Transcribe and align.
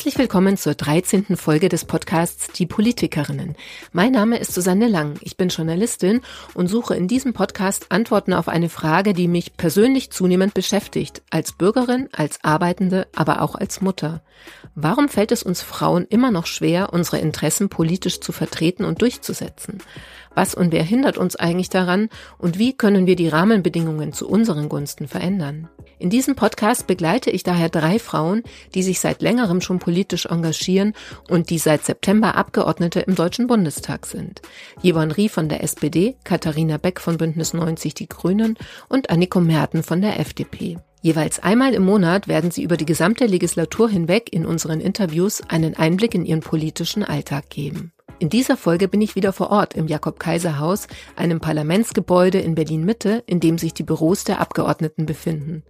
Herzlich 0.00 0.18
willkommen 0.18 0.56
zur 0.56 0.74
13. 0.74 1.36
Folge 1.36 1.68
des 1.68 1.84
Podcasts 1.84 2.50
Die 2.54 2.64
Politikerinnen. 2.64 3.54
Mein 3.92 4.12
Name 4.12 4.38
ist 4.38 4.54
Susanne 4.54 4.88
Lang. 4.88 5.18
Ich 5.20 5.36
bin 5.36 5.50
Journalistin 5.50 6.22
und 6.54 6.68
suche 6.68 6.96
in 6.96 7.06
diesem 7.06 7.34
Podcast 7.34 7.92
Antworten 7.92 8.32
auf 8.32 8.48
eine 8.48 8.70
Frage, 8.70 9.12
die 9.12 9.28
mich 9.28 9.58
persönlich 9.58 10.10
zunehmend 10.10 10.54
beschäftigt. 10.54 11.20
Als 11.28 11.52
Bürgerin, 11.52 12.08
als 12.12 12.42
Arbeitende, 12.42 13.08
aber 13.14 13.42
auch 13.42 13.54
als 13.54 13.82
Mutter. 13.82 14.22
Warum 14.74 15.10
fällt 15.10 15.32
es 15.32 15.42
uns 15.42 15.60
Frauen 15.60 16.06
immer 16.08 16.30
noch 16.30 16.46
schwer, 16.46 16.94
unsere 16.94 17.18
Interessen 17.18 17.68
politisch 17.68 18.22
zu 18.22 18.32
vertreten 18.32 18.86
und 18.86 19.02
durchzusetzen? 19.02 19.82
Was 20.34 20.54
und 20.54 20.72
wer 20.72 20.84
hindert 20.84 21.18
uns 21.18 21.36
eigentlich 21.36 21.68
daran 21.68 22.08
und 22.38 22.58
wie 22.58 22.72
können 22.72 23.06
wir 23.06 23.16
die 23.16 23.28
Rahmenbedingungen 23.28 24.14
zu 24.14 24.28
unseren 24.28 24.70
Gunsten 24.70 25.08
verändern? 25.08 25.68
In 25.98 26.08
diesem 26.08 26.34
Podcast 26.34 26.86
begleite 26.86 27.30
ich 27.30 27.42
daher 27.42 27.68
drei 27.68 27.98
Frauen, 27.98 28.42
die 28.74 28.82
sich 28.82 29.00
seit 29.00 29.20
längerem 29.20 29.60
schon 29.60 29.80
politisch 29.80 29.89
engagieren 30.26 30.94
und 31.28 31.50
die 31.50 31.58
seit 31.58 31.84
September 31.84 32.34
Abgeordnete 32.34 33.00
im 33.00 33.14
Deutschen 33.14 33.46
Bundestag 33.46 34.06
sind. 34.06 34.42
Yvonne 34.82 35.16
Rie 35.16 35.28
von 35.28 35.48
der 35.48 35.62
SPD, 35.62 36.16
Katharina 36.24 36.76
Beck 36.76 37.00
von 37.00 37.16
Bündnis 37.16 37.54
90 37.54 37.94
Die 37.94 38.08
Grünen 38.08 38.56
und 38.88 39.10
Anniko 39.10 39.40
Merten 39.40 39.82
von 39.82 40.00
der 40.00 40.18
FDP. 40.20 40.78
Jeweils 41.02 41.38
einmal 41.38 41.72
im 41.72 41.84
Monat 41.84 42.28
werden 42.28 42.50
sie 42.50 42.62
über 42.62 42.76
die 42.76 42.84
gesamte 42.84 43.24
Legislatur 43.24 43.88
hinweg 43.88 44.32
in 44.32 44.44
unseren 44.44 44.80
Interviews 44.80 45.42
einen 45.48 45.74
Einblick 45.74 46.14
in 46.14 46.26
ihren 46.26 46.40
politischen 46.40 47.04
Alltag 47.04 47.48
geben. 47.48 47.92
In 48.18 48.28
dieser 48.28 48.58
Folge 48.58 48.86
bin 48.86 49.00
ich 49.00 49.16
wieder 49.16 49.32
vor 49.32 49.50
Ort 49.50 49.74
im 49.74 49.86
Jakob-Kaiser-Haus, 49.86 50.88
einem 51.16 51.40
Parlamentsgebäude 51.40 52.38
in 52.38 52.54
Berlin-Mitte, 52.54 53.22
in 53.26 53.40
dem 53.40 53.56
sich 53.56 53.72
die 53.72 53.82
Büros 53.82 54.24
der 54.24 54.40
Abgeordneten 54.40 55.06
befinden. 55.06 55.62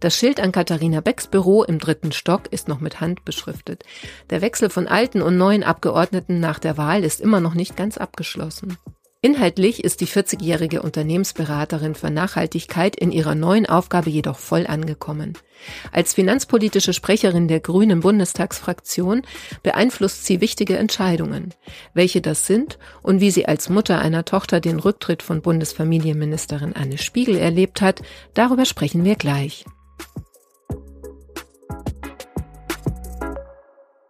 Das 0.00 0.16
Schild 0.16 0.40
an 0.40 0.52
Katharina 0.52 1.00
Becks 1.00 1.26
Büro 1.26 1.62
im 1.64 1.78
dritten 1.78 2.12
Stock 2.12 2.52
ist 2.52 2.68
noch 2.68 2.80
mit 2.80 3.00
Hand 3.00 3.24
beschriftet. 3.24 3.84
Der 4.30 4.40
Wechsel 4.40 4.70
von 4.70 4.88
alten 4.88 5.22
und 5.22 5.36
neuen 5.36 5.62
Abgeordneten 5.62 6.40
nach 6.40 6.58
der 6.58 6.76
Wahl 6.76 7.04
ist 7.04 7.20
immer 7.20 7.40
noch 7.40 7.54
nicht 7.54 7.76
ganz 7.76 7.98
abgeschlossen. 7.98 8.78
Inhaltlich 9.24 9.82
ist 9.82 10.02
die 10.02 10.06
40-jährige 10.06 10.82
Unternehmensberaterin 10.82 11.94
für 11.94 12.10
Nachhaltigkeit 12.10 12.94
in 12.94 13.10
ihrer 13.10 13.34
neuen 13.34 13.64
Aufgabe 13.64 14.10
jedoch 14.10 14.36
voll 14.36 14.66
angekommen. 14.66 15.32
Als 15.92 16.12
finanzpolitische 16.12 16.92
Sprecherin 16.92 17.48
der 17.48 17.60
Grünen 17.60 18.00
Bundestagsfraktion 18.00 19.22
beeinflusst 19.62 20.26
sie 20.26 20.42
wichtige 20.42 20.76
Entscheidungen. 20.76 21.54
Welche 21.94 22.20
das 22.20 22.46
sind 22.46 22.78
und 23.02 23.22
wie 23.22 23.30
sie 23.30 23.46
als 23.46 23.70
Mutter 23.70 23.98
einer 23.98 24.26
Tochter 24.26 24.60
den 24.60 24.78
Rücktritt 24.78 25.22
von 25.22 25.40
Bundesfamilienministerin 25.40 26.74
Anne 26.74 26.98
Spiegel 26.98 27.38
erlebt 27.38 27.80
hat, 27.80 28.02
darüber 28.34 28.66
sprechen 28.66 29.04
wir 29.04 29.14
gleich. 29.14 29.64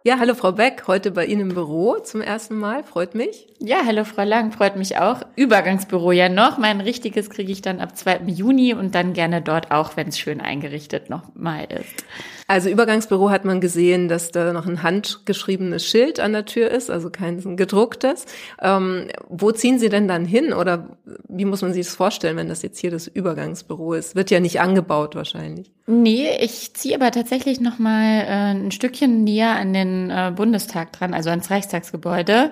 Ja, 0.07 0.19
hallo 0.19 0.35
Frau 0.35 0.51
Beck, 0.51 0.83
heute 0.85 1.09
bei 1.09 1.25
Ihnen 1.25 1.49
im 1.49 1.55
Büro 1.55 1.97
zum 1.97 2.21
ersten 2.21 2.59
Mal, 2.59 2.83
freut 2.83 3.15
mich. 3.15 3.47
Ja, 3.57 3.77
hallo 3.87 4.03
Frau 4.03 4.23
Lang, 4.23 4.51
freut 4.51 4.75
mich 4.75 4.97
auch. 4.99 5.21
Übergangsbüro 5.35 6.11
ja 6.11 6.29
noch, 6.29 6.59
mein 6.59 6.79
richtiges 6.79 7.31
kriege 7.31 7.51
ich 7.51 7.63
dann 7.63 7.79
ab 7.79 7.97
2. 7.97 8.19
Juni 8.27 8.75
und 8.75 8.93
dann 8.93 9.13
gerne 9.13 9.41
dort 9.41 9.71
auch, 9.71 9.97
wenn 9.97 10.09
es 10.09 10.19
schön 10.19 10.41
eingerichtet 10.41 11.09
noch 11.09 11.33
mal 11.33 11.63
ist. 11.63 12.05
Also 12.47 12.69
Übergangsbüro 12.69 13.31
hat 13.31 13.43
man 13.43 13.59
gesehen, 13.59 14.07
dass 14.07 14.29
da 14.29 14.53
noch 14.53 14.67
ein 14.67 14.83
handgeschriebenes 14.83 15.83
Schild 15.83 16.19
an 16.19 16.33
der 16.33 16.45
Tür 16.45 16.69
ist, 16.69 16.91
also 16.91 17.09
kein 17.09 17.55
gedrucktes. 17.55 18.25
Ähm, 18.61 19.07
wo 19.27 19.51
ziehen 19.51 19.79
Sie 19.79 19.89
denn 19.89 20.07
dann 20.07 20.25
hin 20.25 20.53
oder 20.53 20.97
wie 21.27 21.45
muss 21.45 21.63
man 21.63 21.73
sich 21.73 21.87
das 21.87 21.95
vorstellen, 21.95 22.37
wenn 22.37 22.47
das 22.47 22.61
jetzt 22.61 22.79
hier 22.79 22.91
das 22.91 23.07
Übergangsbüro 23.07 23.93
ist? 23.93 24.15
Wird 24.15 24.29
ja 24.29 24.39
nicht 24.39 24.61
angebaut 24.61 25.15
wahrscheinlich. 25.15 25.71
Nee, 25.87 26.37
ich 26.39 26.75
ziehe 26.75 26.95
aber 26.95 27.09
tatsächlich 27.09 27.61
noch 27.61 27.79
mal 27.79 28.21
äh, 28.21 28.53
ein 28.53 28.71
Stückchen 28.71 29.23
näher 29.23 29.55
an 29.55 29.73
den 29.73 30.11
äh, 30.11 30.31
Bundestag 30.35 30.93
dran, 30.93 31.15
also 31.15 31.31
ans 31.31 31.49
Reichstagsgebäude, 31.49 32.51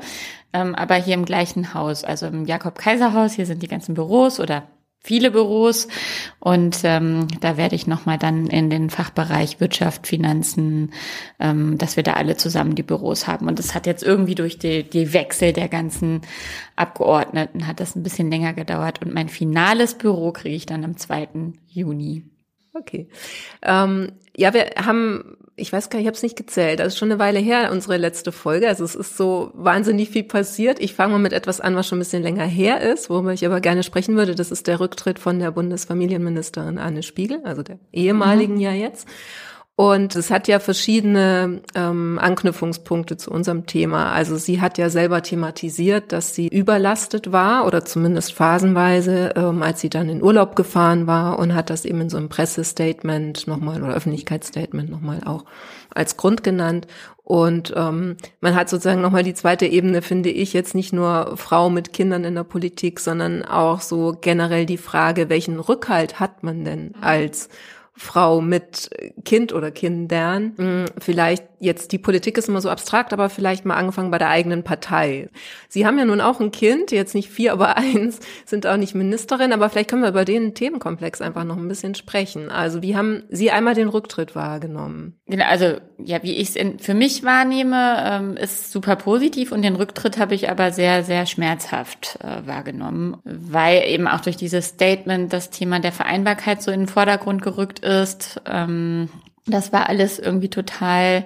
ähm, 0.54 0.74
aber 0.74 0.96
hier 0.96 1.14
im 1.14 1.26
gleichen 1.26 1.76
Haus, 1.76 2.04
also 2.04 2.26
im 2.26 2.46
Jakob-Kaiser-Haus. 2.46 3.34
Hier 3.34 3.46
sind 3.46 3.62
die 3.62 3.68
ganzen 3.68 3.94
Büros 3.94 4.40
oder 4.40 4.64
viele 5.04 5.32
Büros 5.32 5.90
und 6.40 6.80
ähm, 6.84 7.28
da 7.42 7.58
werde 7.58 7.76
ich 7.76 7.88
nochmal 7.88 8.18
dann 8.18 8.48
in 8.48 8.70
den 8.70 8.90
Fachbereich 8.90 9.60
Wirtschaft, 9.60 10.08
Finanzen, 10.08 10.94
ähm, 11.40 11.78
dass 11.78 11.98
wir 11.98 12.04
da 12.04 12.14
alle 12.14 12.38
zusammen 12.38 12.76
die 12.76 12.84
Büros 12.84 13.28
haben. 13.28 13.48
Und 13.48 13.60
das 13.60 13.76
hat 13.76 13.86
jetzt 13.86 14.04
irgendwie 14.04 14.36
durch 14.36 14.58
die, 14.58 14.90
die 14.90 15.14
Wechsel 15.14 15.52
der 15.52 15.68
ganzen 15.68 16.22
Abgeordneten 16.78 17.68
hat 17.68 17.82
das 17.82 17.96
ein 17.96 18.04
bisschen 18.04 18.32
länger 18.32 18.54
gedauert 18.54 19.02
und 19.02 19.14
mein 19.14 19.30
finales 19.30 19.96
Büro 19.96 20.32
kriege 20.32 20.56
ich 20.56 20.66
dann 20.66 20.86
am 20.86 20.98
2. 20.98 21.28
Juni. 21.68 22.24
Okay. 22.74 23.10
Ähm, 23.62 24.14
ja, 24.36 24.54
wir 24.54 24.72
haben 24.78 25.38
ich 25.56 25.72
weiß 25.72 25.90
gar 25.90 25.98
nicht, 25.98 26.06
ich 26.06 26.08
habe 26.08 26.16
es 26.16 26.24
nicht 26.24 26.36
gezählt. 26.36 26.80
Das 26.80 26.88
ist 26.88 26.98
schon 26.98 27.12
eine 27.12 27.20
Weile 27.20 27.40
her, 27.40 27.72
unsere 27.72 27.98
letzte 27.98 28.32
Folge. 28.32 28.68
Also 28.68 28.84
es 28.84 28.96
ist 28.96 29.18
so 29.18 29.52
wahnsinnig 29.54 30.10
viel 30.10 30.24
passiert. 30.24 30.80
Ich 30.80 30.96
fange 30.96 31.14
mal 31.14 31.20
mit 31.20 31.34
etwas 31.34 31.62
an, 31.62 31.76
was 31.76 31.88
schon 31.88 31.98
ein 31.98 32.02
bisschen 32.02 32.24
länger 32.24 32.46
her 32.46 32.82
ist, 32.82 33.10
worüber 33.10 33.34
ich 33.34 33.46
aber 33.46 33.62
gerne 33.62 33.84
sprechen 33.84 34.16
würde. 34.16 34.34
Das 34.34 34.50
ist 34.50 34.66
der 34.66 34.80
Rücktritt 34.80 35.20
von 35.20 35.38
der 35.38 35.52
Bundesfamilienministerin 35.52 36.80
Anne 36.80 37.04
Spiegel, 37.04 37.42
also 37.44 37.62
der 37.62 37.78
ehemaligen 37.92 38.56
mhm. 38.56 38.62
ja 38.62 38.72
jetzt. 38.72 39.08
Und 39.76 40.16
es 40.16 40.30
hat 40.30 40.48
ja 40.48 40.60
verschiedene 40.60 41.62
ähm, 41.74 42.20
Anknüpfungspunkte 42.22 43.18
zu 43.18 43.32
unserem 43.32 43.66
Thema. 43.66 44.12
Also 44.12 44.38
sie 44.38 44.62
hat 44.62 44.78
ja 44.78 44.90
selber 44.90 45.24
thematisiert, 45.24 46.12
dass 46.12 46.36
sie 46.36 46.48
überlastet 46.48 47.32
war 47.32 47.66
oder 47.66 47.84
zumindest 47.84 48.34
phasenweise, 48.34 49.34
ähm, 49.36 49.64
als 49.64 49.82
sie 49.82 49.90
dann 49.90 50.10
in 50.10 50.22
Urlaub 50.22 50.56
gefahren 50.56 51.08
war 51.08 51.40
und 51.40 51.56
hat 51.56 51.72
das 51.72 51.86
eben 51.86 52.02
in 52.02 52.10
so 52.12 52.18
einem 52.18 52.30
Pressestatement 52.30 53.48
nochmal 53.48 53.82
oder 53.82 53.96
Öffentlichkeitsstatement 53.96 54.92
nochmal 54.92 55.22
auch 55.26 55.44
als 55.90 56.18
Grund 56.18 56.44
genannt. 56.44 56.86
Und 57.24 57.74
ähm, 57.76 58.18
man 58.42 58.54
hat 58.54 58.70
sozusagen 58.70 59.02
nochmal 59.02 59.24
die 59.24 59.34
zweite 59.34 59.66
Ebene, 59.66 60.04
finde 60.04 60.30
ich, 60.30 60.54
jetzt 60.54 60.76
nicht 60.76 60.94
nur 60.94 61.36
Frau 61.36 61.72
mit 61.72 61.94
Kindern 61.94 62.26
in 62.26 62.36
der 62.36 62.44
Politik, 62.44 63.00
sondern 63.00 63.44
auch 63.44 63.82
so 63.82 64.16
generell 64.22 64.68
die 64.68 64.78
Frage, 64.78 65.30
welchen 65.30 65.60
Rückhalt 65.60 66.20
hat 66.20 66.44
man 66.44 66.64
denn 66.64 66.88
mhm. 66.90 66.96
als 67.02 67.50
Frau 67.96 68.42
mit 68.42 68.90
Kind 69.24 69.54
oder 69.54 69.72
Kindern. 69.72 70.54
Hm, 70.58 70.86
vielleicht 71.00 71.53
jetzt, 71.64 71.92
die 71.92 71.98
Politik 71.98 72.38
ist 72.38 72.50
immer 72.50 72.62
so 72.62 72.70
abstrakt, 72.70 73.14
aber 73.14 73.30
vielleicht 73.30 73.66
mal 73.66 73.76
angefangen 73.76 74.12
bei 74.12 74.18
der 74.18 74.30
eigenen 74.30 74.64
Partei. 74.64 75.30
Sie 75.70 75.86
haben 75.86 75.98
ja 75.98 76.06
nun 76.06 76.22
auch 76.22 76.40
ein 76.40 76.52
Kind, 76.52 76.92
jetzt 76.92 77.16
nicht 77.16 77.30
vier, 77.30 77.54
aber 77.54 77.78
eins, 77.78 78.20
sind 78.46 78.68
auch 78.68 78.78
nicht 78.78 78.96
Ministerin, 78.96 79.54
aber 79.54 79.70
vielleicht 79.70 79.90
können 79.90 80.04
wir 80.04 80.10
über 80.10 80.26
den 80.26 80.54
Themenkomplex 80.54 81.22
einfach 81.22 81.44
noch 81.44 81.58
ein 81.58 81.68
bisschen 81.68 81.96
sprechen. 81.96 82.50
Also 82.50 82.82
wie 82.82 82.96
haben 82.96 83.24
Sie 83.30 83.52
einmal 83.52 83.74
den 83.74 83.88
Rücktritt 83.88 84.36
wahrgenommen? 84.36 85.16
Genau, 85.26 85.46
also 85.46 85.78
ja, 85.98 86.22
wie 86.22 86.34
ich 86.34 86.56
es 86.56 86.84
für 86.84 86.94
mich 86.94 87.24
wahrnehme, 87.24 87.96
ähm, 88.06 88.38
ist 88.38 88.72
super 88.72 88.96
positiv 88.96 89.52
und 89.52 89.62
den 89.62 89.76
Rücktritt 89.76 90.20
habe 90.20 90.36
ich 90.36 90.50
aber 90.50 90.72
sehr, 90.72 91.04
sehr 91.04 91.26
schmerzhaft 91.26 92.20
äh, 92.22 92.46
wahrgenommen, 92.46 93.18
weil 93.24 93.84
eben 93.88 94.08
auch 94.08 94.20
durch 94.20 94.36
dieses 94.36 94.68
Statement 94.68 95.32
das 95.32 95.50
Thema 95.50 95.80
der 95.80 95.92
Vereinbarkeit 95.92 96.62
so 96.62 96.72
in 96.72 96.82
den 96.82 96.88
Vordergrund 96.88 97.42
gerückt 97.42 97.80
ist. 97.80 98.42
Das 99.46 99.74
war 99.74 99.90
alles 99.90 100.20
irgendwie 100.20 100.50
total, 100.50 101.26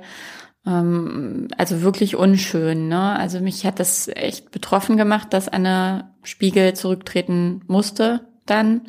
ähm, 0.66 1.47
also 1.57 1.81
wirklich 1.81 2.16
unschön. 2.16 2.88
Ne? 2.88 3.17
Also 3.17 3.39
mich 3.39 3.66
hat 3.66 3.79
das 3.79 4.07
echt 4.07 4.51
betroffen 4.51 4.97
gemacht, 4.97 5.33
dass 5.33 5.50
Anne 5.50 6.11
Spiegel 6.23 6.73
zurücktreten 6.73 7.61
musste 7.67 8.22
dann. 8.45 8.88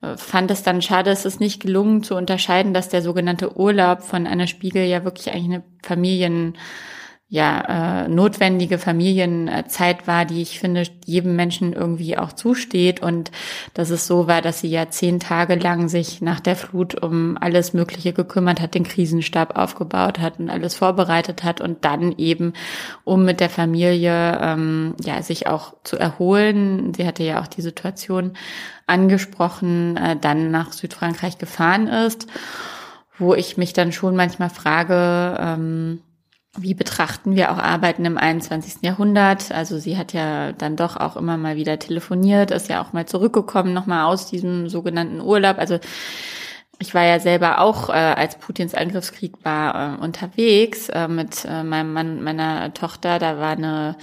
äh, 0.00 0.16
fand 0.16 0.52
es 0.52 0.62
dann 0.62 0.80
schade, 0.80 1.10
es 1.10 1.24
ist 1.24 1.40
nicht 1.40 1.60
gelungen 1.60 2.04
zu 2.04 2.14
unterscheiden, 2.14 2.72
dass 2.72 2.88
der 2.88 3.02
sogenannte 3.02 3.56
Urlaub 3.58 4.02
von 4.02 4.28
einer 4.28 4.46
Spiegel 4.46 4.84
ja 4.84 5.04
wirklich 5.04 5.32
eigentlich 5.32 5.54
eine 5.54 5.64
Familien 5.82 6.56
ja, 7.34 8.04
äh, 8.04 8.08
notwendige 8.08 8.78
Familienzeit 8.78 10.06
war, 10.06 10.24
die 10.24 10.40
ich 10.40 10.60
finde, 10.60 10.84
jedem 11.04 11.34
Menschen 11.34 11.72
irgendwie 11.72 12.16
auch 12.16 12.32
zusteht. 12.32 13.02
Und 13.02 13.32
dass 13.74 13.90
es 13.90 14.06
so 14.06 14.28
war, 14.28 14.40
dass 14.40 14.60
sie 14.60 14.68
ja 14.68 14.88
zehn 14.88 15.18
Tage 15.18 15.56
lang 15.56 15.88
sich 15.88 16.22
nach 16.22 16.38
der 16.38 16.54
Flut 16.54 16.94
um 17.02 17.36
alles 17.40 17.72
Mögliche 17.72 18.12
gekümmert 18.12 18.60
hat, 18.60 18.76
den 18.76 18.84
Krisenstab 18.84 19.58
aufgebaut 19.58 20.20
hat 20.20 20.38
und 20.38 20.48
alles 20.48 20.76
vorbereitet 20.76 21.42
hat 21.42 21.60
und 21.60 21.84
dann 21.84 22.12
eben, 22.18 22.52
um 23.02 23.24
mit 23.24 23.40
der 23.40 23.50
Familie 23.50 24.38
ähm, 24.40 24.94
ja 25.02 25.20
sich 25.20 25.48
auch 25.48 25.74
zu 25.82 25.98
erholen, 25.98 26.94
sie 26.94 27.04
hatte 27.04 27.24
ja 27.24 27.42
auch 27.42 27.48
die 27.48 27.62
Situation 27.62 28.34
angesprochen, 28.86 29.96
äh, 29.96 30.16
dann 30.20 30.52
nach 30.52 30.72
Südfrankreich 30.72 31.38
gefahren 31.38 31.88
ist, 31.88 32.28
wo 33.18 33.34
ich 33.34 33.56
mich 33.56 33.72
dann 33.72 33.90
schon 33.90 34.14
manchmal 34.14 34.50
frage, 34.50 35.36
ähm, 35.40 35.98
wie 36.56 36.74
betrachten 36.74 37.34
wir 37.34 37.50
auch 37.50 37.58
Arbeiten 37.58 38.04
im 38.04 38.16
21. 38.16 38.82
Jahrhundert? 38.82 39.50
Also 39.50 39.78
sie 39.78 39.96
hat 39.98 40.12
ja 40.12 40.52
dann 40.52 40.76
doch 40.76 40.96
auch 40.96 41.16
immer 41.16 41.36
mal 41.36 41.56
wieder 41.56 41.78
telefoniert, 41.78 42.50
ist 42.50 42.68
ja 42.68 42.82
auch 42.82 42.92
mal 42.92 43.06
zurückgekommen, 43.06 43.72
nochmal 43.72 44.04
aus 44.04 44.30
diesem 44.30 44.68
sogenannten 44.68 45.20
Urlaub. 45.20 45.58
Also 45.58 45.78
ich 46.78 46.94
war 46.94 47.04
ja 47.04 47.20
selber 47.20 47.60
auch, 47.60 47.88
äh, 47.88 47.92
als 47.92 48.38
Putins 48.38 48.74
Angriffskrieg 48.74 49.32
war, 49.44 49.98
äh, 49.98 50.02
unterwegs 50.02 50.88
äh, 50.88 51.08
mit 51.08 51.44
äh, 51.44 51.62
meinem 51.62 51.92
Mann, 51.92 52.22
meiner 52.22 52.72
Tochter. 52.74 53.18
Da 53.18 53.38
war 53.38 53.52
eine 53.52 53.96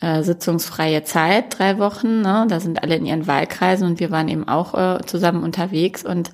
äh, 0.00 0.22
sitzungsfreie 0.22 1.04
Zeit, 1.04 1.58
drei 1.58 1.78
Wochen. 1.78 2.20
Ne? 2.20 2.46
Da 2.48 2.60
sind 2.60 2.82
alle 2.82 2.96
in 2.96 3.06
ihren 3.06 3.26
Wahlkreisen 3.26 3.86
und 3.86 3.98
wir 3.98 4.10
waren 4.10 4.28
eben 4.28 4.46
auch 4.46 4.74
äh, 4.74 5.04
zusammen 5.06 5.42
unterwegs. 5.42 6.04
Und 6.04 6.30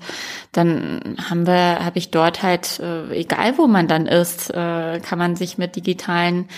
dann 0.51 1.15
haben 1.29 1.47
wir, 1.47 1.83
habe 1.83 1.97
ich 1.97 2.11
dort 2.11 2.43
halt, 2.43 2.79
äh, 2.79 3.09
egal 3.13 3.57
wo 3.57 3.67
man 3.67 3.87
dann 3.87 4.05
ist, 4.05 4.49
äh, 4.49 4.99
kann 4.99 5.17
man 5.17 5.35
sich 5.35 5.57
mit 5.57 5.75
digitalen 5.75 6.49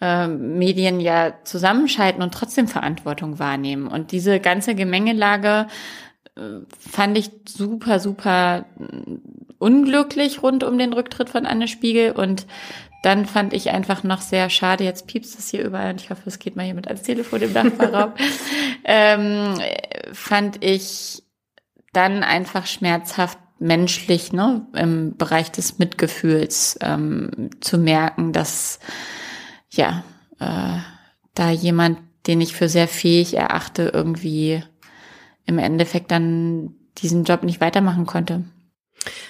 äh, 0.00 0.26
Medien 0.26 0.98
ja 0.98 1.34
zusammenschalten 1.44 2.22
und 2.22 2.34
trotzdem 2.34 2.66
Verantwortung 2.66 3.38
wahrnehmen. 3.38 3.86
Und 3.86 4.10
diese 4.10 4.40
ganze 4.40 4.74
Gemengelage 4.74 5.68
äh, 6.36 6.40
fand 6.78 7.16
ich 7.16 7.30
super, 7.46 8.00
super 8.00 8.64
unglücklich 9.58 10.42
rund 10.42 10.64
um 10.64 10.78
den 10.78 10.92
Rücktritt 10.92 11.30
von 11.30 11.46
Anne 11.46 11.68
Spiegel 11.68 12.12
und 12.12 12.46
dann 13.02 13.26
fand 13.26 13.52
ich 13.52 13.70
einfach 13.70 14.02
noch 14.02 14.20
sehr 14.20 14.50
schade, 14.50 14.84
jetzt 14.84 15.06
piepst 15.06 15.38
es 15.38 15.48
hier 15.48 15.64
überall 15.64 15.92
und 15.92 16.00
ich 16.00 16.10
hoffe, 16.10 16.22
es 16.26 16.38
geht 16.38 16.56
mal 16.56 16.66
jemand 16.66 16.86
ans 16.88 17.02
Telefon 17.02 17.42
im 17.42 17.52
Nachbarraum, 17.52 18.12
ähm, 18.84 19.54
fand 20.12 20.62
ich 20.62 21.22
dann 21.92 22.22
einfach 22.22 22.66
schmerzhaft 22.66 23.38
menschlich, 23.58 24.32
ne, 24.32 24.66
im 24.74 25.16
Bereich 25.16 25.50
des 25.50 25.78
Mitgefühls 25.78 26.78
ähm, 26.80 27.50
zu 27.60 27.78
merken, 27.78 28.32
dass 28.32 28.80
ja, 29.70 30.02
äh, 30.38 30.78
da 31.34 31.50
jemand, 31.50 31.98
den 32.26 32.40
ich 32.40 32.54
für 32.54 32.68
sehr 32.68 32.88
fähig 32.88 33.36
erachte, 33.36 33.90
irgendwie 33.94 34.62
im 35.46 35.58
Endeffekt 35.58 36.10
dann 36.10 36.74
diesen 36.98 37.24
Job 37.24 37.42
nicht 37.42 37.60
weitermachen 37.60 38.06
konnte. 38.06 38.44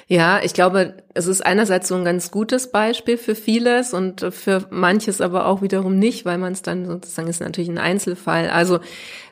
Ja, 0.09 0.41
ich 0.43 0.55
glaube, 0.55 0.95
es 1.15 1.27
ist 1.27 1.47
einerseits 1.47 1.87
so 1.87 1.95
ein 1.95 2.05
ganz 2.05 2.33
gutes 2.33 2.73
Beispiel 2.73 3.17
für 3.17 3.37
vieles 3.37 3.95
und 3.95 4.27
für 4.33 4.67
manches 4.71 5.21
aber 5.21 5.47
auch 5.47 5.63
wiederum 5.63 5.99
nicht, 5.99 6.25
weil 6.25 6.39
man 6.39 6.53
es 6.53 6.63
dann 6.63 6.87
sozusagen 6.87 7.29
ist 7.29 7.41
natürlich 7.41 7.71
ein 7.71 7.79
Einzelfall. 7.79 8.51
Also 8.51 8.81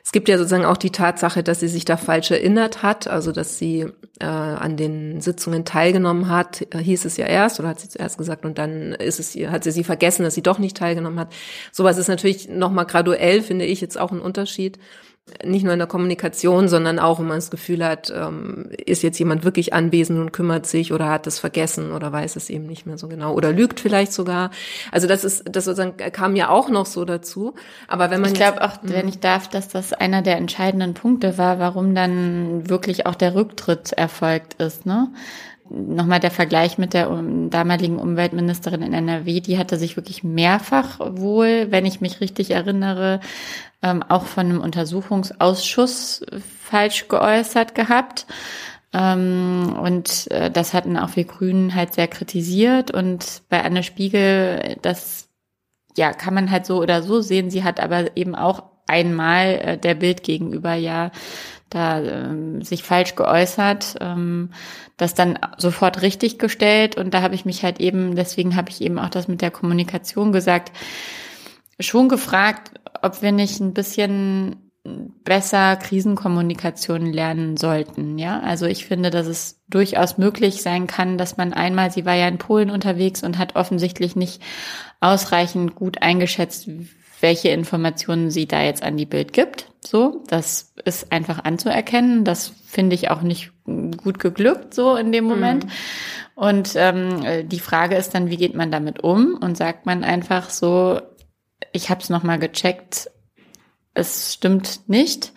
es 0.03 0.13
gibt 0.13 0.29
ja 0.29 0.37
sozusagen 0.37 0.65
auch 0.65 0.77
die 0.77 0.91
Tatsache, 0.91 1.43
dass 1.43 1.59
sie 1.59 1.67
sich 1.67 1.83
da 1.83 1.97
falsch 1.97 2.31
erinnert 2.31 2.81
hat, 2.81 3.07
also 3.07 3.33
dass 3.33 3.57
sie 3.57 3.87
äh, 4.21 4.25
an 4.25 4.77
den 4.77 5.19
Sitzungen 5.19 5.65
teilgenommen 5.65 6.29
hat, 6.29 6.65
hieß 6.73 7.03
es 7.03 7.17
ja 7.17 7.25
erst 7.25 7.59
oder 7.59 7.69
hat 7.69 7.81
sie 7.81 7.89
zuerst 7.89 8.17
gesagt 8.17 8.45
und 8.45 8.57
dann 8.57 8.93
ist 8.93 9.19
es 9.19 9.35
hat 9.51 9.65
sie 9.65 9.71
sie 9.71 9.83
vergessen, 9.83 10.23
dass 10.23 10.35
sie 10.35 10.43
doch 10.43 10.59
nicht 10.59 10.77
teilgenommen 10.77 11.19
hat. 11.19 11.33
Sowas 11.73 11.97
ist 11.97 12.07
natürlich 12.07 12.47
nochmal 12.47 12.85
graduell, 12.85 13.41
finde 13.41 13.65
ich 13.65 13.81
jetzt 13.81 13.99
auch 13.99 14.13
ein 14.13 14.21
Unterschied 14.21 14.79
nicht 15.43 15.63
nur 15.63 15.73
in 15.73 15.79
der 15.79 15.87
Kommunikation, 15.87 16.67
sondern 16.67 16.99
auch, 16.99 17.19
wenn 17.19 17.27
man 17.27 17.37
das 17.37 17.51
Gefühl 17.51 17.85
hat, 17.85 18.11
ähm, 18.15 18.69
ist 18.85 19.03
jetzt 19.03 19.19
jemand 19.19 19.43
wirklich 19.43 19.73
anwesend 19.73 20.19
und 20.19 20.31
kümmert 20.31 20.65
sich 20.65 20.93
oder 20.93 21.09
hat 21.09 21.27
es 21.27 21.39
vergessen 21.39 21.91
oder 21.91 22.11
weiß 22.11 22.35
es 22.35 22.49
eben 22.49 22.65
nicht 22.65 22.85
mehr 22.85 22.97
so 22.97 23.07
genau 23.07 23.33
oder 23.33 23.51
lügt 23.51 23.79
vielleicht 23.79 24.13
sogar. 24.13 24.51
Also 24.91 25.07
das 25.07 25.23
ist, 25.23 25.43
das 25.49 25.65
sozusagen 25.65 25.97
kam 26.11 26.35
ja 26.35 26.49
auch 26.49 26.69
noch 26.69 26.85
so 26.85 27.05
dazu. 27.05 27.53
Aber 27.87 28.11
wenn 28.11 28.21
man 28.21 28.31
ich 28.31 28.35
glaube 28.35 28.61
auch, 28.63 28.77
wenn 28.83 29.07
ich 29.07 29.19
darf, 29.19 29.47
dass 29.47 29.67
das 29.67 29.93
einer 29.93 30.21
der 30.21 30.37
entscheidenden 30.37 30.93
Punkte 30.93 31.37
war, 31.37 31.59
warum 31.59 31.95
dann 31.95 32.69
wirklich 32.69 33.05
auch 33.05 33.15
der 33.15 33.35
Rücktritt 33.35 33.93
erfolgt 33.93 34.55
ist, 34.55 34.85
ne? 34.85 35.09
nochmal 35.69 36.19
der 36.19 36.31
Vergleich 36.31 36.77
mit 36.77 36.93
der 36.93 37.07
damaligen 37.49 37.99
Umweltministerin 37.99 38.81
in 38.81 38.93
NRW, 38.93 39.39
die 39.39 39.57
hatte 39.57 39.77
sich 39.77 39.95
wirklich 39.95 40.23
mehrfach 40.23 40.99
wohl, 40.99 41.67
wenn 41.69 41.85
ich 41.85 42.01
mich 42.01 42.21
richtig 42.21 42.51
erinnere, 42.51 43.19
ähm, 43.81 44.03
auch 44.03 44.25
von 44.25 44.45
einem 44.47 44.61
Untersuchungsausschuss 44.61 46.25
falsch 46.63 47.07
geäußert 47.07 47.75
gehabt. 47.75 48.25
Ähm, 48.93 49.77
und 49.81 50.29
äh, 50.31 50.49
das 50.49 50.73
hatten 50.73 50.97
auch 50.97 51.15
wir 51.15 51.25
Grünen 51.25 51.75
halt 51.75 51.93
sehr 51.93 52.07
kritisiert. 52.07 52.91
Und 52.91 53.43
bei 53.49 53.63
Anne 53.63 53.83
Spiegel, 53.83 54.77
das 54.81 55.29
ja, 55.97 56.13
kann 56.13 56.33
man 56.33 56.51
halt 56.51 56.65
so 56.65 56.81
oder 56.81 57.03
so 57.03 57.21
sehen. 57.21 57.49
Sie 57.49 57.63
hat 57.63 57.79
aber 57.79 58.17
eben 58.17 58.35
auch 58.35 58.63
einmal 58.87 59.47
äh, 59.55 59.77
der 59.77 59.95
Bild 59.95 60.23
gegenüber 60.23 60.73
ja 60.73 61.11
da 61.69 62.01
ähm, 62.01 62.61
sich 62.63 62.83
falsch 62.83 63.15
geäußert, 63.15 63.97
ähm, 64.01 64.49
das 64.97 65.13
dann 65.13 65.37
sofort 65.57 66.01
richtig 66.01 66.39
gestellt 66.39 66.97
und 66.97 67.13
da 67.13 67.21
habe 67.21 67.35
ich 67.35 67.45
mich 67.45 67.63
halt 67.63 67.79
eben, 67.79 68.15
deswegen 68.15 68.55
habe 68.55 68.69
ich 68.71 68.81
eben 68.81 68.97
auch 68.97 69.09
das 69.09 69.27
mit 69.27 69.41
der 69.41 69.51
Kommunikation 69.51 70.31
gesagt, 70.31 70.71
schon 71.79 72.09
gefragt, 72.09 72.71
ob 73.01 73.21
wir 73.21 73.31
nicht 73.31 73.59
ein 73.59 73.73
bisschen 73.73 74.69
besser 75.23 75.75
Krisenkommunikation 75.75 77.05
lernen 77.05 77.57
sollten. 77.57 78.17
Ja, 78.17 78.39
also 78.39 78.65
ich 78.65 78.85
finde, 78.85 79.09
dass 79.09 79.27
es 79.27 79.61
durchaus 79.67 80.17
möglich 80.17 80.61
sein 80.61 80.87
kann, 80.87 81.17
dass 81.17 81.37
man 81.37 81.53
einmal, 81.53 81.91
sie 81.91 82.05
war 82.05 82.15
ja 82.15 82.27
in 82.27 82.37
Polen 82.37 82.69
unterwegs 82.69 83.23
und 83.23 83.37
hat 83.37 83.55
offensichtlich 83.55 84.15
nicht 84.15 84.41
ausreichend 84.99 85.75
gut 85.75 86.01
eingeschätzt, 86.01 86.69
welche 87.21 87.49
Informationen 87.49 88.31
sie 88.31 88.47
da 88.47 88.63
jetzt 88.63 88.81
an 88.81 88.97
die 88.97 89.05
Bild 89.05 89.33
gibt. 89.33 89.67
So, 89.85 90.23
das 90.27 90.73
ist 90.85 91.11
einfach 91.11 91.43
anzuerkennen. 91.43 92.23
Das 92.23 92.53
finde 92.65 92.95
ich 92.95 93.11
auch 93.11 93.21
nicht 93.21 93.51
gut 93.65 94.19
geglückt 94.19 94.73
so 94.73 94.95
in 94.95 95.11
dem 95.11 95.25
Moment. 95.25 95.65
Mhm. 95.65 95.69
Und 96.35 96.71
ähm, 96.75 97.49
die 97.49 97.59
Frage 97.59 97.95
ist 97.95 98.15
dann, 98.15 98.29
wie 98.29 98.37
geht 98.37 98.55
man 98.55 98.71
damit 98.71 99.03
um? 99.03 99.37
Und 99.39 99.57
sagt 99.57 99.85
man 99.85 100.05
einfach 100.05 100.49
so, 100.49 101.01
ich 101.71 101.89
habe 101.89 102.01
es 102.01 102.09
nochmal 102.09 102.39
gecheckt, 102.39 103.09
es 103.93 104.33
stimmt 104.33 104.87
nicht. 104.87 105.31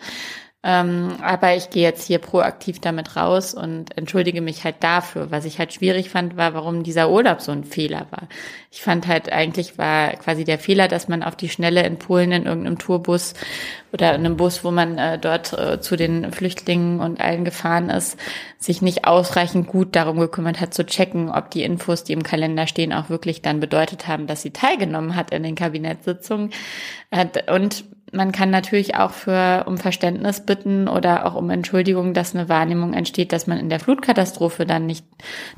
Ähm, 0.65 1.17
aber 1.21 1.57
ich 1.57 1.71
gehe 1.71 1.83
jetzt 1.83 2.07
hier 2.07 2.19
proaktiv 2.19 2.79
damit 2.79 3.17
raus 3.17 3.53
und 3.53 3.97
entschuldige 3.97 4.39
mich 4.39 4.63
halt 4.63 4.77
dafür. 4.79 5.29
Was 5.29 5.43
ich 5.43 5.59
halt 5.59 5.73
schwierig 5.73 6.09
fand, 6.09 6.37
war, 6.37 6.53
warum 6.53 6.83
dieser 6.83 7.11
Urlaub 7.11 7.41
so 7.41 7.51
ein 7.51 7.65
Fehler 7.65 8.07
war. 8.11 8.29
Ich 8.71 8.81
fand 8.81 9.05
halt 9.05 9.29
eigentlich 9.29 9.77
war 9.77 10.11
quasi 10.13 10.45
der 10.45 10.57
Fehler, 10.57 10.87
dass 10.87 11.09
man 11.09 11.21
auf 11.21 11.35
die 11.35 11.49
Schnelle 11.49 11.83
in 11.83 11.99
Polen 11.99 12.31
in 12.31 12.45
irgendeinem 12.45 12.79
Tourbus 12.79 13.33
oder 13.91 14.15
in 14.15 14.25
einem 14.25 14.37
Bus, 14.37 14.63
wo 14.63 14.71
man 14.71 14.97
äh, 14.97 15.19
dort 15.19 15.51
äh, 15.51 15.81
zu 15.81 15.97
den 15.97 16.31
Flüchtlingen 16.31 17.01
und 17.01 17.19
allen 17.19 17.43
gefahren 17.43 17.89
ist, 17.89 18.17
sich 18.57 18.81
nicht 18.81 19.05
ausreichend 19.05 19.67
gut 19.67 19.97
darum 19.97 20.17
gekümmert 20.17 20.61
hat 20.61 20.73
zu 20.73 20.85
checken, 20.85 21.29
ob 21.29 21.51
die 21.51 21.63
Infos, 21.63 22.05
die 22.05 22.13
im 22.13 22.23
Kalender 22.23 22.67
stehen, 22.67 22.93
auch 22.93 23.09
wirklich 23.09 23.41
dann 23.41 23.59
bedeutet 23.59 24.07
haben, 24.07 24.27
dass 24.27 24.41
sie 24.41 24.51
teilgenommen 24.51 25.17
hat 25.17 25.31
in 25.31 25.43
den 25.43 25.55
Kabinettssitzungen. 25.55 26.51
Äh, 27.11 27.27
und 27.51 27.83
man 28.13 28.31
kann 28.31 28.49
natürlich 28.49 28.95
auch 28.95 29.11
für 29.11 29.63
um 29.65 29.77
Verständnis 29.77 30.45
bitten 30.45 30.87
oder 30.87 31.25
auch 31.25 31.35
um 31.35 31.49
Entschuldigung, 31.49 32.13
dass 32.13 32.35
eine 32.35 32.47
Wahrnehmung 32.47 32.93
entsteht, 32.93 33.31
dass 33.31 33.47
man 33.47 33.57
in 33.57 33.69
der 33.69 33.79
Flutkatastrophe 33.79 34.65
dann 34.65 34.85
nicht 34.85 35.05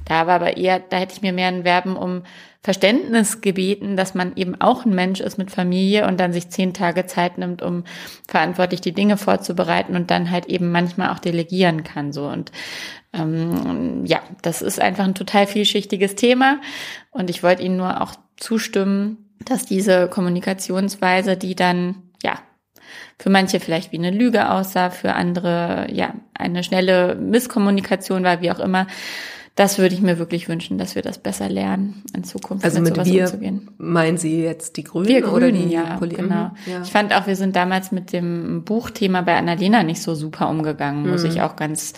da 0.06 0.28
war. 0.28 0.36
Aber 0.36 0.58
eher, 0.58 0.80
da 0.80 0.98
hätte 0.98 1.14
ich 1.14 1.22
mir 1.22 1.34
mehr 1.34 1.50
ein 1.50 1.64
Verben 1.64 1.98
um 1.98 2.24
Verständnis 2.64 3.42
gebeten, 3.42 3.96
dass 3.96 4.16
man 4.16 4.36
eben 4.36 4.60
auch 4.60 4.86
ein 4.86 4.96
Mensch 4.96 5.20
ist 5.20 5.38
mit 5.38 5.52
Familie 5.52 6.08
und 6.08 6.20
dann 6.20 6.34
sich 6.34 6.50
zehn 6.50 6.74
Tage 6.74 7.06
Zeit 7.06 7.38
nimmt, 7.38 7.62
um 7.62 7.84
verantwortlich 8.28 8.82
die 8.82 8.94
Dinge 8.94 9.18
vorzubereiten 9.18 9.96
und 9.96 10.10
dann 10.10 10.32
halt 10.32 10.48
eben 10.48 10.72
manchmal 10.72 11.12
auch 11.12 11.20
delegieren 11.20 11.84
kann. 11.84 12.12
So 12.12 12.28
und 12.28 12.52
ähm, 13.14 14.04
ja, 14.06 14.22
das 14.42 14.62
ist 14.62 14.82
einfach 14.82 15.04
ein 15.04 15.14
total 15.14 15.46
vielschichtiges 15.46 16.16
Thema 16.16 16.60
und 17.12 17.30
ich 17.30 17.44
wollte 17.44 17.62
Ihnen 17.62 17.78
nur 17.78 18.02
auch 18.02 18.16
zustimmen, 18.38 19.30
dass 19.44 19.66
diese 19.66 20.08
Kommunikationsweise, 20.08 21.38
die 21.38 21.56
dann 21.56 22.05
für 23.18 23.30
manche 23.30 23.60
vielleicht 23.60 23.92
wie 23.92 23.98
eine 23.98 24.12
Lüge 24.12 24.50
aussah, 24.50 24.90
für 24.90 25.14
andere 25.14 25.88
ja 25.92 26.14
eine 26.34 26.64
schnelle 26.64 27.16
Misskommunikation 27.16 28.24
war, 28.24 28.42
wie 28.42 28.52
auch 28.52 28.60
immer. 28.60 28.88
Das 29.56 29.78
würde 29.78 29.96
ich 29.96 30.02
mir 30.02 30.20
wirklich 30.20 30.50
wünschen, 30.50 30.78
dass 30.78 30.96
wir 30.96 31.02
das 31.02 31.18
besser 31.18 31.48
lernen 31.48 32.04
in 32.14 32.26
Zukunft. 32.26 32.66
Also 32.66 32.82
mit, 32.82 32.98
mit 32.98 33.06
wir 33.06 33.24
umzugehen. 33.24 33.72
meinen 33.78 34.18
Sie 34.18 34.44
jetzt 34.44 34.76
die 34.76 34.84
Grünen, 34.84 35.08
wir 35.08 35.22
Grünen 35.22 35.36
oder 35.36 35.52
die 35.52 35.70
ja, 35.70 35.96
Poli 35.96 36.16
genau. 36.16 36.52
Ja. 36.66 36.82
Ich 36.84 36.92
fand 36.92 37.16
auch, 37.16 37.26
wir 37.26 37.38
sind 37.38 37.56
damals 37.56 37.94
mit 37.94 38.12
dem 38.12 38.66
Buchthema 38.66 39.22
bei 39.22 39.38
Annalena 39.38 39.84
nicht 39.84 40.02
so 40.02 40.14
super 40.14 40.50
umgegangen, 40.50 41.04
mhm. 41.04 41.12
muss 41.12 41.24
ich 41.24 41.42
auch 41.42 41.56
ganz 41.56 41.94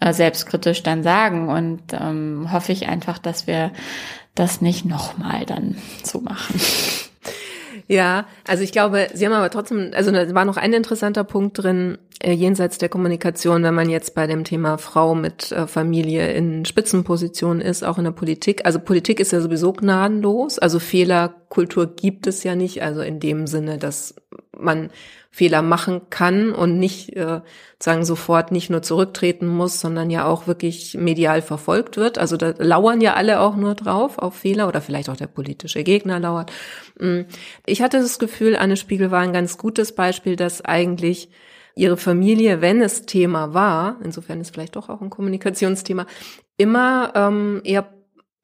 äh, 0.00 0.14
selbstkritisch 0.14 0.82
dann 0.82 1.02
sagen. 1.02 1.50
Und 1.50 1.82
ähm, 1.92 2.48
hoffe 2.50 2.72
ich 2.72 2.88
einfach, 2.88 3.18
dass 3.18 3.46
wir 3.46 3.72
das 4.34 4.62
nicht 4.62 4.86
nochmal 4.86 5.44
dann 5.44 5.76
so 6.02 6.22
machen. 6.22 6.58
Ja, 7.92 8.26
also 8.48 8.64
ich 8.64 8.72
glaube, 8.72 9.08
Sie 9.12 9.26
haben 9.26 9.34
aber 9.34 9.50
trotzdem, 9.50 9.90
also 9.92 10.10
da 10.10 10.34
war 10.34 10.46
noch 10.46 10.56
ein 10.56 10.72
interessanter 10.72 11.24
Punkt 11.24 11.62
drin, 11.62 11.98
äh, 12.22 12.32
jenseits 12.32 12.78
der 12.78 12.88
Kommunikation, 12.88 13.62
wenn 13.64 13.74
man 13.74 13.90
jetzt 13.90 14.14
bei 14.14 14.26
dem 14.26 14.44
Thema 14.44 14.78
Frau 14.78 15.14
mit 15.14 15.52
äh, 15.52 15.66
Familie 15.66 16.32
in 16.32 16.64
Spitzenpositionen 16.64 17.60
ist, 17.60 17.84
auch 17.84 17.98
in 17.98 18.04
der 18.04 18.12
Politik. 18.12 18.64
Also 18.64 18.78
Politik 18.78 19.20
ist 19.20 19.32
ja 19.32 19.42
sowieso 19.42 19.74
gnadenlos, 19.74 20.58
also 20.58 20.78
Fehlerkultur 20.78 21.94
gibt 21.94 22.26
es 22.26 22.42
ja 22.44 22.54
nicht, 22.54 22.82
also 22.82 23.02
in 23.02 23.20
dem 23.20 23.46
Sinne, 23.46 23.76
dass 23.76 24.14
man 24.58 24.88
Fehler 25.34 25.62
machen 25.62 26.10
kann 26.10 26.52
und 26.52 26.78
nicht 26.78 27.16
äh, 27.16 27.40
sagen 27.78 28.04
sofort 28.04 28.52
nicht 28.52 28.68
nur 28.68 28.82
zurücktreten 28.82 29.46
muss, 29.46 29.80
sondern 29.80 30.10
ja 30.10 30.26
auch 30.26 30.46
wirklich 30.46 30.94
medial 30.94 31.40
verfolgt 31.40 31.96
wird. 31.96 32.18
Also 32.18 32.36
da 32.36 32.52
lauern 32.58 33.00
ja 33.00 33.14
alle 33.14 33.40
auch 33.40 33.56
nur 33.56 33.74
drauf 33.74 34.18
auf 34.18 34.34
Fehler 34.34 34.68
oder 34.68 34.82
vielleicht 34.82 35.08
auch 35.08 35.16
der 35.16 35.28
politische 35.28 35.84
Gegner 35.84 36.20
lauert. 36.20 36.52
Mm. 37.00 37.22
Ich 37.64 37.80
hatte 37.80 37.98
das 37.98 38.18
Gefühl, 38.18 38.56
Anne 38.56 38.76
Spiegel 38.76 39.10
war 39.10 39.20
ein 39.20 39.32
ganz 39.32 39.56
gutes 39.56 39.94
Beispiel, 39.94 40.36
dass 40.36 40.62
eigentlich 40.62 41.30
ihre 41.74 41.96
Familie, 41.96 42.60
wenn 42.60 42.82
es 42.82 43.06
Thema 43.06 43.54
war, 43.54 43.96
insofern 44.04 44.38
ist 44.42 44.52
vielleicht 44.52 44.76
doch 44.76 44.90
auch 44.90 45.00
ein 45.00 45.08
Kommunikationsthema, 45.08 46.06
immer 46.58 47.12
ähm, 47.14 47.62
eher 47.64 47.88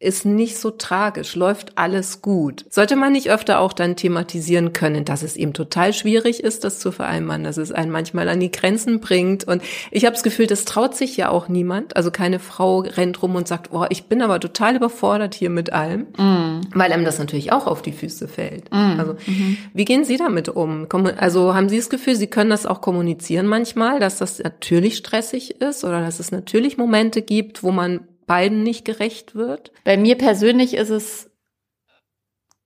ist 0.01 0.25
nicht 0.25 0.59
so 0.59 0.71
tragisch, 0.71 1.35
läuft 1.35 1.77
alles 1.77 2.23
gut. 2.23 2.65
Sollte 2.71 2.95
man 2.95 3.13
nicht 3.13 3.31
öfter 3.31 3.59
auch 3.59 3.73
dann 3.73 3.97
thematisieren 3.97 4.73
können, 4.73 5.05
dass 5.05 5.25
es 5.25 5.37
eben 5.37 5.55
total 5.55 5.93
schwierig 5.93 6.45
ist, 6.45 6.63
das 6.63 6.79
zu 6.79 6.93
vereinbaren, 6.93 7.43
dass 7.43 7.57
es 7.57 7.73
einen 7.73 7.91
manchmal 7.91 8.29
an 8.29 8.39
die 8.39 8.53
Grenzen 8.53 9.01
bringt. 9.01 9.43
Und 9.43 9.61
ich 9.91 10.05
habe 10.05 10.15
das 10.15 10.23
Gefühl, 10.23 10.47
das 10.47 10.65
traut 10.65 10.95
sich 10.95 11.17
ja 11.17 11.31
auch 11.31 11.49
niemand. 11.49 11.97
Also 11.97 12.13
keine 12.13 12.39
Frau 12.39 12.81
rennt 12.81 13.21
rum 13.23 13.35
und 13.35 13.49
sagt, 13.49 13.73
oh, 13.73 13.87
ich 13.91 14.05
bin 14.05 14.23
aber 14.23 14.39
total 14.39 14.77
überfordert 14.77 15.35
hier 15.35 15.51
mit 15.51 15.73
allem, 15.73 16.03
mm. 16.17 16.61
weil 16.75 16.93
einem 16.93 17.05
das 17.05 17.19
natürlich 17.19 17.51
auch 17.51 17.67
auf 17.67 17.83
die 17.83 17.93
Füße 17.93 18.29
fällt. 18.29 18.71
Mm. 18.71 19.01
Also 19.01 19.17
mhm. 19.27 19.57
wie 19.75 19.85
gehen 19.85 20.05
Sie 20.05 20.17
damit 20.17 20.49
um? 20.49 20.87
Also 21.17 21.55
haben 21.55 21.69
Sie 21.69 21.77
das 21.77 21.91
Gefühl, 21.91 22.15
Sie 22.15 22.29
können 22.29 22.51
das 22.51 22.67
auch 22.67 22.81
kommunizieren 22.81 23.47
manchmal, 23.47 23.99
dass 23.99 24.19
das 24.19 24.39
natürlich 24.39 24.97
stressig 24.97 25.61
ist 25.61 25.83
oder 25.83 26.01
dass 26.01 26.21
es 26.21 26.31
natürlich 26.31 26.79
Momente 26.79 27.21
gibt, 27.21 27.65
wo 27.65 27.73
man 27.73 28.01
beiden 28.29 28.63
nicht 28.63 28.85
gerecht 28.85 29.35
wird? 29.35 29.73
Bei 29.83 29.97
mir 29.97 30.17
persönlich 30.17 30.75
ist 30.75 30.91
es 30.91 31.31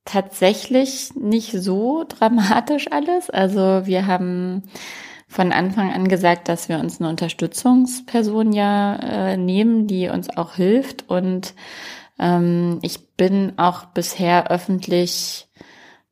tatsächlich 0.04 1.14
nicht 1.14 1.52
so 1.52 2.04
dramatisch 2.06 2.90
alles. 2.90 3.30
Also 3.30 3.86
wir 3.86 4.06
haben 4.06 4.64
von 5.28 5.50
Anfang 5.52 5.90
an 5.92 6.08
gesagt, 6.08 6.48
dass 6.48 6.68
wir 6.68 6.78
uns 6.78 7.00
eine 7.00 7.08
Unterstützungsperson 7.08 8.52
ja 8.52 8.96
äh, 8.96 9.36
nehmen, 9.38 9.86
die 9.86 10.08
uns 10.08 10.28
auch 10.36 10.54
hilft. 10.54 11.08
Und 11.08 11.54
ähm, 12.18 12.78
ich 12.82 13.16
bin 13.16 13.54
auch 13.56 13.86
bisher 13.86 14.50
öffentlich 14.50 15.48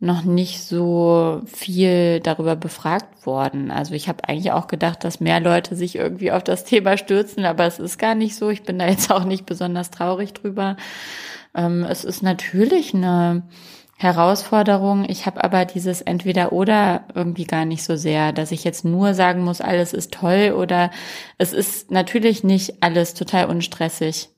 noch 0.03 0.25
nicht 0.25 0.63
so 0.63 1.43
viel 1.45 2.21
darüber 2.21 2.57
befragt 2.57 3.27
worden. 3.27 3.71
Also 3.71 3.93
ich 3.93 4.09
habe 4.09 4.27
eigentlich 4.27 4.51
auch 4.53 4.67
gedacht, 4.67 5.05
dass 5.05 5.21
mehr 5.21 5.41
Leute 5.41 5.77
sich 5.77 5.97
irgendwie 5.97 6.33
auf 6.33 6.43
das 6.43 6.65
Thema 6.65 6.97
stürzen, 6.97 7.45
aber 7.45 7.67
es 7.67 7.79
ist 7.79 7.99
gar 7.99 8.15
nicht 8.15 8.35
so. 8.35 8.49
Ich 8.49 8.63
bin 8.63 8.79
da 8.79 8.89
jetzt 8.89 9.13
auch 9.13 9.25
nicht 9.25 9.45
besonders 9.45 9.91
traurig 9.91 10.33
drüber. 10.33 10.79
Ähm, 11.55 11.85
es 11.85 12.05
ist 12.05 12.23
natürlich 12.23 12.95
eine 12.95 13.43
Herausforderung. 13.99 15.05
Ich 15.07 15.27
habe 15.27 15.45
aber 15.45 15.67
dieses 15.67 16.01
Entweder-Oder 16.01 17.05
irgendwie 17.15 17.45
gar 17.45 17.67
nicht 17.67 17.85
so 17.85 17.97
sehr, 17.97 18.33
dass 18.33 18.53
ich 18.53 18.65
jetzt 18.65 18.87
nur 18.87 19.13
sagen 19.13 19.45
muss, 19.45 19.61
alles 19.61 19.93
ist 19.93 20.15
toll 20.15 20.55
oder 20.57 20.91
es 21.37 21.53
ist 21.53 21.91
natürlich 21.91 22.43
nicht 22.43 22.83
alles 22.83 23.13
total 23.13 23.51
unstressig. 23.51 24.31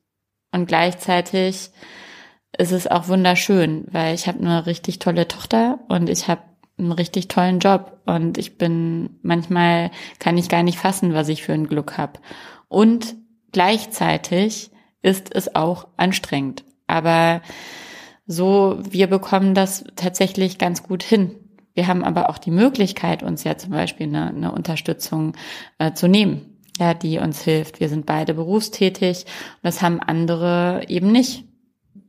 Und 0.51 0.67
gleichzeitig 0.67 1.71
ist 2.59 2.73
es 2.73 2.87
auch 2.87 3.09
wunderschön, 3.09 3.87
weil 3.91 4.15
ich 4.15 4.27
habe 4.27 4.39
eine 4.39 4.67
richtig 4.67 4.99
tolle 4.99 5.27
Tochter 5.29 5.81
und 5.89 6.09
ich 6.09 6.29
habe 6.29 6.43
einen 6.79 6.93
richtig 6.93 7.29
tollen 7.29 7.61
Job 7.61 8.01
und 8.07 8.39
ich 8.39 8.59
bin 8.59 9.19
manchmal 9.23 9.91
kann 10.19 10.37
ich 10.37 10.49
gar 10.49 10.63
nicht 10.63 10.79
fassen, 10.79 11.15
was 11.15 11.29
ich 11.29 11.43
für 11.43 11.53
ein 11.53 11.69
Glück 11.69 11.97
habe. 11.97 12.21
Und 12.69 13.15
gleichzeitig 13.53 14.71
ist 15.03 15.35
es 15.35 15.55
auch 15.55 15.89
anstrengend, 15.97 16.65
aber 16.87 17.43
so 18.27 18.79
wir 18.83 19.07
bekommen 19.07 19.55
das 19.55 19.85
tatsächlich 19.97 20.59
ganz 20.59 20.83
gut 20.83 21.03
hin. 21.03 21.37
Wir 21.75 21.87
haben 21.87 22.05
aber 22.05 22.29
auch 22.29 22.39
die 22.39 22.51
Möglichkeit, 22.51 23.23
uns 23.23 23.45
ja 23.45 23.57
zum 23.57 23.71
Beispiel 23.71 24.07
eine, 24.07 24.29
eine 24.29 24.53
Unterstützung 24.53 25.35
äh, 25.79 25.93
zu 25.93 26.07
nehmen, 26.07 26.59
ja, 26.79 26.93
die 26.93 27.19
uns 27.19 27.43
hilft. 27.43 27.81
Wir 27.81 27.89
sind 27.89 28.05
beide 28.05 28.35
berufstätig 28.35 29.25
und 29.25 29.65
das 29.65 29.81
haben 29.81 30.01
andere 30.01 30.85
eben 30.89 31.11
nicht. 31.11 31.45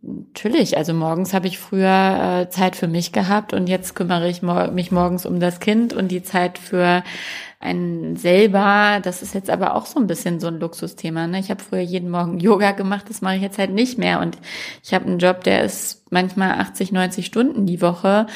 Natürlich, 0.06 0.76
also 0.76 0.94
morgens 0.94 1.34
habe 1.34 1.48
ich 1.48 1.58
früher 1.58 2.42
äh, 2.42 2.50
Zeit 2.50 2.76
für 2.76 2.90
mich 2.90 3.14
gehabt 3.14 3.54
und 3.54 3.70
jetzt 3.70 3.96
kümmere 3.96 4.28
ich 4.28 4.42
mor 4.42 4.68
mich 4.72 4.92
morgens 4.92 5.26
um 5.26 5.40
das 5.40 5.62
Kind 5.62 5.94
und 5.94 6.10
die 6.10 6.24
Zeit 6.24 6.58
für 6.58 7.04
einen 7.62 8.18
selber, 8.18 9.00
das 9.02 9.22
ist 9.22 9.34
jetzt 9.34 9.50
aber 9.50 9.76
auch 9.76 9.86
so 9.86 10.02
ein 10.02 10.08
bisschen 10.08 10.42
so 10.42 10.48
ein 10.48 10.60
Luxusthema. 10.60 11.28
Ne? 11.28 11.40
Ich 11.40 11.50
habe 11.50 11.64
früher 11.64 11.80
jeden 11.80 12.10
Morgen 12.10 12.38
Yoga 12.40 12.72
gemacht, 12.72 13.06
das 13.08 13.22
mache 13.22 13.38
ich 13.38 13.42
jetzt 13.42 13.58
halt 13.58 13.72
nicht 13.72 13.98
mehr 13.98 14.20
und 14.20 14.38
ich 14.84 14.94
habe 14.94 15.06
einen 15.06 15.20
Job, 15.20 15.46
der 15.46 15.64
ist 15.64 16.04
manchmal 16.12 16.60
80, 16.60 16.92
90 16.92 17.26
Stunden 17.26 17.66
die 17.66 17.82
Woche 17.82 18.28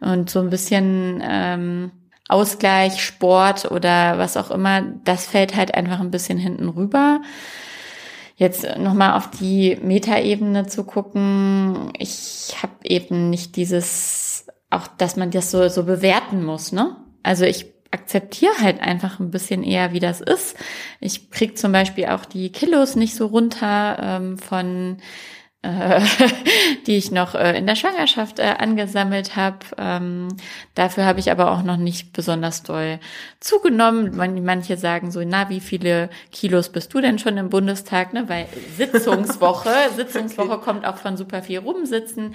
und 0.00 0.30
so 0.30 0.40
ein 0.40 0.48
bisschen 0.48 1.22
ähm, 1.22 1.90
Ausgleich, 2.30 3.04
Sport 3.04 3.70
oder 3.70 4.16
was 4.16 4.38
auch 4.38 4.50
immer, 4.50 4.84
das 5.04 5.26
fällt 5.26 5.54
halt 5.54 5.74
einfach 5.74 6.00
ein 6.00 6.10
bisschen 6.10 6.38
hinten 6.38 6.68
rüber. 6.68 7.20
Jetzt 8.40 8.66
nochmal 8.78 9.18
auf 9.18 9.28
die 9.28 9.76
Metaebene 9.82 10.66
zu 10.66 10.84
gucken, 10.84 11.92
ich 11.98 12.56
habe 12.62 12.72
eben 12.84 13.28
nicht 13.28 13.54
dieses, 13.56 14.46
auch 14.70 14.86
dass 14.86 15.16
man 15.16 15.30
das 15.30 15.50
so, 15.50 15.68
so 15.68 15.84
bewerten 15.84 16.42
muss, 16.42 16.72
ne? 16.72 16.96
Also 17.22 17.44
ich 17.44 17.66
akzeptiere 17.90 18.62
halt 18.62 18.80
einfach 18.80 19.20
ein 19.20 19.30
bisschen 19.30 19.62
eher, 19.62 19.92
wie 19.92 19.98
das 19.98 20.22
ist. 20.22 20.56
Ich 21.00 21.30
krieg 21.30 21.58
zum 21.58 21.72
Beispiel 21.72 22.06
auch 22.06 22.24
die 22.24 22.50
Kilos 22.50 22.96
nicht 22.96 23.14
so 23.14 23.26
runter 23.26 23.98
ähm, 24.00 24.38
von 24.38 24.96
äh, 25.62 26.00
die 26.86 26.96
ich 26.96 27.10
noch 27.10 27.34
äh, 27.34 27.56
in 27.58 27.66
der 27.66 27.74
Schwangerschaft 27.74 28.38
äh, 28.38 28.54
angesammelt 28.58 29.36
habe. 29.36 29.58
Ähm, 29.76 30.28
dafür 30.74 31.04
habe 31.04 31.20
ich 31.20 31.30
aber 31.30 31.50
auch 31.50 31.62
noch 31.62 31.76
nicht 31.76 32.12
besonders 32.12 32.62
doll 32.62 32.98
zugenommen. 33.40 34.16
manche 34.44 34.76
sagen 34.76 35.10
so, 35.10 35.22
na, 35.24 35.50
wie 35.50 35.60
viele 35.60 36.08
Kilos 36.32 36.70
bist 36.70 36.94
du 36.94 37.00
denn 37.00 37.18
schon 37.18 37.36
im 37.36 37.50
Bundestag? 37.50 38.12
Ne? 38.14 38.28
Weil 38.28 38.46
Sitzungswoche, 38.76 39.70
Sitzungswoche 39.96 40.52
okay. 40.52 40.64
kommt 40.64 40.86
auch 40.86 40.96
von 40.96 41.16
super 41.16 41.42
viel 41.42 41.58
rumsitzen. 41.58 42.34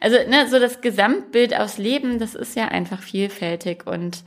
Also 0.00 0.16
ne, 0.28 0.46
so 0.48 0.58
das 0.58 0.80
Gesamtbild 0.82 1.58
aus 1.58 1.78
Leben, 1.78 2.18
das 2.18 2.34
ist 2.34 2.56
ja 2.56 2.68
einfach 2.68 3.00
vielfältig 3.00 3.86
und 3.86 4.22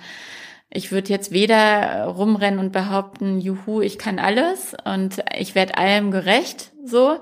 ich 0.71 0.91
würde 0.91 1.09
jetzt 1.09 1.31
weder 1.31 2.05
rumrennen 2.05 2.59
und 2.59 2.71
behaupten, 2.71 3.39
juhu, 3.39 3.81
ich 3.81 3.97
kann 3.97 4.19
alles 4.19 4.75
und 4.85 5.23
ich 5.35 5.55
werde 5.55 5.77
allem 5.77 6.11
gerecht, 6.11 6.71
so. 6.85 7.19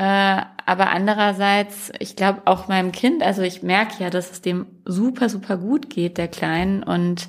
Äh, 0.00 0.42
aber 0.64 0.88
andererseits, 0.92 1.92
ich 1.98 2.16
glaube 2.16 2.40
auch 2.46 2.68
meinem 2.68 2.90
Kind, 2.90 3.22
also 3.22 3.42
ich 3.42 3.62
merke 3.62 4.02
ja, 4.02 4.08
dass 4.08 4.30
es 4.30 4.40
dem 4.40 4.64
super, 4.86 5.28
super 5.28 5.58
gut 5.58 5.90
geht, 5.90 6.16
der 6.16 6.28
Kleinen. 6.28 6.82
Und 6.82 7.28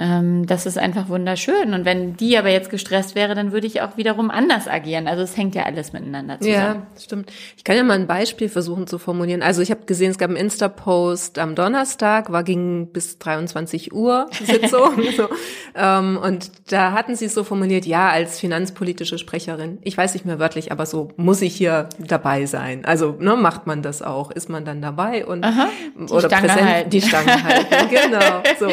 ähm, 0.00 0.46
das 0.46 0.64
ist 0.64 0.78
einfach 0.78 1.10
wunderschön. 1.10 1.74
Und 1.74 1.84
wenn 1.84 2.16
die 2.16 2.38
aber 2.38 2.48
jetzt 2.48 2.70
gestresst 2.70 3.14
wäre, 3.14 3.34
dann 3.34 3.52
würde 3.52 3.66
ich 3.66 3.82
auch 3.82 3.98
wiederum 3.98 4.30
anders 4.30 4.66
agieren. 4.66 5.06
Also 5.06 5.22
es 5.22 5.36
hängt 5.36 5.54
ja 5.54 5.64
alles 5.64 5.92
miteinander 5.92 6.40
zusammen. 6.40 6.56
Ja, 6.56 6.86
stimmt. 6.98 7.30
Ich 7.58 7.64
kann 7.64 7.76
ja 7.76 7.84
mal 7.84 7.98
ein 7.98 8.06
Beispiel 8.06 8.48
versuchen 8.48 8.86
zu 8.86 8.98
formulieren. 8.98 9.42
Also 9.42 9.60
ich 9.60 9.70
habe 9.70 9.84
gesehen, 9.84 10.10
es 10.10 10.16
gab 10.16 10.30
einen 10.30 10.38
Insta-Post 10.38 11.38
am 11.38 11.54
Donnerstag, 11.54 12.32
war 12.32 12.44
ging 12.44 12.90
bis 12.92 13.18
23 13.18 13.92
Uhr 13.92 14.28
Sitzung. 14.42 15.02
so. 15.16 15.28
ähm, 15.74 16.18
und 16.22 16.50
da 16.72 16.92
hatten 16.92 17.14
sie 17.14 17.26
es 17.26 17.34
so 17.34 17.44
formuliert, 17.44 17.84
ja, 17.84 18.08
als 18.08 18.40
finanzpolitische 18.40 19.18
Sprecherin. 19.18 19.80
Ich 19.82 19.98
weiß 19.98 20.14
nicht 20.14 20.24
mehr 20.24 20.38
wörtlich, 20.38 20.72
aber 20.72 20.86
so 20.86 21.08
muss 21.16 21.42
ich 21.42 21.54
hier 21.54 21.90
dabei 21.98 22.46
sein. 22.46 22.86
Also 22.86 23.16
ne, 23.18 23.36
macht 23.36 23.66
man 23.66 23.82
das 23.82 24.00
auch? 24.00 24.30
Ist 24.30 24.48
man 24.48 24.64
dann 24.64 24.80
dabei 24.80 25.26
und 25.26 25.44
Aha, 25.44 25.68
die 25.94 26.10
oder 26.10 26.28
Stange 26.28 26.48
präsent 26.48 26.70
halten. 26.70 26.90
die 26.90 27.02
Stange 27.02 27.44
halten? 27.44 27.74
genau. 27.90 28.42
So. 28.58 28.70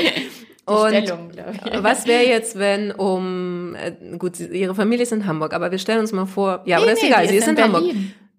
Und 0.67 0.89
Stellung, 0.89 1.31
ich. 1.31 1.83
was 1.83 2.05
wäre 2.07 2.27
jetzt, 2.27 2.59
wenn 2.59 2.91
um, 2.91 3.73
äh, 3.75 4.17
gut, 4.17 4.37
ihre 4.39 4.75
Familie 4.75 5.03
ist 5.03 5.13
in 5.13 5.25
Hamburg, 5.25 5.53
aber 5.53 5.71
wir 5.71 5.77
stellen 5.77 5.99
uns 5.99 6.11
mal 6.11 6.25
vor, 6.25 6.61
ja, 6.65 6.77
nee, 6.77 6.83
aber 6.83 6.85
das 6.87 7.01
nee, 7.01 7.07
ist 7.07 7.13
egal, 7.13 7.29
sie 7.29 7.37
ist 7.37 7.47
in, 7.47 7.55
in 7.55 7.63
Hamburg. 7.63 7.83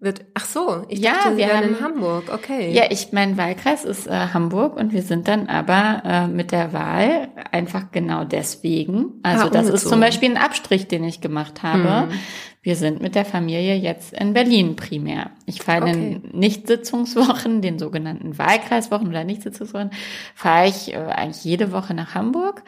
Wird, 0.01 0.21
ach 0.33 0.45
so, 0.45 0.85
ich 0.87 0.99
ja, 0.99 1.11
dachte, 1.11 1.35
wir 1.35 1.47
wären 1.47 1.75
in 1.75 1.81
Hamburg, 1.81 2.31
okay. 2.31 2.71
Ja, 2.71 2.83
ich, 2.89 3.11
mein 3.11 3.37
Wahlkreis 3.37 3.83
ist 3.83 4.07
äh, 4.07 4.11
Hamburg 4.11 4.77
und 4.77 4.93
wir 4.93 5.01
sind 5.01 5.27
dann 5.27 5.47
aber 5.47 6.03
äh, 6.05 6.27
mit 6.27 6.53
der 6.53 6.71
Wahl 6.71 7.27
einfach 7.51 7.91
genau 7.91 8.23
deswegen. 8.23 9.19
Also 9.23 9.47
ah, 9.47 9.49
das 9.49 9.67
ist 9.67 9.89
zum 9.89 9.99
Beispiel 9.99 10.29
ein 10.29 10.37
Abstrich, 10.37 10.87
den 10.87 11.03
ich 11.03 11.19
gemacht 11.19 11.63
habe. 11.63 12.03
Hm. 12.03 12.19
Wir 12.61 12.75
sind 12.75 13.01
mit 13.01 13.15
der 13.15 13.23
Familie 13.23 13.75
jetzt 13.75 14.11
in 14.11 14.33
Berlin 14.33 14.75
primär. 14.75 15.31
Ich 15.45 15.61
fahre 15.61 15.83
okay. 15.83 15.91
in 15.91 16.21
den 16.21 16.39
Nichtsitzungswochen, 16.39 17.61
den 17.61 17.79
sogenannten 17.79 18.37
Wahlkreiswochen 18.37 19.07
oder 19.07 19.23
Nichtsitzungswochen, 19.23 19.91
fahre 20.35 20.67
ich 20.67 20.93
äh, 20.93 20.97
eigentlich 20.97 21.45
jede 21.45 21.71
Woche 21.71 21.93
nach 21.93 22.15
Hamburg. 22.15 22.63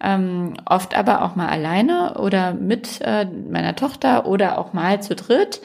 Ähm, 0.00 0.54
oft 0.64 0.96
aber 0.96 1.22
auch 1.22 1.36
mal 1.36 1.48
alleine 1.48 2.18
oder 2.18 2.54
mit 2.54 3.00
äh, 3.02 3.26
meiner 3.26 3.76
Tochter 3.76 4.26
oder 4.26 4.58
auch 4.58 4.72
mal 4.72 5.02
zu 5.02 5.14
dritt. 5.14 5.60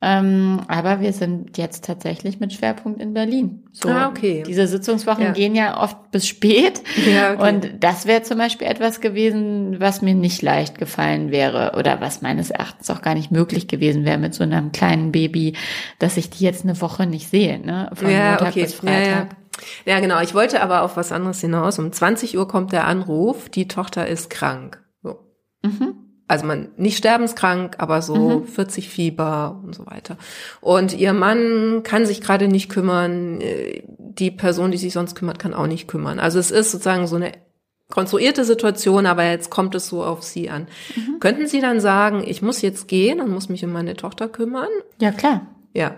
Ähm, 0.00 0.60
aber 0.68 1.00
wir 1.00 1.12
sind 1.12 1.58
jetzt 1.58 1.84
tatsächlich 1.84 2.38
mit 2.38 2.52
Schwerpunkt 2.52 3.02
in 3.02 3.14
Berlin. 3.14 3.64
So, 3.72 3.88
ah, 3.88 4.08
okay. 4.08 4.44
Diese 4.46 4.68
Sitzungswochen 4.68 5.24
ja. 5.24 5.32
gehen 5.32 5.56
ja 5.56 5.82
oft 5.82 6.12
bis 6.12 6.28
spät. 6.28 6.82
Ja, 7.04 7.32
okay. 7.34 7.48
Und 7.48 7.82
das 7.82 8.06
wäre 8.06 8.22
zum 8.22 8.38
Beispiel 8.38 8.68
etwas 8.68 9.00
gewesen, 9.00 9.80
was 9.80 10.00
mir 10.00 10.14
nicht 10.14 10.40
leicht 10.40 10.78
gefallen 10.78 11.32
wäre 11.32 11.72
oder 11.76 12.00
was 12.00 12.22
meines 12.22 12.50
Erachtens 12.50 12.90
auch 12.90 13.02
gar 13.02 13.14
nicht 13.14 13.32
möglich 13.32 13.66
gewesen 13.66 14.04
wäre 14.04 14.18
mit 14.18 14.34
so 14.34 14.44
einem 14.44 14.70
kleinen 14.70 15.10
Baby, 15.10 15.56
dass 15.98 16.16
ich 16.16 16.30
die 16.30 16.44
jetzt 16.44 16.62
eine 16.62 16.80
Woche 16.80 17.06
nicht 17.06 17.28
sehe, 17.28 17.58
ne? 17.58 17.90
Von 17.94 18.08
ja, 18.08 18.30
Montag 18.30 18.48
okay. 18.50 18.62
bis 18.62 18.74
Freitag. 18.74 19.36
Ja, 19.84 19.98
genau. 19.98 20.20
Ich 20.20 20.32
wollte 20.32 20.62
aber 20.62 20.82
auf 20.82 20.96
was 20.96 21.10
anderes 21.10 21.40
hinaus. 21.40 21.78
Um 21.80 21.92
20 21.92 22.38
Uhr 22.38 22.46
kommt 22.46 22.72
der 22.72 22.86
Anruf, 22.86 23.48
die 23.48 23.66
Tochter 23.66 24.06
ist 24.06 24.30
krank. 24.30 24.80
So. 25.02 25.18
Mhm. 25.62 26.07
Also 26.28 26.46
man 26.46 26.68
nicht 26.76 26.98
sterbenskrank, 26.98 27.76
aber 27.78 28.02
so 28.02 28.40
mhm. 28.40 28.46
40 28.46 28.90
Fieber 28.90 29.60
und 29.64 29.74
so 29.74 29.86
weiter. 29.86 30.18
Und 30.60 30.92
ihr 30.92 31.14
Mann 31.14 31.82
kann 31.82 32.04
sich 32.04 32.20
gerade 32.20 32.48
nicht 32.48 32.68
kümmern. 32.68 33.40
Die 33.98 34.30
Person, 34.30 34.70
die 34.70 34.76
sich 34.76 34.92
sonst 34.92 35.14
kümmert, 35.14 35.38
kann 35.38 35.54
auch 35.54 35.66
nicht 35.66 35.88
kümmern. 35.88 36.18
Also 36.18 36.38
es 36.38 36.50
ist 36.50 36.70
sozusagen 36.70 37.06
so 37.06 37.16
eine 37.16 37.32
konstruierte 37.90 38.44
Situation, 38.44 39.06
aber 39.06 39.24
jetzt 39.24 39.50
kommt 39.50 39.74
es 39.74 39.88
so 39.88 40.04
auf 40.04 40.22
Sie 40.22 40.50
an. 40.50 40.68
Mhm. 40.94 41.20
Könnten 41.20 41.46
Sie 41.46 41.60
dann 41.60 41.80
sagen, 41.80 42.22
ich 42.26 42.42
muss 42.42 42.60
jetzt 42.60 42.88
gehen 42.88 43.20
und 43.20 43.30
muss 43.30 43.48
mich 43.48 43.64
um 43.64 43.72
meine 43.72 43.96
Tochter 43.96 44.28
kümmern? 44.28 44.68
Ja, 45.00 45.12
klar. 45.12 45.46
Ja. 45.72 45.96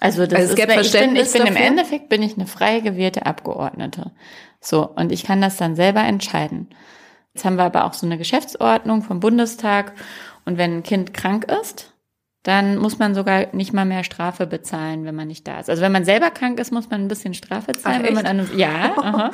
Also 0.00 0.26
das 0.26 0.40
also 0.40 0.54
ist, 0.54 0.58
ich 0.58 1.00
bin, 1.00 1.14
ich 1.14 1.32
bin 1.32 1.46
im 1.46 1.56
Endeffekt 1.56 2.08
bin 2.08 2.22
ich 2.22 2.34
eine 2.34 2.48
frei 2.48 2.80
gewählte 2.80 3.24
Abgeordnete. 3.26 4.10
So, 4.60 4.88
und 4.88 5.12
ich 5.12 5.22
kann 5.22 5.40
das 5.40 5.56
dann 5.56 5.76
selber 5.76 6.00
entscheiden. 6.00 6.68
Jetzt 7.34 7.44
haben 7.44 7.56
wir 7.56 7.64
aber 7.64 7.84
auch 7.84 7.94
so 7.94 8.06
eine 8.06 8.18
Geschäftsordnung 8.18 9.02
vom 9.02 9.20
Bundestag 9.20 9.92
und 10.44 10.58
wenn 10.58 10.78
ein 10.78 10.82
Kind 10.82 11.14
krank 11.14 11.50
ist, 11.62 11.92
dann 12.42 12.76
muss 12.76 12.98
man 12.98 13.14
sogar 13.14 13.46
nicht 13.52 13.72
mal 13.72 13.84
mehr 13.84 14.02
Strafe 14.04 14.46
bezahlen, 14.46 15.04
wenn 15.04 15.14
man 15.14 15.28
nicht 15.28 15.46
da 15.46 15.60
ist. 15.60 15.70
Also 15.70 15.80
wenn 15.80 15.92
man 15.92 16.04
selber 16.04 16.30
krank 16.30 16.58
ist, 16.58 16.72
muss 16.72 16.90
man 16.90 17.02
ein 17.02 17.08
bisschen 17.08 17.34
Strafe 17.34 17.72
zahlen, 17.72 18.00
Ach, 18.02 18.06
wenn 18.06 18.14
man 18.14 18.26
an 18.26 18.48
ja, 18.56 18.94
aha, 18.96 19.30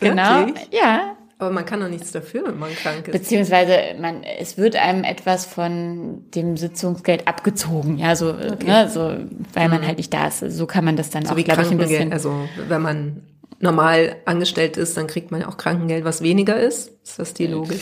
genau, 0.00 0.46
ja. 0.70 1.16
Aber 1.38 1.50
man 1.50 1.64
kann 1.64 1.80
doch 1.80 1.88
nichts 1.88 2.12
dafür, 2.12 2.44
wenn 2.46 2.58
man 2.58 2.74
krank 2.74 3.08
ist. 3.08 3.12
Beziehungsweise 3.12 3.76
man, 4.00 4.22
es 4.22 4.56
wird 4.56 4.76
einem 4.76 5.04
etwas 5.04 5.46
von 5.46 6.24
dem 6.30 6.56
Sitzungsgeld 6.56 7.28
abgezogen, 7.28 7.98
ja, 7.98 8.16
so, 8.16 8.30
okay. 8.30 8.66
ne, 8.66 8.88
so, 8.88 9.16
weil 9.52 9.68
man 9.68 9.82
mhm. 9.82 9.86
halt 9.86 9.98
nicht 9.98 10.12
da 10.12 10.28
ist. 10.28 10.40
So 10.40 10.66
kann 10.66 10.84
man 10.84 10.96
das 10.96 11.10
dann 11.10 11.24
so 11.24 11.34
auch, 11.34 11.36
glaube 11.36 11.62
ich, 11.62 11.70
ein 11.70 11.78
bisschen. 11.78 12.12
Also 12.12 12.48
wenn 12.68 12.82
man 12.82 13.22
normal 13.64 14.16
angestellt 14.26 14.76
ist, 14.76 14.96
dann 14.96 15.08
kriegt 15.08 15.32
man 15.32 15.40
ja 15.40 15.48
auch 15.48 15.56
Krankengeld, 15.56 16.04
was 16.04 16.22
weniger 16.22 16.56
ist. 16.56 16.92
Ist 17.02 17.18
das 17.18 17.34
die 17.34 17.48
Logik? 17.48 17.80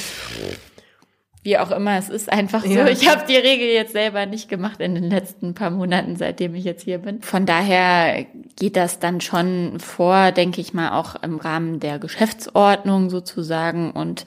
Wie 1.45 1.59
auch 1.59 1.73
immer, 1.73 1.99
es 1.99 2.09
ist 2.09 2.31
einfach 2.31 2.65
so. 2.65 2.71
Ja. 2.71 2.87
Ich 2.87 3.09
habe 3.09 3.25
die 3.29 3.37
Regel 3.37 3.67
jetzt 3.67 3.93
selber 3.93 4.27
nicht 4.27 4.49
gemacht 4.49 4.81
in 4.81 4.95
den 4.95 5.11
letzten 5.11 5.55
paar 5.55 5.71
Monaten, 5.71 6.15
seitdem 6.15 6.55
ich 6.55 6.63
jetzt 6.63 6.85
hier 6.85 6.99
bin. 6.99 7.21
Von 7.21 7.47
daher 7.47 8.25
geht 8.57 8.77
das 8.77 9.01
dann 9.01 9.21
schon 9.21 9.81
vor, 9.81 10.31
denke 10.31 10.61
ich 10.61 10.73
mal, 10.73 10.93
auch 10.93 11.21
im 11.21 11.39
Rahmen 11.39 11.81
der 11.81 11.99
Geschäftsordnung 11.99 13.11
sozusagen. 13.11 13.91
Und 13.91 14.25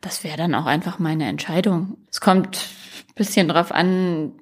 das 0.00 0.24
wäre 0.24 0.38
dann 0.38 0.54
auch 0.54 0.64
einfach 0.64 0.98
meine 0.98 1.28
Entscheidung. 1.28 1.98
Es 2.10 2.22
kommt 2.22 2.66
bisschen 3.14 3.46
drauf 3.46 3.70
an, 3.70 4.32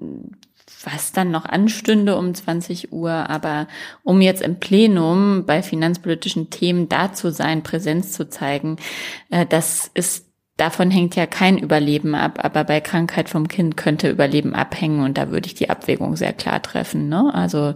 was 0.84 1.12
dann 1.12 1.30
noch 1.30 1.44
anstünde 1.44 2.16
um 2.16 2.34
20 2.34 2.92
Uhr. 2.92 3.10
Aber 3.10 3.68
um 4.02 4.20
jetzt 4.20 4.42
im 4.42 4.58
Plenum 4.58 5.44
bei 5.46 5.62
finanzpolitischen 5.62 6.50
Themen 6.50 6.88
da 6.88 7.12
zu 7.12 7.30
sein, 7.30 7.62
Präsenz 7.62 8.12
zu 8.12 8.28
zeigen, 8.28 8.76
äh, 9.30 9.46
das 9.46 9.90
ist 9.94 10.26
davon 10.56 10.90
hängt 10.90 11.16
ja 11.16 11.26
kein 11.26 11.58
Überleben 11.58 12.14
ab, 12.14 12.38
aber 12.42 12.64
bei 12.64 12.80
Krankheit 12.80 13.28
vom 13.28 13.48
Kind 13.48 13.76
könnte 13.76 14.10
Überleben 14.10 14.54
abhängen 14.54 15.02
und 15.02 15.18
da 15.18 15.30
würde 15.30 15.46
ich 15.46 15.54
die 15.54 15.70
Abwägung 15.70 16.14
sehr 16.14 16.32
klar 16.32 16.62
treffen. 16.62 17.08
Ne? 17.08 17.34
Also 17.34 17.74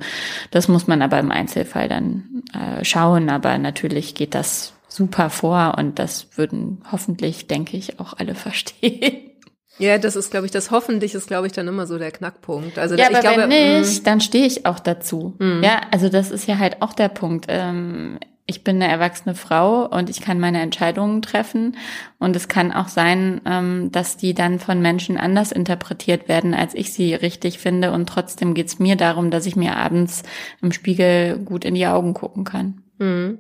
das 0.51 0.69
muss 0.69 0.87
man 0.87 1.03
aber 1.03 1.19
im 1.19 1.33
Einzelfall 1.33 1.89
dann 1.89 2.43
äh, 2.53 2.85
schauen, 2.85 3.29
aber 3.29 3.59
natürlich 3.59 4.15
geht 4.15 4.35
das 4.35 4.75
super 4.89 5.31
vor 5.31 5.75
und 5.79 5.99
das 5.99 6.29
würden 6.37 6.83
hoffentlich, 6.93 7.47
denke 7.49 7.77
ich, 7.77 7.99
auch 7.99 8.15
alle 8.19 8.35
verstehen. 8.37 9.31
Ja, 9.79 9.99
das 9.99 10.17
ist, 10.17 10.31
glaube 10.31 10.47
ich, 10.47 10.53
das 10.53 10.71
hoffentlich 10.71 11.15
ist, 11.15 11.27
glaube 11.27 11.47
ich, 11.47 11.53
dann 11.53 11.69
immer 11.69 11.87
so 11.87 11.99
der 11.99 12.11
Knackpunkt. 12.11 12.79
Also 12.79 12.95
ja, 12.95 13.11
da, 13.11 13.19
aber 13.19 13.21
glaube, 13.21 13.51
wenn 13.51 13.81
nicht, 13.81 14.03
mm. 14.03 14.05
dann 14.05 14.21
stehe 14.21 14.47
ich 14.47 14.65
auch 14.65 14.79
dazu. 14.79 15.35
Mm. 15.39 15.63
Ja, 15.63 15.83
also 15.91 16.09
das 16.09 16.31
ist 16.31 16.47
ja 16.47 16.59
halt 16.59 16.81
auch 16.81 16.95
der 16.95 17.09
Punkt. 17.09 17.47
Ähm, 17.49 18.19
ich 18.47 18.63
bin 18.63 18.77
eine 18.77 18.91
erwachsene 18.91 19.35
Frau 19.35 19.87
und 19.87 20.09
ich 20.09 20.21
kann 20.21 20.39
meine 20.39 20.63
Entscheidungen 20.63 21.21
treffen. 21.21 21.77
Und 22.19 22.37
es 22.37 22.49
kann 22.49 22.73
auch 22.73 22.89
sein, 22.89 23.41
ähm, 23.45 23.91
dass 23.91 24.17
die 24.17 24.35
dann 24.35 24.61
von 24.61 24.81
Menschen 24.81 25.19
anders 25.19 25.51
interpretiert 25.53 26.29
werden, 26.29 26.55
als 26.55 26.75
ich 26.75 26.93
sie 26.93 27.15
richtig 27.15 27.59
finde. 27.59 27.93
Und 27.93 28.09
trotzdem 28.09 28.55
geht's 28.55 28.79
mir 28.79 28.97
darum, 28.97 29.31
dass 29.31 29.47
ich 29.47 29.57
mir 29.57 29.77
abends 29.77 30.23
im 30.63 30.71
Spiegel 30.73 31.39
gut 31.39 31.65
in 31.65 31.75
die 31.75 31.87
Augen 31.87 32.15
gucken 32.15 32.45
kann. 32.45 32.83
Mhm. 32.99 33.39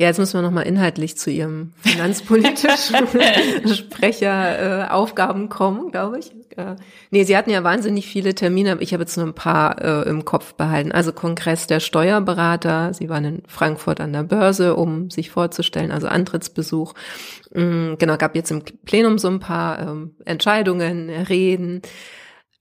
Ja, 0.00 0.06
jetzt 0.06 0.18
müssen 0.18 0.34
wir 0.34 0.42
nochmal 0.42 0.66
inhaltlich 0.66 1.18
zu 1.18 1.28
Ihrem 1.28 1.72
finanzpolitischen 1.80 2.94
Sprecheraufgaben 3.66 5.46
äh, 5.46 5.48
kommen, 5.48 5.90
glaube 5.90 6.20
ich. 6.20 6.30
Äh, 6.56 6.76
nee, 7.10 7.24
Sie 7.24 7.36
hatten 7.36 7.50
ja 7.50 7.64
wahnsinnig 7.64 8.06
viele 8.06 8.32
Termine, 8.32 8.76
ich 8.78 8.92
habe 8.92 9.02
jetzt 9.02 9.16
nur 9.16 9.26
ein 9.26 9.34
paar 9.34 9.82
äh, 9.82 10.08
im 10.08 10.24
Kopf 10.24 10.54
behalten. 10.54 10.92
Also 10.92 11.12
Kongress 11.12 11.66
der 11.66 11.80
Steuerberater, 11.80 12.94
Sie 12.94 13.08
waren 13.08 13.24
in 13.24 13.42
Frankfurt 13.48 14.00
an 14.00 14.12
der 14.12 14.22
Börse, 14.22 14.76
um 14.76 15.10
sich 15.10 15.30
vorzustellen, 15.30 15.90
also 15.90 16.06
Antrittsbesuch. 16.06 16.94
Mhm, 17.52 17.96
genau, 17.98 18.16
gab 18.16 18.36
jetzt 18.36 18.52
im 18.52 18.62
Plenum 18.62 19.18
so 19.18 19.26
ein 19.26 19.40
paar 19.40 19.80
ähm, 19.80 20.14
Entscheidungen, 20.24 21.10
Reden. 21.10 21.82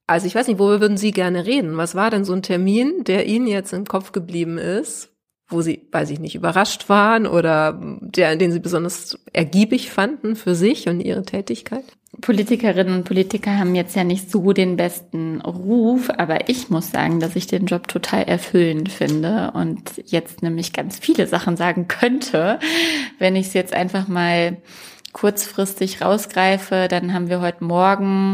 Also 0.08 0.26
ich 0.26 0.34
weiß 0.34 0.48
nicht, 0.48 0.58
worüber 0.58 0.82
würden 0.82 0.98
Sie 0.98 1.12
gerne 1.12 1.46
reden? 1.46 1.78
Was 1.78 1.94
war 1.94 2.10
denn 2.10 2.26
so 2.26 2.34
ein 2.34 2.42
Termin, 2.42 3.04
der 3.04 3.28
Ihnen 3.28 3.46
jetzt 3.46 3.74
im 3.74 3.86
Kopf 3.86 4.12
geblieben 4.12 4.58
ist? 4.58 5.12
Wo 5.50 5.62
sie, 5.62 5.88
weiß 5.92 6.10
ich 6.10 6.20
nicht, 6.20 6.36
überrascht 6.36 6.90
waren 6.90 7.26
oder 7.26 7.80
der, 8.02 8.36
den 8.36 8.52
sie 8.52 8.60
besonders 8.60 9.18
ergiebig 9.32 9.90
fanden 9.92 10.36
für 10.36 10.56
sich 10.56 10.90
und 10.90 11.00
ihre 11.00 11.24
Tätigkeit? 11.24 11.86
Politikerinnen 12.22 12.96
und 12.96 13.04
Politiker 13.04 13.58
haben 13.58 13.76
jetzt 13.76 13.96
ja 13.96 14.04
nicht 14.04 14.32
so 14.32 14.52
den 14.52 14.76
besten 14.76 15.40
Ruf, 15.42 16.10
aber 16.10 16.50
ich 16.50 16.70
muss 16.70 16.90
sagen, 16.90 17.20
dass 17.20 17.36
ich 17.36 17.48
den 17.48 17.68
Job 17.68 17.88
total 17.88 18.24
erfüllend 18.24 18.90
finde 18.90 19.52
und 19.54 20.02
jetzt 20.06 20.42
nämlich 20.42 20.74
ganz 20.74 20.98
viele 21.00 21.28
Sachen 21.28 21.58
sagen 21.58 21.88
könnte. 21.88 22.60
Wenn 23.20 23.36
ich 23.36 23.48
es 23.48 23.54
jetzt 23.54 23.74
einfach 23.74 24.08
mal 24.08 24.58
kurzfristig 25.14 26.02
rausgreife, 26.02 26.88
dann 26.90 27.14
haben 27.14 27.30
wir 27.30 27.40
heute 27.40 27.64
Morgen 27.64 28.34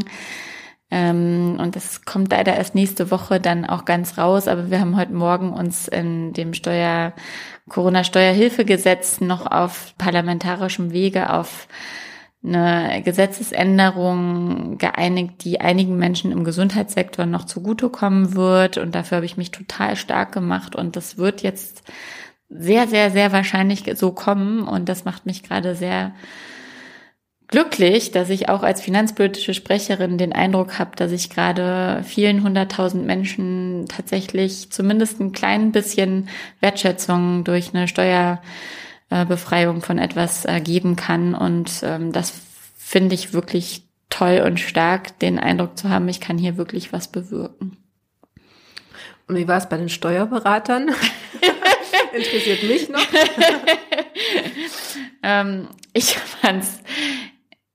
ähm, 0.95 1.57
und 1.59 1.75
das 1.75 2.05
kommt 2.05 2.31
leider 2.31 2.55
erst 2.55 2.75
nächste 2.75 3.09
Woche 3.09 3.39
dann 3.39 3.65
auch 3.65 3.83
ganz 3.83 4.19
raus. 4.19 4.47
Aber 4.47 4.69
wir 4.69 4.79
haben 4.79 4.95
heute 4.95 5.13
Morgen 5.13 5.51
uns 5.51 5.87
in 5.87 6.33
dem 6.33 6.53
Steuer, 6.53 7.13
Corona-Steuerhilfegesetz 7.67 9.19
noch 9.19 9.47
auf 9.49 9.95
parlamentarischem 9.97 10.91
Wege 10.93 11.33
auf 11.33 11.67
eine 12.45 13.01
Gesetzesänderung 13.03 14.77
geeinigt, 14.77 15.43
die 15.43 15.61
einigen 15.61 15.97
Menschen 15.97 16.31
im 16.31 16.43
Gesundheitssektor 16.43 17.25
noch 17.25 17.45
zugutekommen 17.45 18.35
wird. 18.35 18.77
Und 18.77 18.93
dafür 18.93 19.15
habe 19.15 19.25
ich 19.25 19.35
mich 19.35 19.49
total 19.49 19.95
stark 19.95 20.31
gemacht. 20.31 20.75
Und 20.75 20.95
das 20.95 21.17
wird 21.17 21.41
jetzt 21.41 21.81
sehr, 22.49 22.87
sehr, 22.87 23.09
sehr 23.09 23.31
wahrscheinlich 23.31 23.83
so 23.95 24.11
kommen. 24.11 24.67
Und 24.67 24.89
das 24.89 25.05
macht 25.05 25.25
mich 25.25 25.41
gerade 25.41 25.73
sehr 25.73 26.13
glücklich, 27.53 28.09
dass 28.09 28.31
ich 28.31 28.49
auch 28.49 28.63
als 28.63 28.81
finanzpolitische 28.81 29.53
Sprecherin 29.53 30.17
den 30.17 30.33
Eindruck 30.33 30.79
habe, 30.79 30.95
dass 30.95 31.11
ich 31.11 31.29
gerade 31.29 32.03
vielen 32.03 32.41
hunderttausend 32.41 33.05
Menschen 33.05 33.85
tatsächlich 33.87 34.71
zumindest 34.71 35.19
ein 35.19 35.33
klein 35.33 35.71
bisschen 35.71 36.29
Wertschätzung 36.61 37.43
durch 37.43 37.75
eine 37.75 37.87
Steuerbefreiung 37.87 39.83
von 39.83 39.99
etwas 39.99 40.45
äh, 40.45 40.61
geben 40.61 40.95
kann. 40.95 41.35
Und 41.35 41.69
ähm, 41.83 42.11
das 42.11 42.33
finde 42.75 43.13
ich 43.13 43.33
wirklich 43.33 43.83
toll 44.09 44.41
und 44.43 44.59
stark, 44.59 45.19
den 45.19 45.37
Eindruck 45.37 45.77
zu 45.77 45.89
haben, 45.89 46.09
ich 46.09 46.19
kann 46.19 46.39
hier 46.39 46.57
wirklich 46.57 46.91
was 46.91 47.07
bewirken. 47.07 47.77
Und 49.27 49.35
wie 49.35 49.47
war 49.47 49.57
es 49.57 49.69
bei 49.69 49.77
den 49.77 49.89
Steuerberatern? 49.89 50.89
Interessiert 52.13 52.63
mich 52.63 52.89
noch. 52.89 52.99
ähm, 55.21 55.67
ich 55.93 56.15
fand's 56.15 56.79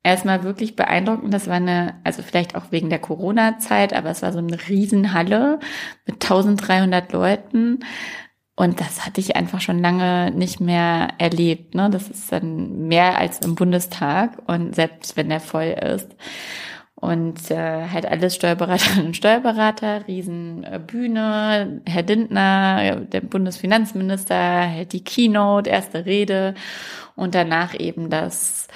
erstmal 0.09 0.43
wirklich 0.43 0.77
beeindruckend. 0.77 1.33
Das 1.33 1.47
war 1.47 1.57
eine, 1.57 1.95
also 2.05 2.23
vielleicht 2.23 2.55
auch 2.55 2.71
wegen 2.71 2.91
der 2.91 2.99
Corona-Zeit, 2.99 3.93
aber 3.95 4.11
es 4.11 4.23
war 4.23 4.33
so 4.33 4.39
eine 4.39 4.59
Riesenhalle 4.69 5.61
mit 6.07 6.23
1300 6.23 7.13
Leuten. 7.13 7.81
Und 8.57 8.81
das 8.81 9.07
hatte 9.07 9.21
ich 9.21 9.37
einfach 9.37 9.61
schon 9.61 9.79
lange 9.79 10.33
nicht 10.33 10.61
mehr 10.61 11.09
erlebt. 11.19 11.77
Ne? 11.77 11.91
Das 11.91 12.09
ist 12.09 12.33
dann 12.33 12.89
mehr 12.89 13.17
als 13.17 13.39
im 13.41 13.55
Bundestag 13.55 14.33
und 14.47 14.75
selbst 14.75 15.17
wenn 15.17 15.29
der 15.29 15.39
voll 15.41 15.77
ist. 15.81 16.17
Und 16.97 17.53
äh, 17.53 17.87
halt 17.89 18.07
alles 18.07 18.35
Steuerberaterinnen 18.35 19.07
und 19.07 19.17
Steuerberater, 19.17 20.09
Riesenbühne, 20.09 21.83
Herr 21.87 22.03
Dindner, 22.03 22.97
der 22.97 23.21
Bundesfinanzminister, 23.21 24.63
hält 24.63 24.93
die 24.93 25.05
Keynote, 25.05 25.71
erste 25.71 26.07
Rede 26.07 26.55
und 27.15 27.37
danach 27.37 27.79
eben 27.79 28.11
das 28.11 28.67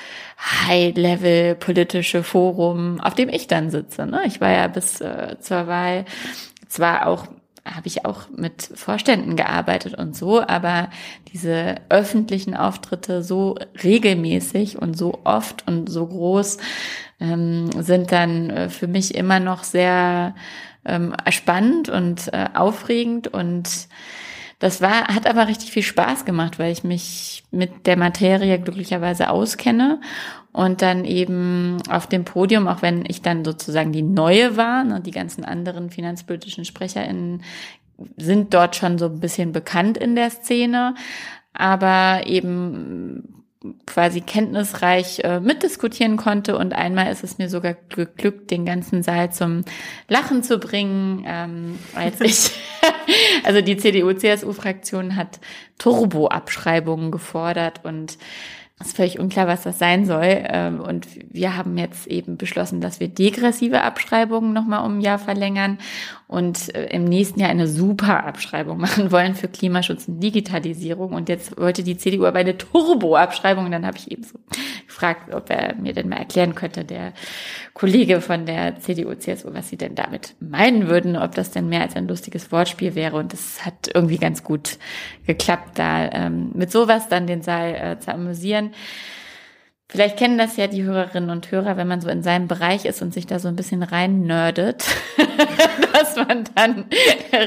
High-Level 0.42 1.54
politische 1.54 2.22
Forum, 2.22 3.00
auf 3.00 3.14
dem 3.14 3.28
ich 3.28 3.46
dann 3.46 3.70
sitze. 3.70 4.06
Ne? 4.06 4.22
Ich 4.26 4.40
war 4.40 4.50
ja 4.50 4.66
bis 4.66 5.00
äh, 5.00 5.36
zur 5.40 5.66
Wahl 5.66 6.04
zwar 6.68 7.06
auch 7.06 7.26
habe 7.64 7.86
ich 7.86 8.04
auch 8.04 8.28
mit 8.36 8.62
Vorständen 8.74 9.36
gearbeitet 9.36 9.94
und 9.94 10.16
so, 10.16 10.40
aber 10.40 10.90
diese 11.32 11.76
öffentlichen 11.90 12.56
Auftritte 12.56 13.22
so 13.22 13.56
regelmäßig 13.84 14.82
und 14.82 14.98
so 14.98 15.20
oft 15.22 15.66
und 15.68 15.88
so 15.88 16.06
groß 16.06 16.58
ähm, 17.20 17.70
sind 17.80 18.10
dann 18.10 18.50
äh, 18.50 18.68
für 18.68 18.88
mich 18.88 19.14
immer 19.14 19.38
noch 19.38 19.62
sehr 19.62 20.34
ähm, 20.84 21.14
spannend 21.30 21.88
und 21.88 22.32
äh, 22.32 22.48
aufregend 22.54 23.28
und 23.28 23.86
Das 24.62 24.80
war, 24.80 25.08
hat 25.08 25.26
aber 25.26 25.48
richtig 25.48 25.72
viel 25.72 25.82
Spaß 25.82 26.24
gemacht, 26.24 26.60
weil 26.60 26.70
ich 26.70 26.84
mich 26.84 27.42
mit 27.50 27.84
der 27.88 27.96
Materie 27.96 28.60
glücklicherweise 28.60 29.28
auskenne 29.28 30.00
und 30.52 30.82
dann 30.82 31.04
eben 31.04 31.78
auf 31.90 32.06
dem 32.06 32.24
Podium, 32.24 32.68
auch 32.68 32.80
wenn 32.80 33.04
ich 33.08 33.22
dann 33.22 33.44
sozusagen 33.44 33.90
die 33.90 34.02
Neue 34.02 34.56
war, 34.56 34.84
ne, 34.84 35.00
die 35.00 35.10
ganzen 35.10 35.44
anderen 35.44 35.90
finanzpolitischen 35.90 36.64
SprecherInnen 36.64 37.42
sind 38.16 38.54
dort 38.54 38.76
schon 38.76 38.98
so 38.98 39.06
ein 39.06 39.18
bisschen 39.18 39.50
bekannt 39.50 39.98
in 39.98 40.14
der 40.14 40.30
Szene, 40.30 40.94
aber 41.52 42.28
eben 42.28 43.41
quasi 43.86 44.20
kenntnisreich 44.20 45.20
äh, 45.24 45.40
mitdiskutieren 45.40 46.16
konnte. 46.16 46.56
Und 46.56 46.72
einmal 46.72 47.10
ist 47.10 47.24
es 47.24 47.38
mir 47.38 47.48
sogar 47.48 47.74
geglückt, 47.88 48.50
den 48.50 48.64
ganzen 48.64 49.02
Saal 49.02 49.32
zum 49.32 49.64
Lachen 50.08 50.42
zu 50.42 50.58
bringen, 50.58 51.24
ähm, 51.26 51.78
als 51.94 52.20
ich, 52.22 52.50
also 53.44 53.60
die 53.60 53.76
CDU-CSU-Fraktion 53.76 55.16
hat 55.16 55.40
Turbo-Abschreibungen 55.78 57.10
gefordert 57.10 57.84
und 57.84 58.18
es 58.82 58.88
ist 58.88 58.96
völlig 58.96 59.20
unklar, 59.20 59.46
was 59.46 59.62
das 59.62 59.78
sein 59.78 60.06
soll. 60.06 60.26
Ähm, 60.26 60.80
und 60.80 61.06
wir 61.32 61.56
haben 61.56 61.78
jetzt 61.78 62.08
eben 62.08 62.36
beschlossen, 62.36 62.80
dass 62.80 62.98
wir 62.98 63.08
degressive 63.08 63.82
Abschreibungen 63.82 64.52
nochmal 64.52 64.84
um 64.84 64.98
ein 64.98 65.00
Jahr 65.00 65.20
verlängern 65.20 65.78
und 66.32 66.74
äh, 66.74 66.86
im 66.86 67.04
nächsten 67.04 67.40
Jahr 67.40 67.50
eine 67.50 67.68
super 67.68 68.24
Abschreibung 68.24 68.78
machen 68.80 69.12
wollen 69.12 69.34
für 69.34 69.48
Klimaschutz 69.48 70.08
und 70.08 70.20
Digitalisierung. 70.20 71.12
Und 71.12 71.28
jetzt 71.28 71.58
wollte 71.60 71.82
die 71.82 71.98
CDU 71.98 72.24
aber 72.24 72.38
eine 72.38 72.56
Turbo-Abschreibung. 72.56 73.66
Und 73.66 73.72
dann 73.72 73.86
habe 73.86 73.98
ich 73.98 74.10
eben 74.10 74.24
so 74.24 74.38
gefragt, 74.86 75.34
ob 75.34 75.50
er 75.50 75.74
mir 75.74 75.92
denn 75.92 76.08
mal 76.08 76.16
erklären 76.16 76.54
könnte, 76.54 76.84
der 76.84 77.12
Kollege 77.74 78.22
von 78.22 78.46
der 78.46 78.78
CDU, 78.80 79.14
CSU, 79.14 79.52
was 79.52 79.68
sie 79.68 79.76
denn 79.76 79.94
damit 79.94 80.34
meinen 80.40 80.88
würden, 80.88 81.16
ob 81.16 81.34
das 81.34 81.50
denn 81.50 81.68
mehr 81.68 81.82
als 81.82 81.96
ein 81.96 82.08
lustiges 82.08 82.50
Wortspiel 82.50 82.94
wäre. 82.94 83.16
Und 83.16 83.34
es 83.34 83.64
hat 83.64 83.90
irgendwie 83.94 84.18
ganz 84.18 84.42
gut 84.42 84.78
geklappt, 85.26 85.78
da 85.78 86.10
ähm, 86.10 86.50
mit 86.54 86.72
sowas 86.72 87.08
dann 87.08 87.26
den 87.26 87.42
Saal 87.42 87.74
äh, 87.74 88.00
zu 88.00 88.12
amüsieren. 88.12 88.70
Vielleicht 89.92 90.16
kennen 90.16 90.38
das 90.38 90.56
ja 90.56 90.68
die 90.68 90.84
Hörerinnen 90.84 91.28
und 91.28 91.50
Hörer, 91.50 91.76
wenn 91.76 91.86
man 91.86 92.00
so 92.00 92.08
in 92.08 92.22
seinem 92.22 92.48
Bereich 92.48 92.86
ist 92.86 93.02
und 93.02 93.12
sich 93.12 93.26
da 93.26 93.38
so 93.38 93.48
ein 93.48 93.56
bisschen 93.56 93.82
rein 93.82 94.22
nerdet, 94.22 94.86
dass 95.92 96.16
man 96.16 96.44
dann 96.54 96.86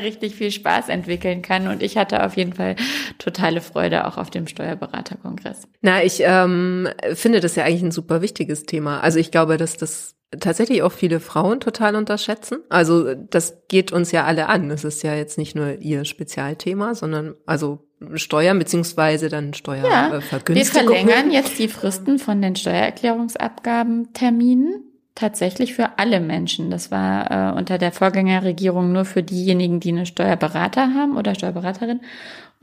richtig 0.04 0.36
viel 0.36 0.52
Spaß 0.52 0.90
entwickeln 0.90 1.42
kann. 1.42 1.68
Und 1.68 1.82
ich 1.82 1.98
hatte 1.98 2.24
auf 2.24 2.38
jeden 2.38 2.54
Fall 2.54 2.76
totale 3.18 3.62
Freude 3.62 4.06
auch 4.06 4.20
auf 4.20 4.30
dem 4.30 4.46
Steuerberaterkongress. 4.46 5.68
Na, 5.82 6.04
ich 6.04 6.22
ähm, 6.24 6.88
finde 7.16 7.40
das 7.40 7.56
ja 7.56 7.64
eigentlich 7.64 7.82
ein 7.82 7.92
super 7.92 8.22
wichtiges 8.22 8.68
Thema. 8.68 9.00
Also 9.00 9.18
ich 9.18 9.32
glaube, 9.32 9.58
dass 9.58 9.78
das 9.78 10.15
tatsächlich 10.40 10.84
auch 10.84 10.92
viele 10.92 11.20
Frauen 11.20 11.60
total 11.60 11.96
unterschätzen. 11.96 12.60
Also 12.70 13.16
das 13.16 13.64
geht 13.68 13.92
uns 13.92 14.12
ja 14.12 14.26
alle 14.26 14.48
an. 14.48 14.70
Das 14.70 14.84
ist 14.84 15.02
ja 15.04 15.16
jetzt 15.16 15.38
nicht 15.38 15.56
nur 15.56 15.80
ihr 15.80 16.06
Spezialthema, 16.06 16.96
sondern 16.96 17.36
also 17.46 17.86
Steuern 18.16 18.58
beziehungsweise 18.60 19.30
dann 19.30 19.54
Steuervergünstigung. 19.54 20.52
Ja, 20.52 20.52
wir 20.52 20.66
verlängern 20.66 21.32
jetzt 21.32 21.60
die 21.60 21.68
Fristen 21.68 22.20
von 22.20 22.42
den 22.42 22.56
Steuererklärungsabgabenterminen 22.56 24.86
tatsächlich 25.16 25.74
für 25.74 25.98
alle 25.98 26.20
Menschen. 26.20 26.70
Das 26.70 26.92
war 26.92 27.32
äh, 27.32 27.58
unter 27.58 27.78
der 27.78 27.94
Vorgängerregierung 27.94 28.92
nur 28.92 29.06
für 29.06 29.24
diejenigen, 29.24 29.80
die 29.80 29.90
eine 29.90 30.06
Steuerberater 30.06 30.94
haben 30.94 31.18
oder 31.18 31.36
Steuerberaterin. 31.36 32.02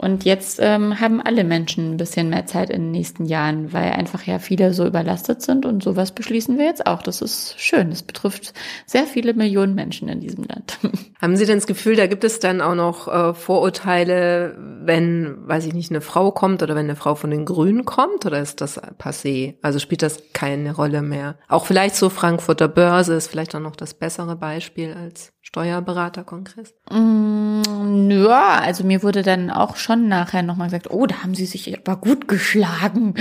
Und 0.03 0.25
jetzt 0.25 0.59
ähm, 0.61 0.99
haben 0.99 1.23
alle 1.23 1.45
Menschen 1.45 1.93
ein 1.93 1.97
bisschen 1.97 2.29
mehr 2.29 2.45
Zeit 2.45 2.71
in 2.71 2.83
den 2.83 2.91
nächsten 2.91 3.25
Jahren, 3.25 3.73
weil 3.73 3.93
einfach 3.93 4.25
ja 4.25 4.41
viele 4.41 4.75
so 4.75 4.85
überlastet 4.85 5.43
sind 5.43 5.65
und 5.65 5.81
sowas 5.81 6.11
beschließen 6.11 6.59
wir 6.59 6.65
jetzt 6.65 6.88
auch. 6.88 7.03
Das 7.03 7.23
ist 7.23 7.55
schön. 7.57 7.91
Das 7.91 8.03
betrifft 8.03 8.53
sehr 8.85 9.05
viele 9.05 9.33
Millionen 9.33 9.77
Menschen 9.77 10.09
in 10.09 10.19
diesem 10.19 10.43
Land. 10.43 10.79
Haben 11.23 11.37
Sie 11.37 11.47
denn 11.47 11.59
das 11.59 11.69
Gefühl, 11.69 11.95
da 11.95 12.09
gibt 12.09 12.25
es 12.25 12.41
dann 12.41 12.61
auch 12.61 12.75
noch 12.75 13.07
äh, 13.07 13.33
Vorurteile, 13.33 14.57
wenn, 14.59 15.37
weiß 15.47 15.67
ich 15.67 15.73
nicht, 15.73 15.93
eine 15.93 16.01
Frau 16.01 16.33
kommt 16.33 16.65
oder 16.65 16.75
wenn 16.75 16.87
eine 16.87 16.97
Frau 16.97 17.15
von 17.15 17.31
den 17.31 17.45
Grünen 17.45 17.85
kommt 17.85 18.27
oder 18.27 18.41
ist 18.41 18.61
das 18.61 18.83
passé? 18.83 19.55
Also 19.62 19.79
spielt 19.79 20.03
das 20.03 20.21
keine 20.33 20.75
Rolle 20.75 21.03
mehr? 21.03 21.37
Auch 21.47 21.65
vielleicht 21.65 21.95
so 21.95 22.09
Frankfurter 22.09 22.67
Börse 22.67 23.15
ist 23.15 23.29
vielleicht 23.29 23.55
auch 23.55 23.61
noch 23.61 23.77
das 23.77 23.95
bessere 23.95 24.35
Beispiel 24.35 24.95
als 24.95 25.33
Steuerberaterkongress? 25.53 26.73
Mm, 26.91 28.11
ja, 28.11 28.59
also 28.61 28.85
mir 28.85 29.03
wurde 29.03 29.23
dann 29.23 29.51
auch 29.51 29.77
schon 29.77 30.09
nachher 30.09 30.43
nochmal 30.43 30.69
gesagt, 30.69 30.91
oh, 30.91 31.07
da 31.07 31.23
haben 31.23 31.35
sie 31.35 31.45
sich 31.45 31.79
aber 31.79 31.97
gut 31.97 32.27
geschlagen. 32.27 33.15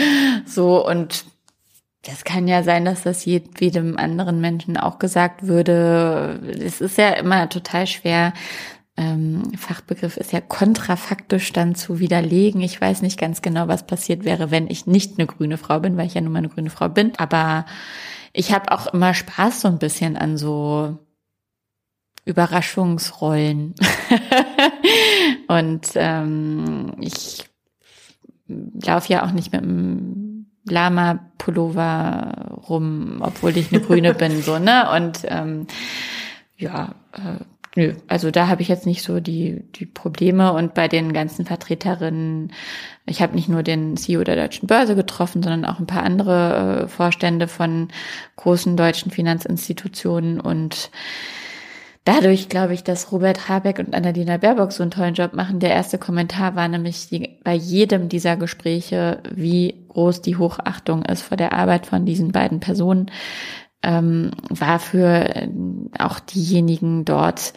So, 0.45 0.87
und 0.87 1.25
das 2.03 2.23
kann 2.23 2.47
ja 2.47 2.63
sein, 2.63 2.85
dass 2.85 3.03
das 3.03 3.25
jedem 3.25 3.97
anderen 3.97 4.39
Menschen 4.39 4.77
auch 4.77 4.97
gesagt 4.97 5.45
würde. 5.45 6.39
Es 6.57 6.79
ist 6.79 6.97
ja 6.97 7.09
immer 7.09 7.49
total 7.49 7.85
schwer, 7.85 8.31
ähm, 8.95 9.53
Fachbegriff 9.57 10.15
ist 10.15 10.31
ja 10.31 10.39
kontrafaktisch 10.39 11.51
dann 11.51 11.75
zu 11.75 11.99
widerlegen. 11.99 12.61
Ich 12.61 12.79
weiß 12.79 13.01
nicht 13.01 13.19
ganz 13.19 13.41
genau, 13.41 13.67
was 13.67 13.85
passiert 13.85 14.23
wäre, 14.23 14.51
wenn 14.51 14.69
ich 14.69 14.87
nicht 14.87 15.17
eine 15.17 15.27
grüne 15.27 15.57
Frau 15.57 15.81
bin, 15.81 15.97
weil 15.97 16.07
ich 16.07 16.13
ja 16.13 16.21
nun 16.21 16.31
mal 16.31 16.39
eine 16.39 16.49
grüne 16.49 16.69
Frau 16.69 16.87
bin. 16.87 17.11
Aber 17.17 17.65
ich 18.31 18.53
habe 18.53 18.71
auch 18.71 18.87
immer 18.87 19.13
Spaß 19.13 19.61
so 19.61 19.67
ein 19.67 19.79
bisschen 19.79 20.15
an 20.15 20.37
so 20.37 20.97
Überraschungsrollen. 22.25 23.75
und 25.47 25.87
ähm, 25.95 26.93
ich 26.99 27.43
laufe 28.47 29.11
ja 29.11 29.25
auch 29.25 29.31
nicht 29.31 29.51
mit 29.51 29.63
einem 29.63 30.45
Lama-Pullover 30.65 32.59
rum, 32.69 33.17
obwohl 33.21 33.57
ich 33.57 33.71
eine 33.71 33.81
Grüne 33.81 34.13
bin, 34.15 34.41
so, 34.41 34.59
ne? 34.59 34.89
Und 34.95 35.21
ähm, 35.25 35.67
ja, 36.57 36.95
äh, 37.13 37.43
nö, 37.75 37.95
also 38.07 38.29
da 38.29 38.47
habe 38.47 38.61
ich 38.61 38.67
jetzt 38.67 38.85
nicht 38.85 39.01
so 39.01 39.19
die, 39.19 39.63
die 39.75 39.85
Probleme. 39.85 40.53
Und 40.53 40.73
bei 40.73 40.87
den 40.87 41.13
ganzen 41.13 41.45
Vertreterinnen, 41.45 42.53
ich 43.05 43.21
habe 43.21 43.35
nicht 43.35 43.49
nur 43.49 43.63
den 43.63 43.97
CEO 43.97 44.23
der 44.23 44.35
Deutschen 44.35 44.67
Börse 44.67 44.95
getroffen, 44.95 45.41
sondern 45.41 45.65
auch 45.65 45.79
ein 45.79 45.87
paar 45.87 46.03
andere 46.03 46.83
äh, 46.83 46.87
Vorstände 46.87 47.47
von 47.47 47.87
großen 48.35 48.77
deutschen 48.77 49.11
Finanzinstitutionen 49.11 50.39
und 50.39 50.91
dadurch 52.03 52.49
glaube 52.49 52.73
ich, 52.73 52.83
dass 52.83 53.11
Robert 53.11 53.47
Habeck 53.47 53.79
und 53.79 53.93
Annalena 53.93 54.37
Baerbock 54.37 54.71
so 54.71 54.83
einen 54.83 54.91
tollen 54.91 55.13
Job 55.13 55.33
machen. 55.33 55.59
Der 55.59 55.71
erste 55.71 55.97
Kommentar 55.97 56.55
war 56.55 56.67
nämlich 56.67 57.07
die, 57.09 57.39
bei 57.43 57.53
jedem 57.53 58.09
dieser 58.09 58.37
Gespräche, 58.37 59.21
wie 59.31 59.85
groß 59.89 60.21
die 60.21 60.37
Hochachtung 60.37 61.03
ist 61.03 61.21
vor 61.21 61.37
der 61.37 61.53
Arbeit 61.53 61.85
von 61.85 62.05
diesen 62.05 62.31
beiden 62.31 62.59
Personen, 62.59 63.11
ähm, 63.83 64.31
war 64.49 64.79
für 64.79 65.35
äh, 65.35 65.49
auch 65.97 66.19
diejenigen 66.19 67.05
dort 67.05 67.53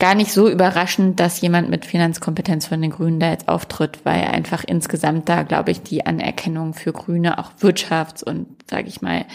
gar 0.00 0.14
nicht 0.14 0.32
so 0.32 0.48
überraschend, 0.48 1.20
dass 1.20 1.40
jemand 1.40 1.68
mit 1.68 1.84
Finanzkompetenz 1.84 2.66
von 2.66 2.80
den 2.80 2.90
Grünen 2.90 3.20
da 3.20 3.30
jetzt 3.30 3.48
auftritt, 3.48 4.00
weil 4.04 4.24
einfach 4.24 4.64
insgesamt 4.66 5.28
da, 5.28 5.44
glaube 5.44 5.70
ich, 5.70 5.82
die 5.82 6.04
Anerkennung 6.04 6.74
für 6.74 6.92
Grüne, 6.92 7.38
auch 7.38 7.52
Wirtschafts- 7.60 8.24
und, 8.24 8.48
sage 8.68 8.88
ich 8.88 9.02
mal, 9.02 9.26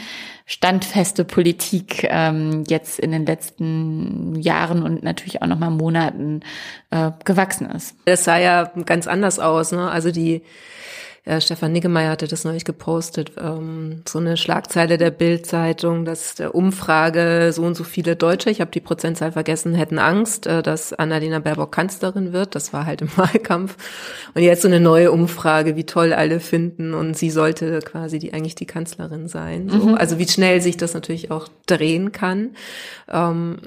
standfeste 0.47 1.23
Politik 1.23 2.05
ähm, 2.09 2.63
jetzt 2.67 2.99
in 2.99 3.11
den 3.11 3.25
letzten 3.25 4.35
Jahren 4.35 4.83
und 4.83 5.03
natürlich 5.03 5.41
auch 5.41 5.47
nochmal 5.47 5.71
Monaten 5.71 6.41
äh, 6.89 7.11
gewachsen 7.23 7.69
ist. 7.69 7.95
Das 8.05 8.23
sah 8.23 8.37
ja 8.37 8.71
ganz 8.85 9.07
anders 9.07 9.39
aus, 9.39 9.71
ne? 9.71 9.89
Also 9.89 10.11
die 10.11 10.41
äh, 11.25 11.41
Stefan 11.41 11.71
Niggemeier 11.71 12.11
hatte 12.11 12.27
das 12.27 12.43
neulich 12.43 12.65
gepostet, 12.65 13.31
ähm, 13.41 14.03
so 14.07 14.19
eine 14.19 14.37
Schlagzeile 14.37 14.99
der 14.99 15.09
Bild-Zeitung, 15.09 16.05
dass 16.05 16.35
der 16.35 16.53
Umfrage 16.53 17.51
so 17.51 17.63
und 17.63 17.75
so 17.75 17.83
viele 17.83 18.15
Deutsche, 18.15 18.51
ich 18.51 18.61
habe 18.61 18.69
die 18.69 18.79
Prozentzahl 18.79 19.31
vergessen, 19.31 19.73
hätten 19.73 19.97
Angst, 19.97 20.45
äh, 20.45 20.61
dass 20.61 20.93
Annalena 20.93 21.39
Baerbock 21.39 21.71
Kanzlerin 21.71 22.31
wird. 22.31 22.53
Das 22.53 22.73
war 22.73 22.85
halt 22.85 23.01
im 23.01 23.09
Wahlkampf. 23.17 23.75
Und 24.35 24.43
jetzt 24.43 24.61
so 24.61 24.67
eine 24.67 24.79
neue 24.79 25.11
Umfrage, 25.11 25.75
wie 25.75 25.85
toll 25.85 26.13
alle 26.13 26.39
finden 26.39 26.93
und 26.93 27.17
sie 27.17 27.31
sollte 27.31 27.79
quasi 27.79 28.19
die 28.19 28.33
eigentlich 28.33 28.55
die 28.55 28.67
Kanzlerin 28.67 29.27
sein. 29.27 29.69
So. 29.69 29.77
Mhm. 29.77 29.95
Also 29.95 30.19
wie 30.19 30.27
schnell 30.27 30.61
sich 30.61 30.77
das 30.77 30.93
natürlich 30.93 31.31
auch 31.31 31.47
drehen 31.65 32.11
kann. 32.11 32.51
Ähm, 33.09 33.57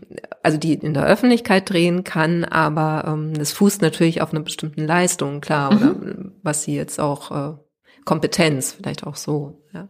also 0.42 0.58
die 0.58 0.74
in 0.74 0.94
der 0.94 1.06
Öffentlichkeit 1.06 1.68
drehen 1.68 2.04
kann, 2.04 2.44
aber 2.44 3.04
ähm, 3.12 3.34
das 3.34 3.52
fußt 3.52 3.82
natürlich 3.82 4.22
auf 4.22 4.32
einer 4.32 4.42
bestimmten 4.42 4.86
Leistung, 4.86 5.40
klar, 5.40 5.72
mhm. 5.72 5.78
oder 5.78 5.94
was 6.42 6.62
sie 6.62 6.74
jetzt 6.74 7.00
auch 7.00 7.30
äh, 7.30 7.47
Kompetenz, 8.08 8.72
vielleicht 8.72 9.06
auch 9.06 9.16
so, 9.16 9.62
ja, 9.74 9.86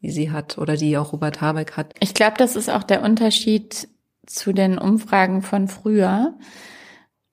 wie 0.00 0.10
sie 0.10 0.30
hat 0.30 0.56
oder 0.56 0.74
die 0.74 0.96
auch 0.96 1.12
Robert 1.12 1.42
Habeck 1.42 1.76
hat. 1.76 1.92
Ich 2.00 2.14
glaube, 2.14 2.38
das 2.38 2.56
ist 2.56 2.70
auch 2.70 2.82
der 2.82 3.02
Unterschied 3.02 3.88
zu 4.24 4.54
den 4.54 4.78
Umfragen 4.78 5.42
von 5.42 5.68
früher. 5.68 6.32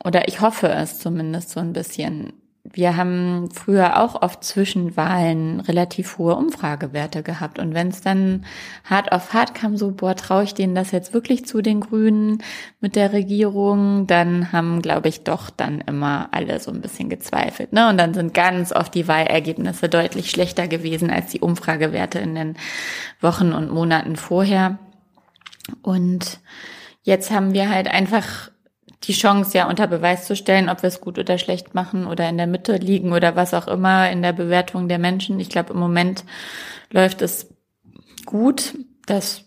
Oder 0.04 0.28
ich 0.28 0.42
hoffe 0.42 0.68
es 0.68 1.00
zumindest 1.00 1.52
so 1.52 1.62
ein 1.62 1.72
bisschen 1.72 2.34
wir 2.66 2.96
haben 2.96 3.50
früher 3.52 4.02
auch 4.02 4.22
oft 4.22 4.42
zwischen 4.42 4.96
Wahlen 4.96 5.60
relativ 5.60 6.18
hohe 6.18 6.36
Umfragewerte 6.36 7.22
gehabt. 7.22 7.60
Und 7.60 7.74
wenn 7.74 7.90
es 7.90 8.00
dann 8.00 8.46
hart 8.86 9.12
auf 9.12 9.34
hart 9.34 9.54
kam, 9.54 9.76
so, 9.76 9.92
boah, 9.92 10.16
traue 10.16 10.46
ich 10.46 10.54
denen 10.54 10.74
das 10.74 10.92
jetzt 10.92 11.14
wirklich 11.14 11.46
zu 11.46 11.62
den 11.62 11.82
Grünen 11.82 12.42
mit 12.80 12.96
der 12.96 13.12
Regierung, 13.12 14.08
dann 14.08 14.54
haben, 14.54 14.82
glaube 14.82 15.10
ich, 15.10 15.26
doch 15.26 15.50
dann 15.50 15.82
immer 15.82 16.30
alle 16.32 16.58
so 16.62 16.72
ein 16.72 16.80
bisschen 16.80 17.10
gezweifelt. 17.10 17.74
Ne? 17.74 17.90
Und 17.90 17.98
dann 17.98 18.14
sind 18.14 18.34
ganz 18.34 18.72
oft 18.72 18.96
die 18.96 19.10
Wahlergebnisse 19.10 19.90
deutlich 19.90 20.32
schlechter 20.32 20.70
gewesen 20.70 21.10
als 21.10 21.32
die 21.32 21.42
Umfragewerte 21.42 22.20
in 22.20 22.34
den 22.34 22.56
Wochen 23.20 23.52
und 23.52 23.72
Monaten 23.72 24.16
vorher. 24.16 24.80
Und 25.82 26.40
jetzt 27.04 27.30
haben 27.30 27.54
wir 27.54 27.70
halt 27.70 27.90
einfach 27.90 28.53
die 29.04 29.14
Chance 29.14 29.58
ja 29.58 29.68
unter 29.68 29.88
Beweis 29.88 30.26
zu 30.26 30.36
stellen, 30.36 30.70
ob 30.70 30.82
wir 30.82 30.88
es 30.88 31.02
gut 31.02 31.20
oder 31.20 31.38
schlecht 31.38 31.76
machen 31.76 32.08
oder 32.08 32.28
in 32.30 32.38
der 32.38 32.48
Mitte 32.48 32.78
liegen 32.78 33.12
oder 33.12 33.36
was 33.36 33.54
auch 33.54 33.68
immer 33.68 34.10
in 34.10 34.22
der 34.22 34.34
Bewertung 34.34 34.88
der 34.88 35.00
Menschen. 35.00 35.40
Ich 35.40 35.50
glaube, 35.50 35.74
im 35.74 35.80
Moment 35.80 36.24
läuft 36.90 37.22
es 37.22 37.54
gut. 38.26 38.76
Das 39.06 39.44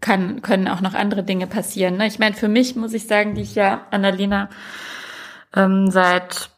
kann, 0.00 0.40
können 0.42 0.68
auch 0.68 0.80
noch 0.80 0.94
andere 0.94 1.24
Dinge 1.24 1.46
passieren. 1.46 1.96
Ne? 1.96 2.06
Ich 2.06 2.18
meine, 2.18 2.36
für 2.36 2.48
mich 2.48 2.76
muss 2.76 2.94
ich 2.94 3.06
sagen, 3.06 3.34
die 3.34 3.42
ich 3.42 3.54
ja 3.54 3.86
Annalena 3.90 4.48
ähm, 5.54 5.90
seit, 5.90 6.50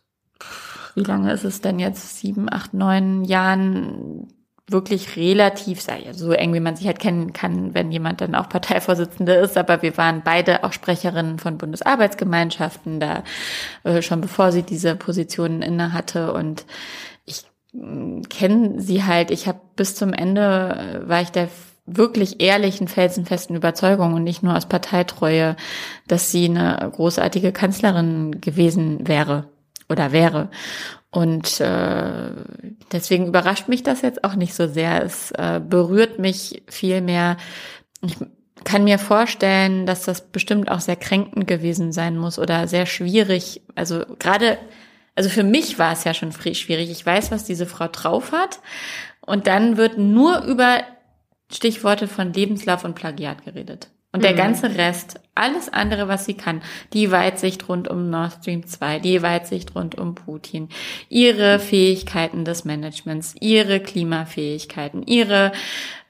wie 0.94 1.02
lange 1.02 1.32
ist 1.32 1.44
es 1.44 1.62
denn 1.62 1.78
jetzt? 1.78 2.18
Sieben, 2.18 2.52
acht, 2.52 2.74
neun 2.74 3.24
Jahren 3.24 4.28
wirklich 4.72 5.16
relativ, 5.16 5.86
so 6.12 6.32
eng 6.32 6.54
wie 6.54 6.60
man 6.60 6.76
sich 6.76 6.86
halt 6.86 6.98
kennen 6.98 7.32
kann, 7.32 7.74
wenn 7.74 7.92
jemand 7.92 8.20
dann 8.20 8.34
auch 8.34 8.48
Parteivorsitzende 8.48 9.34
ist, 9.34 9.56
aber 9.56 9.82
wir 9.82 9.96
waren 9.96 10.22
beide 10.24 10.64
auch 10.64 10.72
Sprecherinnen 10.72 11.38
von 11.38 11.58
Bundesarbeitsgemeinschaften, 11.58 13.00
da 13.00 13.22
äh, 13.84 14.02
schon 14.02 14.20
bevor 14.20 14.52
sie 14.52 14.62
diese 14.62 14.96
Positionen 14.96 15.62
inne 15.62 15.92
hatte 15.92 16.32
und 16.32 16.64
ich 17.24 17.44
äh, 17.74 18.22
kenne 18.28 18.80
sie 18.80 19.04
halt, 19.04 19.30
ich 19.30 19.46
habe 19.46 19.60
bis 19.76 19.94
zum 19.94 20.12
Ende, 20.12 21.02
äh, 21.04 21.08
war 21.08 21.22
ich 21.22 21.30
der 21.30 21.48
wirklich 21.84 22.40
ehrlichen, 22.40 22.88
felsenfesten 22.88 23.56
Überzeugung 23.56 24.14
und 24.14 24.22
nicht 24.22 24.42
nur 24.42 24.56
aus 24.56 24.66
Parteitreue, 24.66 25.56
dass 26.06 26.30
sie 26.30 26.44
eine 26.44 26.90
großartige 26.92 27.52
Kanzlerin 27.52 28.40
gewesen 28.40 29.06
wäre 29.08 29.48
oder 29.92 30.10
wäre. 30.10 30.50
Und 31.10 31.60
äh, 31.60 32.30
deswegen 32.90 33.26
überrascht 33.26 33.68
mich 33.68 33.82
das 33.82 34.00
jetzt 34.02 34.24
auch 34.24 34.34
nicht 34.34 34.54
so 34.54 34.66
sehr. 34.66 35.04
Es 35.04 35.30
äh, 35.32 35.60
berührt 35.60 36.18
mich 36.18 36.62
viel 36.68 37.02
mehr. 37.02 37.36
Ich 38.00 38.16
kann 38.64 38.84
mir 38.84 38.98
vorstellen, 38.98 39.86
dass 39.86 40.04
das 40.04 40.22
bestimmt 40.28 40.70
auch 40.70 40.80
sehr 40.80 40.96
kränkend 40.96 41.46
gewesen 41.46 41.92
sein 41.92 42.16
muss 42.16 42.38
oder 42.38 42.66
sehr 42.66 42.86
schwierig. 42.86 43.62
Also 43.74 44.04
gerade, 44.18 44.58
also 45.14 45.28
für 45.28 45.44
mich 45.44 45.78
war 45.78 45.92
es 45.92 46.04
ja 46.04 46.14
schon 46.14 46.32
schwierig. 46.32 46.90
Ich 46.90 47.04
weiß, 47.04 47.30
was 47.30 47.44
diese 47.44 47.66
Frau 47.66 47.88
drauf 47.88 48.32
hat. 48.32 48.60
Und 49.20 49.46
dann 49.46 49.76
wird 49.76 49.98
nur 49.98 50.42
über 50.44 50.80
Stichworte 51.52 52.08
von 52.08 52.32
Lebenslauf 52.32 52.84
und 52.84 52.94
Plagiat 52.94 53.44
geredet. 53.44 53.91
Und 54.14 54.24
der 54.24 54.32
mhm. 54.32 54.36
ganze 54.36 54.76
Rest, 54.76 55.20
alles 55.34 55.72
andere, 55.72 56.06
was 56.06 56.26
sie 56.26 56.34
kann, 56.34 56.60
die 56.92 57.10
Weitsicht 57.10 57.66
rund 57.70 57.88
um 57.88 58.10
Nord 58.10 58.32
Stream 58.40 58.66
2, 58.66 58.98
die 58.98 59.22
Weitsicht 59.22 59.74
rund 59.74 59.98
um 59.98 60.14
Putin, 60.14 60.68
ihre 61.08 61.58
Fähigkeiten 61.58 62.44
des 62.44 62.66
Managements, 62.66 63.34
ihre 63.40 63.80
Klimafähigkeiten, 63.80 65.02
ihre 65.06 65.52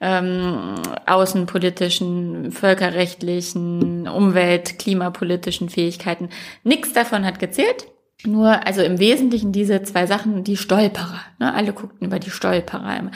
ähm, 0.00 0.74
außenpolitischen, 1.06 2.50
völkerrechtlichen, 2.50 4.08
Umwelt-, 4.08 4.80
klimapolitischen 4.80 5.68
Fähigkeiten, 5.68 6.28
nichts 6.64 6.92
davon 6.92 7.24
hat 7.24 7.38
gezählt. 7.38 7.86
Nur, 8.24 8.66
also 8.66 8.82
im 8.82 8.98
Wesentlichen 8.98 9.52
diese 9.52 9.82
zwei 9.82 10.06
Sachen, 10.06 10.44
die 10.44 10.56
Stolperer. 10.56 11.20
Ne? 11.38 11.54
Alle 11.54 11.72
guckten 11.72 12.06
über 12.06 12.18
die 12.18 12.30
Stolperer. 12.30 13.00
Und 13.00 13.10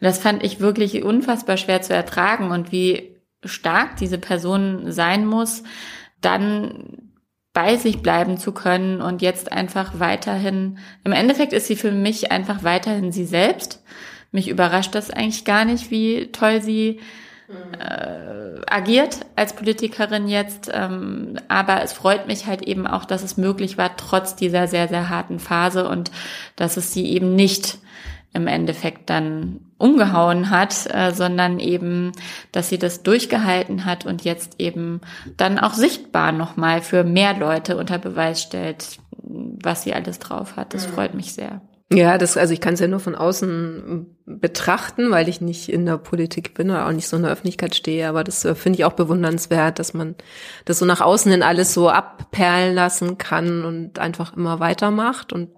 das 0.00 0.18
fand 0.18 0.44
ich 0.44 0.60
wirklich 0.60 1.02
unfassbar 1.02 1.56
schwer 1.56 1.82
zu 1.82 1.94
ertragen 1.94 2.50
und 2.50 2.70
wie 2.70 3.15
stark 3.48 3.96
diese 3.96 4.18
Person 4.18 4.90
sein 4.92 5.26
muss, 5.26 5.62
dann 6.20 7.12
bei 7.52 7.76
sich 7.76 8.02
bleiben 8.02 8.36
zu 8.36 8.52
können 8.52 9.00
und 9.00 9.22
jetzt 9.22 9.50
einfach 9.50 9.98
weiterhin, 9.98 10.78
im 11.04 11.12
Endeffekt 11.12 11.54
ist 11.54 11.66
sie 11.66 11.76
für 11.76 11.90
mich 11.90 12.30
einfach 12.30 12.62
weiterhin 12.64 13.12
sie 13.12 13.24
selbst. 13.24 13.82
Mich 14.30 14.48
überrascht 14.48 14.94
das 14.94 15.10
eigentlich 15.10 15.46
gar 15.46 15.64
nicht, 15.64 15.90
wie 15.90 16.30
toll 16.32 16.60
sie 16.60 17.00
äh, 17.78 18.60
agiert 18.66 19.20
als 19.36 19.54
Politikerin 19.54 20.28
jetzt. 20.28 20.70
Ähm, 20.72 21.38
aber 21.48 21.82
es 21.82 21.92
freut 21.92 22.26
mich 22.26 22.46
halt 22.46 22.62
eben 22.62 22.86
auch, 22.86 23.04
dass 23.04 23.22
es 23.22 23.36
möglich 23.36 23.78
war, 23.78 23.96
trotz 23.96 24.36
dieser 24.36 24.66
sehr, 24.66 24.88
sehr 24.88 25.08
harten 25.08 25.38
Phase 25.38 25.88
und 25.88 26.10
dass 26.56 26.76
es 26.76 26.92
sie 26.92 27.06
eben 27.06 27.34
nicht 27.34 27.78
im 28.32 28.46
Endeffekt 28.46 29.08
dann 29.10 29.60
umgehauen 29.78 30.50
hat, 30.50 30.86
äh, 30.92 31.12
sondern 31.12 31.58
eben, 31.58 32.12
dass 32.52 32.68
sie 32.68 32.78
das 32.78 33.02
durchgehalten 33.02 33.84
hat 33.84 34.06
und 34.06 34.24
jetzt 34.24 34.56
eben 34.58 35.00
dann 35.36 35.58
auch 35.58 35.74
sichtbar 35.74 36.32
nochmal 36.32 36.82
für 36.82 37.04
mehr 37.04 37.34
Leute 37.34 37.76
unter 37.76 37.98
Beweis 37.98 38.42
stellt, 38.42 38.98
was 39.22 39.82
sie 39.82 39.94
alles 39.94 40.18
drauf 40.18 40.56
hat. 40.56 40.74
Das 40.74 40.86
freut 40.86 41.14
mich 41.14 41.32
sehr. 41.32 41.60
Ja, 41.92 42.18
das, 42.18 42.36
also 42.36 42.52
ich 42.52 42.60
kann 42.60 42.74
es 42.74 42.80
ja 42.80 42.88
nur 42.88 42.98
von 42.98 43.14
außen 43.14 44.06
betrachten, 44.26 45.12
weil 45.12 45.28
ich 45.28 45.40
nicht 45.40 45.68
in 45.68 45.86
der 45.86 45.98
Politik 45.98 46.52
bin 46.52 46.70
oder 46.70 46.88
auch 46.88 46.92
nicht 46.92 47.06
so 47.06 47.16
in 47.16 47.22
der 47.22 47.30
Öffentlichkeit 47.30 47.76
stehe, 47.76 48.08
aber 48.08 48.24
das 48.24 48.44
äh, 48.44 48.56
finde 48.56 48.78
ich 48.78 48.84
auch 48.84 48.94
bewundernswert, 48.94 49.78
dass 49.78 49.94
man 49.94 50.16
das 50.64 50.80
so 50.80 50.84
nach 50.84 51.00
außen 51.00 51.30
hin 51.30 51.44
alles 51.44 51.74
so 51.74 51.88
abperlen 51.88 52.74
lassen 52.74 53.18
kann 53.18 53.64
und 53.64 54.00
einfach 54.00 54.36
immer 54.36 54.58
weitermacht 54.58 55.32
und 55.32 55.50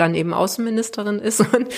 dann 0.00 0.14
eben 0.14 0.34
Außenministerin 0.34 1.18
ist 1.18 1.40
und 1.54 1.68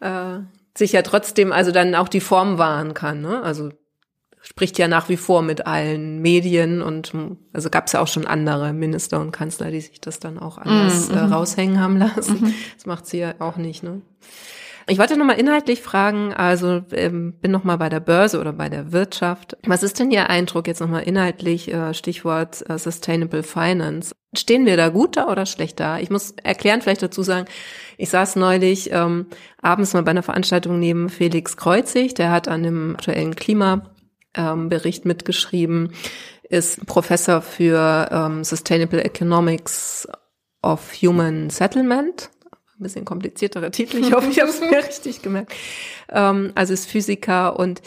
äh, 0.00 0.40
sich 0.76 0.92
ja 0.92 1.02
trotzdem 1.02 1.52
also 1.52 1.72
dann 1.72 1.94
auch 1.94 2.08
die 2.08 2.20
Form 2.20 2.58
wahren 2.58 2.94
kann. 2.94 3.20
Ne? 3.20 3.42
Also 3.42 3.70
spricht 4.42 4.78
ja 4.78 4.88
nach 4.88 5.08
wie 5.08 5.16
vor 5.16 5.42
mit 5.42 5.66
allen 5.66 6.20
Medien 6.22 6.80
und 6.80 7.12
also 7.52 7.70
gab 7.70 7.86
es 7.86 7.92
ja 7.92 8.00
auch 8.00 8.08
schon 8.08 8.26
andere 8.26 8.72
Minister 8.72 9.20
und 9.20 9.32
Kanzler, 9.32 9.70
die 9.70 9.80
sich 9.80 10.00
das 10.00 10.18
dann 10.18 10.38
auch 10.38 10.58
anders 10.58 11.08
mhm. 11.08 11.16
äh, 11.16 11.26
mhm. 11.26 11.32
raushängen 11.32 11.80
haben 11.80 11.98
lassen. 11.98 12.40
Mhm. 12.40 12.54
Das 12.74 12.86
macht 12.86 13.06
sie 13.06 13.18
ja 13.18 13.34
auch 13.38 13.56
nicht. 13.56 13.82
Ne? 13.82 14.00
Ich 14.90 14.98
wollte 14.98 15.16
nochmal 15.16 15.38
inhaltlich 15.38 15.82
fragen, 15.82 16.34
also 16.34 16.82
ähm, 16.90 17.34
bin 17.34 17.52
nochmal 17.52 17.78
bei 17.78 17.88
der 17.88 18.00
Börse 18.00 18.40
oder 18.40 18.52
bei 18.52 18.68
der 18.68 18.90
Wirtschaft. 18.90 19.56
Was 19.64 19.84
ist 19.84 20.00
denn 20.00 20.10
Ihr 20.10 20.28
Eindruck 20.28 20.66
jetzt 20.66 20.80
nochmal 20.80 21.04
inhaltlich, 21.04 21.72
äh, 21.72 21.94
Stichwort 21.94 22.68
äh, 22.68 22.76
Sustainable 22.76 23.44
Finance? 23.44 24.16
Stehen 24.36 24.66
wir 24.66 24.76
da 24.76 24.88
gut 24.88 25.16
da 25.16 25.28
oder 25.28 25.46
schlecht 25.46 25.78
da? 25.78 26.00
Ich 26.00 26.10
muss 26.10 26.32
erklären, 26.42 26.82
vielleicht 26.82 27.04
dazu 27.04 27.22
sagen, 27.22 27.46
ich 27.98 28.10
saß 28.10 28.34
neulich 28.34 28.90
ähm, 28.92 29.26
abends 29.62 29.92
mal 29.92 30.02
bei 30.02 30.10
einer 30.10 30.24
Veranstaltung 30.24 30.80
neben 30.80 31.08
Felix 31.08 31.56
Kreuzig, 31.56 32.14
der 32.14 32.32
hat 32.32 32.48
an 32.48 32.64
dem 32.64 32.96
aktuellen 32.96 33.36
Klimabericht 33.36 35.04
ähm, 35.04 35.08
mitgeschrieben, 35.08 35.92
ist 36.48 36.84
Professor 36.86 37.42
für 37.42 38.08
ähm, 38.10 38.42
Sustainable 38.42 39.04
Economics 39.04 40.08
of 40.62 40.92
Human 41.00 41.48
Settlement 41.48 42.28
ein 42.80 42.84
bisschen 42.84 43.04
komplizierterer 43.04 43.70
Titel. 43.70 43.98
Ich 43.98 44.12
hoffe, 44.12 44.28
ich 44.30 44.40
habe 44.40 44.50
es 44.50 44.60
mir 44.60 44.78
richtig 44.88 45.22
gemerkt. 45.22 45.52
Ähm, 46.08 46.52
also 46.54 46.72
ist 46.72 46.86
Physiker 46.86 47.58
und 47.58 47.82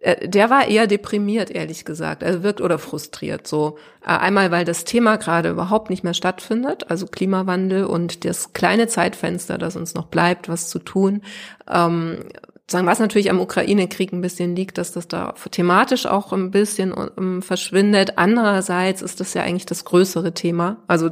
äh, 0.00 0.28
der 0.28 0.50
war 0.50 0.68
eher 0.68 0.86
deprimiert, 0.86 1.50
ehrlich 1.50 1.84
gesagt. 1.84 2.22
Also 2.22 2.42
wirkt 2.42 2.60
oder 2.60 2.78
frustriert. 2.78 3.46
So 3.46 3.78
äh, 4.02 4.10
einmal, 4.10 4.50
weil 4.50 4.64
das 4.64 4.84
Thema 4.84 5.16
gerade 5.16 5.50
überhaupt 5.50 5.90
nicht 5.90 6.04
mehr 6.04 6.14
stattfindet, 6.14 6.90
also 6.90 7.06
Klimawandel 7.06 7.84
und 7.86 8.24
das 8.24 8.52
kleine 8.52 8.86
Zeitfenster, 8.86 9.56
das 9.58 9.76
uns 9.76 9.94
noch 9.94 10.06
bleibt, 10.06 10.48
was 10.48 10.68
zu 10.68 10.78
tun. 10.78 11.22
Ähm, 11.68 12.18
sagen, 12.66 12.86
was 12.86 12.98
natürlich 12.98 13.30
am 13.30 13.40
Ukraine-Krieg 13.40 14.12
ein 14.12 14.22
bisschen 14.22 14.56
liegt, 14.56 14.78
dass 14.78 14.92
das 14.92 15.06
da 15.06 15.34
thematisch 15.50 16.06
auch 16.06 16.32
ein 16.32 16.50
bisschen 16.50 16.92
um, 16.92 17.10
ähm, 17.18 17.42
verschwindet. 17.42 18.16
Andererseits 18.16 19.02
ist 19.02 19.20
das 19.20 19.34
ja 19.34 19.42
eigentlich 19.42 19.66
das 19.66 19.84
größere 19.84 20.32
Thema. 20.32 20.78
Also 20.86 21.10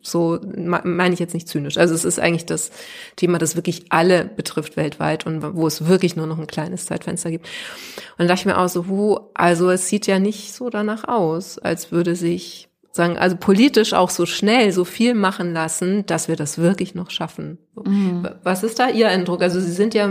so 0.00 0.40
meine 0.84 1.14
ich 1.14 1.20
jetzt 1.20 1.34
nicht 1.34 1.48
zynisch. 1.48 1.78
Also 1.78 1.94
es 1.94 2.04
ist 2.04 2.18
eigentlich 2.18 2.46
das 2.46 2.72
Thema, 3.14 3.38
das 3.38 3.54
wirklich 3.54 3.86
alle 3.90 4.24
betrifft 4.24 4.76
weltweit 4.76 5.24
und 5.24 5.54
wo 5.54 5.68
es 5.68 5.86
wirklich 5.86 6.16
nur 6.16 6.26
noch 6.26 6.38
ein 6.38 6.48
kleines 6.48 6.86
Zeitfenster 6.86 7.30
gibt. 7.30 7.46
Und 7.46 8.18
dann 8.18 8.28
dachte 8.28 8.40
ich 8.40 8.46
mir 8.46 8.58
auch 8.58 8.68
so, 8.68 8.88
wo, 8.88 9.30
also 9.34 9.70
es 9.70 9.88
sieht 9.88 10.08
ja 10.08 10.18
nicht 10.18 10.52
so 10.52 10.68
danach 10.68 11.06
aus, 11.06 11.60
als 11.60 11.92
würde 11.92 12.16
sich 12.16 12.68
sagen, 12.90 13.16
also 13.16 13.36
politisch 13.36 13.94
auch 13.94 14.10
so 14.10 14.26
schnell 14.26 14.72
so 14.72 14.84
viel 14.84 15.14
machen 15.14 15.52
lassen, 15.52 16.04
dass 16.06 16.26
wir 16.26 16.36
das 16.36 16.58
wirklich 16.58 16.96
noch 16.96 17.10
schaffen. 17.10 17.58
Mhm. 17.82 18.28
Was 18.42 18.64
ist 18.64 18.80
da 18.80 18.88
Ihr 18.88 19.08
Eindruck? 19.08 19.42
Also 19.42 19.60
Sie 19.60 19.72
sind 19.72 19.94
ja 19.94 20.10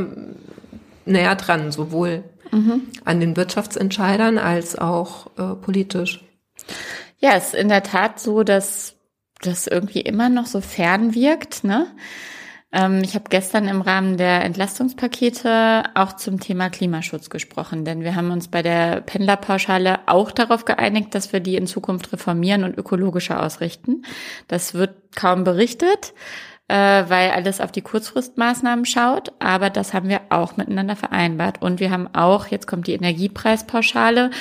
näher 1.05 1.35
dran, 1.35 1.71
sowohl 1.71 2.23
mhm. 2.51 2.87
an 3.05 3.19
den 3.19 3.35
Wirtschaftsentscheidern 3.35 4.37
als 4.37 4.77
auch 4.77 5.27
äh, 5.37 5.55
politisch. 5.55 6.23
Ja, 7.17 7.31
es 7.35 7.47
ist 7.47 7.55
in 7.55 7.69
der 7.69 7.83
Tat 7.83 8.19
so, 8.19 8.43
dass 8.43 8.95
das 9.41 9.67
irgendwie 9.67 10.01
immer 10.01 10.29
noch 10.29 10.45
so 10.45 10.61
fern 10.61 11.15
wirkt. 11.15 11.63
Ne? 11.63 11.87
Ähm, 12.71 13.01
ich 13.03 13.15
habe 13.15 13.25
gestern 13.29 13.67
im 13.67 13.81
Rahmen 13.81 14.17
der 14.17 14.43
Entlastungspakete 14.43 15.83
auch 15.95 16.13
zum 16.13 16.39
Thema 16.39 16.69
Klimaschutz 16.69 17.29
gesprochen, 17.29 17.85
denn 17.85 18.01
wir 18.01 18.15
haben 18.15 18.31
uns 18.31 18.47
bei 18.47 18.61
der 18.61 19.01
Pendlerpauschale 19.01 19.99
auch 20.07 20.31
darauf 20.31 20.65
geeinigt, 20.65 21.13
dass 21.15 21.33
wir 21.33 21.39
die 21.39 21.55
in 21.55 21.67
Zukunft 21.67 22.13
reformieren 22.13 22.63
und 22.63 22.77
ökologischer 22.77 23.41
ausrichten. 23.43 24.03
Das 24.47 24.73
wird 24.73 24.95
kaum 25.15 25.43
berichtet 25.43 26.13
weil 26.73 27.31
alles 27.31 27.61
auf 27.61 27.71
die 27.71 27.81
Kurzfristmaßnahmen 27.81 28.85
schaut. 28.85 29.31
Aber 29.39 29.69
das 29.69 29.93
haben 29.93 30.09
wir 30.09 30.21
auch 30.29 30.57
miteinander 30.57 30.95
vereinbart. 30.95 31.61
Und 31.61 31.79
wir 31.79 31.91
haben 31.91 32.07
auch, 32.13 32.47
jetzt 32.47 32.67
kommt 32.67 32.87
die 32.87 32.93
Energiepreispauschale, 32.93 34.31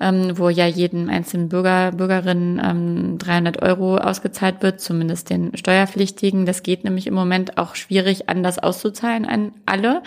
ähm, 0.00 0.38
wo 0.38 0.48
ja 0.48 0.66
jedem 0.66 1.08
einzelnen 1.08 1.48
Bürger, 1.48 1.92
Bürgerin 1.92 2.60
ähm, 2.64 3.18
300 3.18 3.62
Euro 3.62 3.96
ausgezahlt 3.96 4.62
wird, 4.62 4.80
zumindest 4.80 5.30
den 5.30 5.56
Steuerpflichtigen. 5.56 6.46
Das 6.46 6.62
geht 6.62 6.84
nämlich 6.84 7.06
im 7.06 7.14
Moment 7.14 7.58
auch 7.58 7.74
schwierig, 7.74 8.28
anders 8.28 8.58
auszuzahlen 8.58 9.24
an 9.26 9.52
alle. 9.66 10.02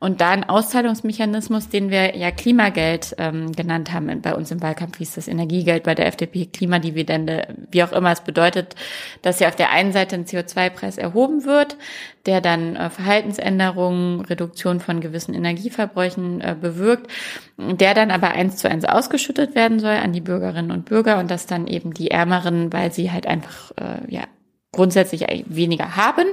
Und 0.00 0.20
da 0.20 0.30
ein 0.30 0.48
Auszahlungsmechanismus, 0.48 1.70
den 1.70 1.90
wir 1.90 2.16
ja 2.16 2.30
Klimageld 2.30 3.16
ähm, 3.18 3.50
genannt 3.50 3.92
haben, 3.92 4.22
bei 4.22 4.32
uns 4.32 4.52
im 4.52 4.62
Wahlkampf 4.62 4.98
hieß 4.98 5.16
das 5.16 5.26
Energiegeld, 5.26 5.82
bei 5.82 5.96
der 5.96 6.06
FDP 6.06 6.46
Klimadividende, 6.46 7.48
wie 7.72 7.82
auch 7.82 7.90
immer 7.90 8.12
es 8.12 8.20
bedeutet, 8.20 8.76
dass 9.22 9.40
ja 9.40 9.48
auf 9.48 9.56
der 9.56 9.70
einen 9.70 9.92
Seite 9.92 10.14
ein 10.14 10.24
CO2-Preis 10.24 10.98
erhoben 10.98 11.44
wird, 11.44 11.76
der 12.26 12.40
dann 12.40 12.76
äh, 12.76 12.90
Verhaltensänderungen, 12.90 14.20
Reduktion 14.20 14.78
von 14.78 15.00
gewissen 15.00 15.34
Energieverbräuchen 15.34 16.42
äh, 16.42 16.54
bewirkt, 16.60 17.10
der 17.56 17.94
dann 17.94 18.12
aber 18.12 18.30
eins 18.30 18.56
zu 18.56 18.70
eins 18.70 18.84
ausgeschüttet 18.84 19.56
werden 19.56 19.80
soll 19.80 19.96
an 19.96 20.12
die 20.12 20.20
Bürgerinnen 20.20 20.70
und 20.70 20.84
Bürger 20.84 21.18
und 21.18 21.28
dass 21.28 21.46
dann 21.46 21.66
eben 21.66 21.92
die 21.92 22.12
Ärmeren, 22.12 22.72
weil 22.72 22.92
sie 22.92 23.10
halt 23.10 23.26
einfach 23.26 23.72
äh, 23.72 24.14
ja 24.14 24.22
grundsätzlich 24.70 25.26
weniger 25.46 25.96
haben, 25.96 26.26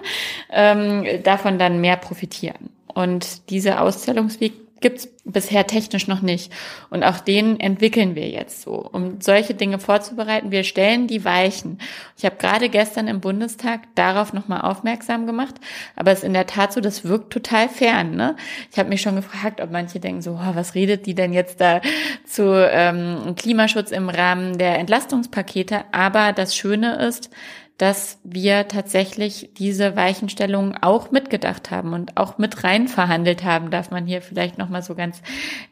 ähm, 0.51 1.03
davon 1.23 1.57
dann 1.57 1.81
mehr 1.81 1.95
profitieren. 1.95 2.74
Und 2.95 3.51
diese 3.51 3.79
Auszahlungsweg 3.79 4.53
gibt's 4.81 5.07
bisher 5.23 5.65
technisch 5.65 6.07
noch 6.07 6.21
nicht. 6.21 6.51
Und 6.89 7.03
auch 7.03 7.19
den 7.19 7.59
entwickeln 7.59 8.13
wir 8.13 8.29
jetzt 8.29 8.61
so, 8.61 8.73
um 8.73 9.19
solche 9.19 9.55
Dinge 9.55 9.79
vorzubereiten. 9.79 10.51
Wir 10.51 10.63
stellen 10.63 11.07
die 11.07 11.25
Weichen. 11.25 11.79
Ich 12.17 12.25
habe 12.25 12.35
gerade 12.35 12.69
gestern 12.69 13.07
im 13.07 13.21
Bundestag 13.21 13.81
darauf 13.95 14.33
nochmal 14.33 14.61
aufmerksam 14.61 15.25
gemacht, 15.25 15.55
aber 15.95 16.11
es 16.11 16.19
ist 16.19 16.25
in 16.25 16.33
der 16.33 16.45
Tat 16.45 16.73
so, 16.73 16.81
das 16.81 17.03
wirkt 17.03 17.33
total 17.33 17.67
fern. 17.67 18.15
Ne? 18.15 18.35
Ich 18.71 18.77
habe 18.77 18.89
mich 18.89 19.01
schon 19.01 19.15
gefragt, 19.15 19.61
ob 19.61 19.71
manche 19.71 19.99
denken 19.99 20.21
so, 20.21 20.33
oh, 20.33 20.55
was 20.55 20.75
redet 20.75 21.05
die 21.05 21.15
denn 21.15 21.33
jetzt 21.33 21.59
da 21.59 21.81
zu 22.25 22.53
ähm, 22.71 23.33
Klimaschutz 23.35 23.91
im 23.91 24.09
Rahmen 24.09 24.57
der 24.57 24.77
Entlastungspakete? 24.77 25.85
Aber 25.91 26.31
das 26.31 26.55
Schöne 26.55 26.95
ist, 26.97 27.31
dass 27.77 28.19
wir 28.23 28.67
tatsächlich 28.69 29.49
diese 29.57 29.95
Weichenstellungen 29.95 30.77
auch 30.81 31.11
mitgedacht 31.11 31.71
haben 31.71 31.93
und 31.93 32.15
auch 32.15 32.37
mit 32.37 32.63
rein 32.63 32.87
verhandelt 32.87 33.43
haben, 33.43 33.69
darf 33.69 33.91
man 33.91 34.05
hier 34.05 34.21
vielleicht 34.21 34.57
nochmal 34.57 34.81
so 34.81 34.95
ganz 34.95 35.21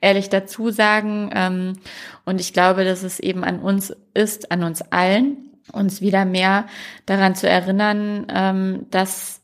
ehrlich 0.02 0.30
dazu 0.30 0.70
sagen. 0.70 1.30
Ähm, 1.34 1.74
und 2.26 2.42
ich 2.42 2.52
glaube, 2.52 2.84
dass 2.84 3.04
es 3.04 3.20
eben 3.20 3.44
an 3.44 3.60
uns 3.60 3.96
ist, 4.14 4.52
an 4.52 4.64
uns 4.64 4.82
allen, 4.82 5.38
uns 5.72 6.02
wieder 6.02 6.26
mehr 6.26 6.66
daran 7.06 7.36
zu 7.36 7.48
erinnern, 7.48 8.28
ähm, 8.30 8.86
dass 8.92 9.42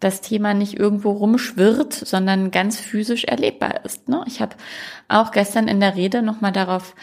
das 0.00 0.20
Thema 0.20 0.54
nicht 0.54 0.78
irgendwo 0.78 1.10
rumschwirrt, 1.10 1.92
sondern 1.92 2.50
ganz 2.50 2.80
physisch 2.80 3.24
erlebbar 3.24 3.84
ist. 3.84 4.08
Ne? 4.08 4.24
Ich 4.26 4.40
habe 4.40 4.56
auch 5.08 5.32
gestern 5.32 5.68
in 5.68 5.80
der 5.80 5.96
Rede 5.96 6.22
nochmal 6.22 6.52
darauf 6.52 6.94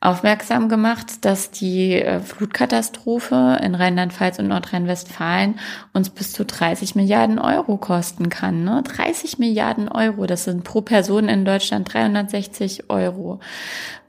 aufmerksam 0.00 0.70
gemacht, 0.70 1.26
dass 1.26 1.50
die 1.50 2.00
äh, 2.00 2.20
Flutkatastrophe 2.20 3.58
in 3.62 3.74
Rheinland-Pfalz 3.74 4.38
und 4.38 4.48
Nordrhein-Westfalen 4.48 5.58
uns 5.92 6.08
bis 6.08 6.32
zu 6.32 6.46
30 6.46 6.94
Milliarden 6.94 7.38
Euro 7.38 7.76
kosten 7.76 8.30
kann. 8.30 8.64
Ne? 8.64 8.82
30 8.82 9.38
Milliarden 9.38 9.88
Euro, 9.88 10.26
das 10.26 10.44
sind 10.44 10.64
pro 10.64 10.80
Person 10.80 11.28
in 11.28 11.44
Deutschland 11.44 11.92
360 11.92 12.88
Euro 12.88 13.40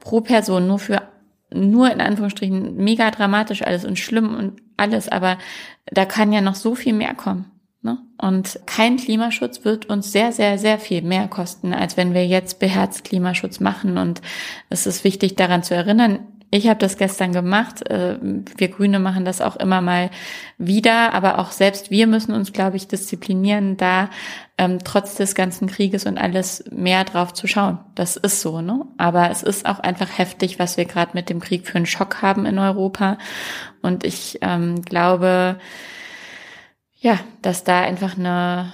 pro 0.00 0.22
Person, 0.22 0.66
nur 0.66 0.78
für 0.78 1.02
nur 1.54 1.92
in 1.92 2.00
Anführungsstrichen 2.00 2.76
mega 2.76 3.10
dramatisch 3.10 3.60
alles 3.60 3.84
und 3.84 3.98
schlimm 3.98 4.34
und 4.34 4.62
alles, 4.78 5.10
aber 5.10 5.36
da 5.84 6.06
kann 6.06 6.32
ja 6.32 6.40
noch 6.40 6.54
so 6.54 6.74
viel 6.74 6.94
mehr 6.94 7.12
kommen. 7.12 7.51
Ne? 7.82 7.98
Und 8.16 8.60
kein 8.66 8.96
Klimaschutz 8.96 9.64
wird 9.64 9.86
uns 9.86 10.12
sehr, 10.12 10.30
sehr, 10.30 10.56
sehr 10.56 10.78
viel 10.78 11.02
mehr 11.02 11.26
kosten, 11.26 11.74
als 11.74 11.96
wenn 11.96 12.14
wir 12.14 12.26
jetzt 12.26 12.60
beherzt 12.60 13.02
Klimaschutz 13.04 13.58
machen. 13.58 13.98
Und 13.98 14.22
es 14.70 14.86
ist 14.86 15.02
wichtig 15.02 15.34
daran 15.34 15.64
zu 15.64 15.74
erinnern, 15.74 16.20
ich 16.54 16.68
habe 16.68 16.78
das 16.78 16.98
gestern 16.98 17.32
gemacht. 17.32 17.88
Äh, 17.90 18.18
wir 18.20 18.68
Grüne 18.68 18.98
machen 18.98 19.24
das 19.24 19.40
auch 19.40 19.56
immer 19.56 19.80
mal 19.80 20.10
wieder, 20.58 21.14
aber 21.14 21.38
auch 21.38 21.50
selbst 21.50 21.90
wir 21.90 22.06
müssen 22.06 22.34
uns, 22.34 22.52
glaube 22.52 22.76
ich, 22.76 22.86
disziplinieren, 22.86 23.78
da 23.78 24.10
ähm, 24.58 24.78
trotz 24.84 25.14
des 25.14 25.34
ganzen 25.34 25.66
Krieges 25.66 26.04
und 26.04 26.18
alles 26.18 26.62
mehr 26.70 27.04
drauf 27.04 27.32
zu 27.32 27.46
schauen. 27.46 27.78
Das 27.94 28.18
ist 28.18 28.42
so, 28.42 28.60
ne? 28.60 28.84
Aber 28.98 29.30
es 29.30 29.42
ist 29.42 29.64
auch 29.64 29.78
einfach 29.78 30.18
heftig, 30.18 30.58
was 30.58 30.76
wir 30.76 30.84
gerade 30.84 31.12
mit 31.14 31.30
dem 31.30 31.40
Krieg 31.40 31.66
für 31.66 31.76
einen 31.76 31.86
Schock 31.86 32.20
haben 32.20 32.44
in 32.44 32.58
Europa. 32.58 33.16
Und 33.80 34.04
ich 34.04 34.38
ähm, 34.42 34.82
glaube, 34.82 35.56
ja, 37.02 37.18
dass 37.42 37.64
da 37.64 37.80
einfach 37.80 38.16
eine, 38.16 38.72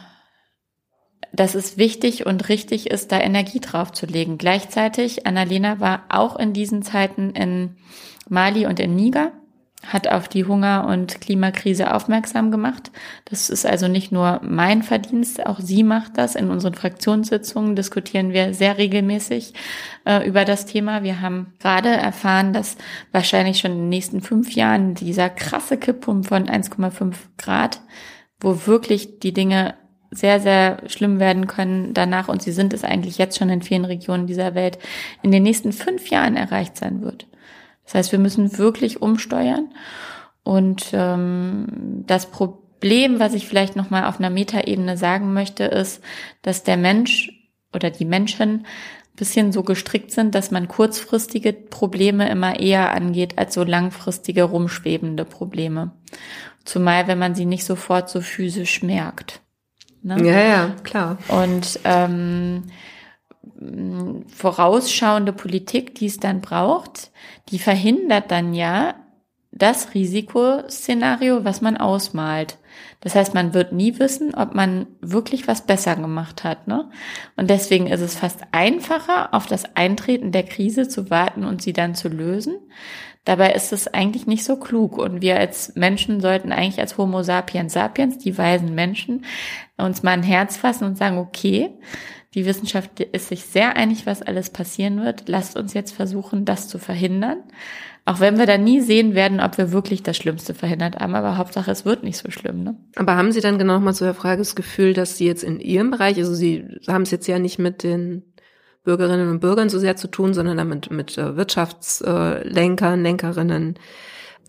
dass 1.32 1.54
es 1.54 1.78
wichtig 1.78 2.26
und 2.26 2.50
richtig 2.50 2.90
ist, 2.90 3.10
da 3.10 3.18
Energie 3.18 3.58
drauf 3.58 3.90
zu 3.90 4.04
legen. 4.04 4.36
Gleichzeitig, 4.36 5.26
Annalena 5.26 5.80
war 5.80 6.04
auch 6.10 6.36
in 6.36 6.52
diesen 6.52 6.82
Zeiten 6.82 7.30
in 7.30 7.78
Mali 8.28 8.66
und 8.66 8.80
in 8.80 8.94
Niger, 8.94 9.32
hat 9.86 10.08
auf 10.08 10.28
die 10.28 10.44
Hunger- 10.44 10.86
und 10.86 11.20
Klimakrise 11.20 11.94
aufmerksam 11.94 12.50
gemacht. 12.50 12.90
Das 13.24 13.48
ist 13.48 13.64
also 13.64 13.88
nicht 13.88 14.10
nur 14.10 14.40
mein 14.42 14.82
Verdienst, 14.82 15.46
auch 15.46 15.60
sie 15.60 15.82
macht 15.82 16.18
das. 16.18 16.34
In 16.34 16.50
unseren 16.50 16.74
Fraktionssitzungen 16.74 17.76
diskutieren 17.76 18.32
wir 18.32 18.54
sehr 18.54 18.76
regelmäßig 18.76 19.54
äh, 20.04 20.26
über 20.28 20.44
das 20.44 20.66
Thema. 20.66 21.04
Wir 21.04 21.20
haben 21.20 21.54
gerade 21.60 21.90
erfahren, 21.90 22.52
dass 22.52 22.76
wahrscheinlich 23.12 23.60
schon 23.60 23.72
in 23.72 23.78
den 23.78 23.88
nächsten 23.88 24.20
fünf 24.20 24.52
Jahren 24.52 24.94
dieser 24.94 25.30
krasse 25.30 25.76
Kipppunkt 25.76 26.26
von 26.26 26.48
1,5 26.48 27.14
Grad 27.38 27.80
wo 28.40 28.66
wirklich 28.66 29.18
die 29.20 29.32
Dinge 29.32 29.74
sehr, 30.10 30.40
sehr 30.40 30.82
schlimm 30.86 31.20
werden 31.20 31.46
können 31.46 31.92
danach, 31.92 32.28
und 32.28 32.42
sie 32.42 32.52
sind 32.52 32.72
es 32.72 32.84
eigentlich 32.84 33.18
jetzt 33.18 33.38
schon 33.38 33.50
in 33.50 33.62
vielen 33.62 33.84
Regionen 33.84 34.26
dieser 34.26 34.54
Welt, 34.54 34.78
in 35.22 35.32
den 35.32 35.42
nächsten 35.42 35.72
fünf 35.72 36.08
Jahren 36.08 36.36
erreicht 36.36 36.76
sein 36.76 37.02
wird. 37.02 37.27
Das 37.88 37.94
heißt, 37.94 38.12
wir 38.12 38.18
müssen 38.18 38.58
wirklich 38.58 39.00
umsteuern. 39.00 39.70
Und 40.42 40.90
ähm, 40.92 42.04
das 42.06 42.26
Problem, 42.26 43.18
was 43.18 43.32
ich 43.32 43.48
vielleicht 43.48 43.76
nochmal 43.76 44.04
auf 44.04 44.18
einer 44.18 44.28
Metaebene 44.28 44.98
sagen 44.98 45.32
möchte, 45.32 45.64
ist, 45.64 46.02
dass 46.42 46.64
der 46.64 46.76
Mensch 46.76 47.32
oder 47.72 47.88
die 47.88 48.04
Menschen 48.04 48.66
bisschen 49.16 49.52
so 49.52 49.62
gestrickt 49.62 50.10
sind, 50.10 50.34
dass 50.34 50.50
man 50.50 50.68
kurzfristige 50.68 51.54
Probleme 51.54 52.28
immer 52.28 52.60
eher 52.60 52.92
angeht 52.92 53.38
als 53.38 53.54
so 53.54 53.64
langfristige 53.64 54.42
rumschwebende 54.44 55.24
Probleme. 55.24 55.92
Zumal, 56.66 57.08
wenn 57.08 57.18
man 57.18 57.34
sie 57.34 57.46
nicht 57.46 57.64
sofort 57.64 58.10
so 58.10 58.20
physisch 58.20 58.82
merkt. 58.82 59.40
Ne? 60.02 60.24
Ja, 60.24 60.40
ja, 60.40 60.76
klar. 60.84 61.16
Und 61.28 61.80
ähm, 61.84 62.64
vorausschauende 64.28 65.32
Politik, 65.32 65.94
die 65.94 66.06
es 66.06 66.18
dann 66.18 66.40
braucht, 66.40 67.10
die 67.50 67.58
verhindert 67.58 68.30
dann 68.30 68.54
ja 68.54 68.94
das 69.50 69.94
Risikoszenario, 69.94 71.44
was 71.44 71.60
man 71.60 71.76
ausmalt. 71.76 72.58
Das 73.00 73.14
heißt, 73.14 73.34
man 73.34 73.54
wird 73.54 73.72
nie 73.72 73.98
wissen, 73.98 74.34
ob 74.34 74.54
man 74.54 74.86
wirklich 75.00 75.48
was 75.48 75.66
besser 75.66 75.96
gemacht 75.96 76.44
hat. 76.44 76.68
Ne? 76.68 76.90
Und 77.36 77.48
deswegen 77.48 77.86
ist 77.86 78.00
es 78.00 78.14
fast 78.16 78.40
einfacher, 78.52 79.34
auf 79.34 79.46
das 79.46 79.76
Eintreten 79.76 80.32
der 80.32 80.44
Krise 80.44 80.88
zu 80.88 81.10
warten 81.10 81.44
und 81.44 81.62
sie 81.62 81.72
dann 81.72 81.94
zu 81.94 82.08
lösen, 82.08 82.56
Dabei 83.28 83.52
ist 83.52 83.74
es 83.74 83.88
eigentlich 83.88 84.26
nicht 84.26 84.42
so 84.42 84.56
klug 84.56 84.96
und 84.96 85.20
wir 85.20 85.38
als 85.38 85.74
Menschen 85.74 86.22
sollten 86.22 86.50
eigentlich 86.50 86.80
als 86.80 86.96
Homo 86.96 87.22
sapiens 87.22 87.74
sapiens, 87.74 88.16
die 88.16 88.38
weisen 88.38 88.74
Menschen, 88.74 89.26
uns 89.76 90.02
mal 90.02 90.12
ein 90.12 90.22
Herz 90.22 90.56
fassen 90.56 90.84
und 90.84 90.96
sagen, 90.96 91.18
okay, 91.18 91.68
die 92.34 92.44
Wissenschaft 92.44 93.00
ist 93.00 93.28
sich 93.28 93.44
sehr 93.44 93.76
einig, 93.76 94.04
was 94.04 94.22
alles 94.22 94.50
passieren 94.50 95.02
wird. 95.02 95.28
Lasst 95.28 95.56
uns 95.56 95.72
jetzt 95.72 95.92
versuchen, 95.92 96.44
das 96.44 96.68
zu 96.68 96.78
verhindern. 96.78 97.38
Auch 98.04 98.20
wenn 98.20 98.38
wir 98.38 98.46
da 98.46 98.56
nie 98.56 98.80
sehen 98.80 99.14
werden, 99.14 99.40
ob 99.40 99.58
wir 99.58 99.72
wirklich 99.72 100.02
das 100.02 100.16
Schlimmste 100.16 100.54
verhindert 100.54 100.96
haben, 100.96 101.14
aber 101.14 101.36
Hauptsache, 101.36 101.70
es 101.70 101.84
wird 101.84 102.04
nicht 102.04 102.16
so 102.16 102.30
schlimm. 102.30 102.64
Ne? 102.64 102.76
Aber 102.96 103.16
haben 103.16 103.32
Sie 103.32 103.40
dann 103.40 103.58
genau 103.58 103.80
mal 103.80 103.94
zu 103.94 104.04
der 104.04 104.14
Frage 104.14 104.38
das 104.38 104.56
Gefühl, 104.56 104.94
dass 104.94 105.16
Sie 105.16 105.26
jetzt 105.26 105.44
in 105.44 105.60
Ihrem 105.60 105.90
Bereich, 105.90 106.16
also 106.16 106.34
Sie 106.34 106.64
haben 106.86 107.02
es 107.02 107.10
jetzt 107.10 107.26
ja 107.26 107.38
nicht 107.38 107.58
mit 107.58 107.82
den 107.82 108.22
Bürgerinnen 108.84 109.28
und 109.28 109.40
Bürgern 109.40 109.68
so 109.68 109.78
sehr 109.78 109.96
zu 109.96 110.08
tun, 110.08 110.32
sondern 110.32 110.56
damit 110.56 110.90
mit 110.90 111.18
äh, 111.18 111.36
Wirtschaftslenkern, 111.36 113.02
Lenkerinnen. 113.02 113.78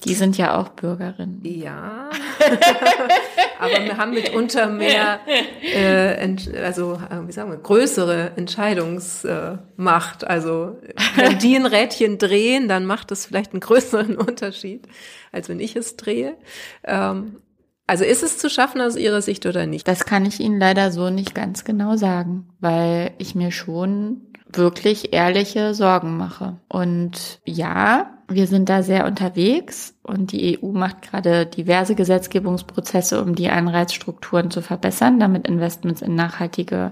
Die 0.06 0.14
sind 0.14 0.38
ja 0.38 0.58
auch 0.58 0.70
Bürgerinnen. 0.70 1.42
Ja, 1.44 2.10
aber 3.60 3.84
wir 3.84 3.98
haben 3.98 4.12
mitunter 4.12 4.68
mehr, 4.68 5.20
äh, 5.62 6.36
also 6.64 6.94
äh, 6.94 7.28
wie 7.28 7.32
sagen 7.34 7.52
wir, 7.52 7.58
größere 7.58 8.32
Entscheidungsmacht. 8.38 10.26
Also 10.26 10.78
wenn 11.16 11.38
die 11.40 11.56
ein 11.56 11.66
Rädchen 11.66 12.18
drehen, 12.18 12.70
dann 12.70 12.86
macht 12.86 13.12
es 13.12 13.26
vielleicht 13.26 13.52
einen 13.52 13.60
größeren 13.60 14.18
Unterschied, 14.18 14.88
als 15.34 15.50
wenn 15.50 15.60
ich 15.60 15.76
es 15.76 15.98
drehe. 15.98 16.38
Ähm, 16.86 17.42
also 17.86 18.06
ist 18.06 18.24
es 18.24 18.38
zu 18.38 18.50
schaffen 18.50 18.80
aus 18.82 18.96
Ihrer 18.96 19.22
Sicht 19.22 19.46
oder 19.48 19.66
nicht? 19.66 19.88
Das 19.88 20.06
kann 20.06 20.26
ich 20.26 20.40
Ihnen 20.40 20.60
leider 20.60 20.92
so 20.92 21.10
nicht 21.10 21.36
ganz 21.36 21.66
genau 21.66 21.98
sagen, 21.98 22.48
weil 22.60 23.12
ich 23.18 23.36
mir 23.36 23.52
schon 23.52 24.28
wirklich 24.54 25.12
ehrliche 25.12 25.74
Sorgen 25.74 26.16
mache. 26.16 26.58
Und 26.70 27.42
ja, 27.46 28.18
wir 28.30 28.48
sind 28.48 28.70
da 28.70 28.84
sehr 28.84 29.06
unterwegs 29.06 29.95
und 30.03 30.32
die 30.32 30.60
EU 30.62 30.72
macht 30.72 31.01
gerade 31.01 31.45
diverse 31.45 31.95
Gesetzgebungsprozesse, 31.95 33.22
um 33.22 33.36
die 33.36 33.49
Anreizstrukturen 33.49 34.51
zu 34.51 34.62
verbessern, 34.62 35.20
damit 35.20 35.47
Investments 35.47 36.01
in 36.01 36.16
nachhaltige 36.16 36.91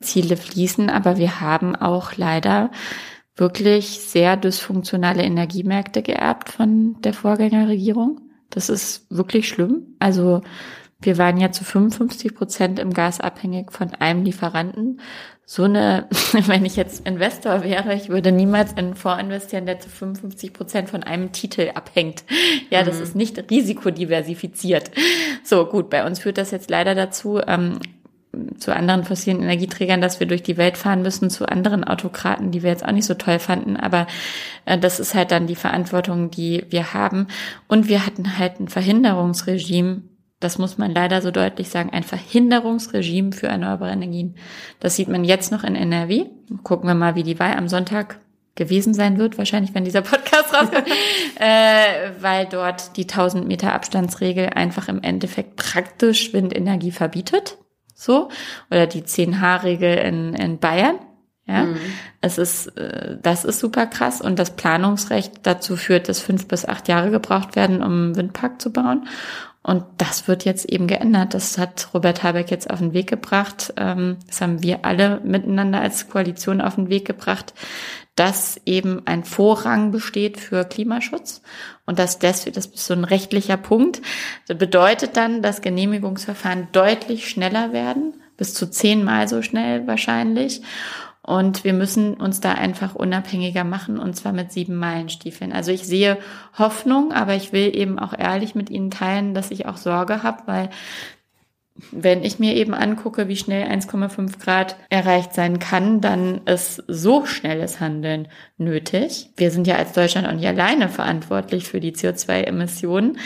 Ziele 0.00 0.36
fließen. 0.36 0.90
Aber 0.90 1.18
wir 1.18 1.40
haben 1.40 1.76
auch 1.76 2.16
leider 2.16 2.70
wirklich 3.36 4.00
sehr 4.00 4.36
dysfunktionale 4.36 5.22
Energiemärkte 5.22 6.02
geerbt 6.02 6.50
von 6.50 7.00
der 7.02 7.14
Vorgängerregierung. 7.14 8.20
Das 8.50 8.68
ist 8.68 9.06
wirklich 9.10 9.48
schlimm. 9.48 9.96
Also 9.98 10.42
Wir 11.04 11.18
waren 11.18 11.36
ja 11.36 11.52
zu 11.52 11.64
55 11.64 12.34
Prozent 12.34 12.78
im 12.78 12.92
Gas 12.92 13.20
abhängig 13.20 13.72
von 13.72 13.94
einem 13.94 14.24
Lieferanten. 14.24 15.00
So 15.46 15.64
eine, 15.64 16.08
wenn 16.46 16.64
ich 16.64 16.76
jetzt 16.76 17.06
Investor 17.06 17.62
wäre, 17.62 17.94
ich 17.94 18.08
würde 18.08 18.32
niemals 18.32 18.72
in 18.72 18.78
einen 18.78 18.94
Fonds 18.94 19.22
investieren, 19.22 19.66
der 19.66 19.80
zu 19.80 19.88
55 19.88 20.52
Prozent 20.52 20.88
von 20.88 21.02
einem 21.02 21.32
Titel 21.32 21.70
abhängt. 21.74 22.24
Ja, 22.70 22.82
das 22.82 22.96
mhm. 22.96 23.02
ist 23.02 23.16
nicht 23.16 23.50
risikodiversifiziert. 23.50 24.90
So, 25.42 25.66
gut, 25.66 25.90
bei 25.90 26.06
uns 26.06 26.20
führt 26.20 26.38
das 26.38 26.50
jetzt 26.50 26.70
leider 26.70 26.94
dazu, 26.94 27.40
ähm, 27.46 27.78
zu 28.58 28.74
anderen 28.74 29.04
fossilen 29.04 29.42
Energieträgern, 29.42 30.00
dass 30.00 30.20
wir 30.20 30.26
durch 30.26 30.42
die 30.42 30.56
Welt 30.56 30.76
fahren 30.76 31.02
müssen, 31.02 31.30
zu 31.30 31.46
anderen 31.46 31.84
Autokraten, 31.84 32.50
die 32.50 32.62
wir 32.62 32.70
jetzt 32.70 32.84
auch 32.84 32.92
nicht 32.92 33.06
so 33.06 33.14
toll 33.14 33.38
fanden. 33.38 33.76
Aber 33.76 34.06
äh, 34.64 34.78
das 34.78 35.00
ist 35.00 35.14
halt 35.14 35.30
dann 35.30 35.46
die 35.46 35.54
Verantwortung, 35.54 36.30
die 36.30 36.64
wir 36.70 36.94
haben. 36.94 37.28
Und 37.68 37.88
wir 37.88 38.06
hatten 38.06 38.38
halt 38.38 38.60
ein 38.60 38.68
Verhinderungsregime, 38.68 40.02
das 40.40 40.58
muss 40.58 40.78
man 40.78 40.92
leider 40.92 41.22
so 41.22 41.30
deutlich 41.30 41.68
sagen, 41.68 41.90
ein 41.90 42.02
Verhinderungsregime 42.02 43.32
für 43.32 43.46
erneuerbare 43.46 43.92
Energien. 43.92 44.36
Das 44.80 44.96
sieht 44.96 45.08
man 45.08 45.24
jetzt 45.24 45.52
noch 45.52 45.64
in 45.64 45.74
NRW. 45.74 46.26
Gucken 46.62 46.88
wir 46.88 46.94
mal, 46.94 47.14
wie 47.14 47.22
die 47.22 47.38
Wahl 47.38 47.56
am 47.56 47.68
Sonntag 47.68 48.18
gewesen 48.54 48.94
sein 48.94 49.18
wird, 49.18 49.36
wahrscheinlich, 49.38 49.74
wenn 49.74 49.84
dieser 49.84 50.02
Podcast 50.02 50.54
rauskommt, 50.54 50.86
äh, 51.40 52.12
weil 52.20 52.46
dort 52.46 52.96
die 52.96 53.02
1000 53.02 53.46
Meter 53.46 53.72
Abstandsregel 53.72 54.50
einfach 54.50 54.88
im 54.88 55.02
Endeffekt 55.02 55.56
praktisch 55.56 56.32
Windenergie 56.32 56.92
verbietet 56.92 57.58
so 57.94 58.28
oder 58.70 58.86
die 58.86 59.02
10H-Regel 59.02 59.96
in, 59.98 60.34
in 60.34 60.58
Bayern. 60.58 60.98
Ja, 61.46 61.64
mhm. 61.64 61.76
es 62.22 62.38
ist, 62.38 62.68
äh, 62.78 63.18
das 63.20 63.44
ist 63.44 63.60
super 63.60 63.86
krass 63.86 64.22
und 64.22 64.38
das 64.38 64.56
Planungsrecht 64.56 65.40
dazu 65.42 65.76
führt, 65.76 66.08
dass 66.08 66.20
fünf 66.20 66.48
bis 66.48 66.64
acht 66.64 66.88
Jahre 66.88 67.10
gebraucht 67.10 67.54
werden, 67.54 67.82
um 67.82 67.92
einen 67.92 68.16
Windpark 68.16 68.62
zu 68.62 68.72
bauen. 68.72 69.06
Und 69.66 69.84
das 69.96 70.28
wird 70.28 70.44
jetzt 70.44 70.66
eben 70.66 70.86
geändert. 70.86 71.32
Das 71.32 71.56
hat 71.56 71.88
Robert 71.94 72.22
Habeck 72.22 72.50
jetzt 72.50 72.68
auf 72.68 72.80
den 72.80 72.92
Weg 72.92 73.08
gebracht. 73.08 73.72
Ähm, 73.78 74.18
das 74.26 74.42
haben 74.42 74.62
wir 74.62 74.84
alle 74.84 75.20
miteinander 75.24 75.80
als 75.80 76.10
Koalition 76.10 76.60
auf 76.60 76.74
den 76.74 76.90
Weg 76.90 77.06
gebracht, 77.06 77.54
dass 78.14 78.60
eben 78.66 79.06
ein 79.06 79.24
Vorrang 79.24 79.90
besteht 79.90 80.38
für 80.38 80.64
Klimaschutz 80.64 81.40
und 81.86 81.98
dass 81.98 82.18
deswegen, 82.18 82.54
das 82.54 82.66
ist 82.66 82.84
so 82.84 82.92
ein 82.92 83.04
rechtlicher 83.04 83.56
Punkt, 83.56 84.02
das 84.46 84.58
bedeutet 84.58 85.16
dann, 85.16 85.40
dass 85.40 85.62
Genehmigungsverfahren 85.62 86.68
deutlich 86.72 87.28
schneller 87.30 87.72
werden, 87.72 88.20
bis 88.36 88.52
zu 88.52 88.70
zehnmal 88.70 89.28
so 89.28 89.40
schnell 89.40 89.86
wahrscheinlich. 89.86 90.60
Und 91.26 91.64
wir 91.64 91.72
müssen 91.72 92.14
uns 92.14 92.40
da 92.40 92.52
einfach 92.52 92.94
unabhängiger 92.94 93.64
machen 93.64 93.98
und 93.98 94.14
zwar 94.14 94.32
mit 94.32 94.52
sieben 94.52 94.76
Meilenstiefeln. 94.76 95.52
Also 95.52 95.72
ich 95.72 95.84
sehe 95.84 96.18
Hoffnung, 96.58 97.12
aber 97.12 97.34
ich 97.34 97.50
will 97.50 97.74
eben 97.74 97.98
auch 97.98 98.12
ehrlich 98.12 98.54
mit 98.54 98.68
Ihnen 98.68 98.90
teilen, 98.90 99.32
dass 99.32 99.50
ich 99.50 99.64
auch 99.64 99.78
Sorge 99.78 100.22
habe, 100.22 100.42
weil 100.44 100.68
wenn 101.90 102.22
ich 102.22 102.38
mir 102.38 102.54
eben 102.54 102.72
angucke, 102.72 103.26
wie 103.26 103.36
schnell 103.36 103.66
1,5 103.66 104.38
Grad 104.38 104.76
erreicht 104.90 105.34
sein 105.34 105.58
kann, 105.58 106.00
dann 106.00 106.42
ist 106.44 106.84
so 106.86 107.26
schnelles 107.26 107.80
Handeln 107.80 108.28
nötig. 108.58 109.30
Wir 109.36 109.50
sind 109.50 109.66
ja 109.66 109.74
als 109.76 109.92
Deutschland 109.92 110.28
auch 110.28 110.32
nicht 110.34 110.46
alleine 110.46 110.88
verantwortlich 110.88 111.64
für 111.64 111.80
die 111.80 111.92
CO2-Emissionen. 111.92 113.18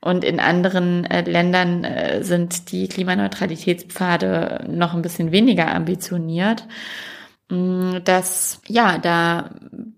Und 0.00 0.24
in 0.24 0.40
anderen 0.40 1.04
äh, 1.04 1.20
Ländern 1.20 1.84
äh, 1.84 2.24
sind 2.24 2.72
die 2.72 2.88
Klimaneutralitätspfade 2.88 4.64
noch 4.68 4.94
ein 4.94 5.02
bisschen 5.02 5.30
weniger 5.30 5.72
ambitioniert. 5.72 6.66
Mm, 7.48 7.98
dass, 8.04 8.60
ja, 8.66 8.98
da 8.98 9.50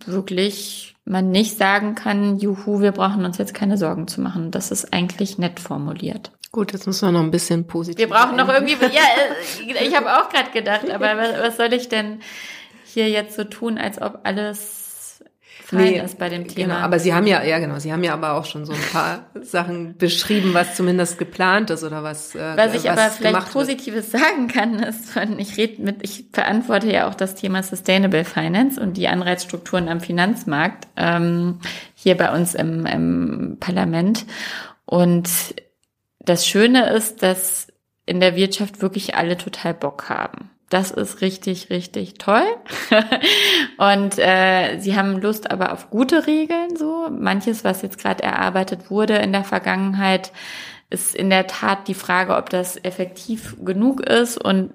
wirklich 0.06 0.96
man 1.04 1.30
nicht 1.30 1.58
sagen 1.58 1.94
kann, 1.94 2.38
juhu, 2.38 2.80
wir 2.80 2.92
brauchen 2.92 3.24
uns 3.24 3.38
jetzt 3.38 3.54
keine 3.54 3.76
Sorgen 3.76 4.08
zu 4.08 4.20
machen. 4.20 4.50
Das 4.50 4.70
ist 4.70 4.92
eigentlich 4.92 5.38
nett 5.38 5.60
formuliert. 5.60 6.32
Gut, 6.50 6.72
jetzt 6.72 6.86
müssen 6.86 7.08
wir 7.08 7.12
noch 7.12 7.24
ein 7.24 7.30
bisschen 7.30 7.66
positiv. 7.66 7.98
Wir 7.98 8.08
brauchen 8.08 8.36
noch 8.36 8.48
irgendwie, 8.48 8.76
ja, 8.80 9.02
äh, 9.66 9.84
ich 9.86 9.96
habe 9.96 10.16
auch 10.16 10.28
gerade 10.28 10.50
gedacht, 10.50 10.90
aber 10.90 11.16
was, 11.16 11.42
was 11.42 11.56
soll 11.56 11.72
ich 11.72 11.88
denn 11.88 12.20
hier 12.84 13.10
jetzt 13.10 13.36
so 13.36 13.44
tun, 13.44 13.76
als 13.76 14.00
ob 14.00 14.20
alles 14.22 14.83
fein 15.74 15.92
nee, 15.92 16.00
ist 16.00 16.18
bei 16.18 16.28
dem 16.28 16.48
Thema? 16.48 16.74
Genau, 16.74 16.84
aber 16.84 16.98
Sie 16.98 17.12
haben 17.12 17.26
ja, 17.26 17.42
ja 17.42 17.58
genau, 17.58 17.78
Sie 17.78 17.92
haben 17.92 18.02
ja 18.02 18.14
aber 18.14 18.32
auch 18.32 18.44
schon 18.44 18.64
so 18.64 18.72
ein 18.72 18.80
paar 18.92 19.26
Sachen 19.42 19.96
beschrieben, 19.96 20.54
was 20.54 20.76
zumindest 20.76 21.18
geplant 21.18 21.70
ist 21.70 21.84
oder 21.84 22.02
was. 22.02 22.34
Äh, 22.34 22.56
was 22.56 22.74
ich 22.74 22.84
was 22.84 22.98
aber 22.98 23.10
vielleicht 23.10 23.52
Positives 23.52 24.12
wird. 24.12 24.22
sagen 24.24 24.48
kann, 24.48 24.78
ist, 24.78 25.10
ich 25.38 25.56
rede 25.56 25.82
mit, 25.82 26.02
ich 26.02 26.26
verantworte 26.32 26.90
ja 26.90 27.08
auch 27.08 27.14
das 27.14 27.34
Thema 27.34 27.62
Sustainable 27.62 28.24
Finance 28.24 28.80
und 28.80 28.96
die 28.96 29.08
Anreizstrukturen 29.08 29.88
am 29.88 30.00
Finanzmarkt 30.00 30.88
ähm, 30.96 31.60
hier 31.94 32.16
bei 32.16 32.32
uns 32.32 32.54
im, 32.54 32.86
im 32.86 33.56
Parlament. 33.60 34.24
Und 34.86 35.28
das 36.20 36.46
Schöne 36.46 36.90
ist, 36.90 37.22
dass 37.22 37.68
in 38.06 38.20
der 38.20 38.36
Wirtschaft 38.36 38.82
wirklich 38.82 39.14
alle 39.14 39.36
total 39.36 39.74
Bock 39.74 40.08
haben. 40.08 40.50
Das 40.70 40.90
ist 40.90 41.20
richtig, 41.20 41.70
richtig 41.70 42.14
toll. 42.14 42.46
und 43.76 44.18
äh, 44.18 44.78
sie 44.78 44.96
haben 44.96 45.20
Lust 45.20 45.50
aber 45.50 45.72
auf 45.72 45.90
gute 45.90 46.26
Regeln 46.26 46.76
so. 46.76 47.08
Manches, 47.10 47.64
was 47.64 47.82
jetzt 47.82 47.98
gerade 47.98 48.22
erarbeitet 48.22 48.90
wurde 48.90 49.14
in 49.16 49.32
der 49.32 49.44
Vergangenheit, 49.44 50.32
ist 50.90 51.14
in 51.14 51.30
der 51.30 51.46
Tat 51.46 51.88
die 51.88 51.94
Frage, 51.94 52.36
ob 52.36 52.50
das 52.50 52.82
effektiv 52.82 53.56
genug 53.64 54.00
ist 54.00 54.42
und 54.42 54.72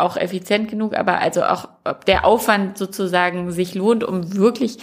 auch 0.00 0.16
effizient 0.16 0.68
genug, 0.68 0.96
aber 0.96 1.20
also 1.20 1.42
auch, 1.44 1.68
ob 1.84 2.04
der 2.04 2.24
Aufwand 2.24 2.78
sozusagen 2.78 3.50
sich 3.50 3.74
lohnt, 3.74 4.04
um 4.04 4.34
wirklich 4.34 4.78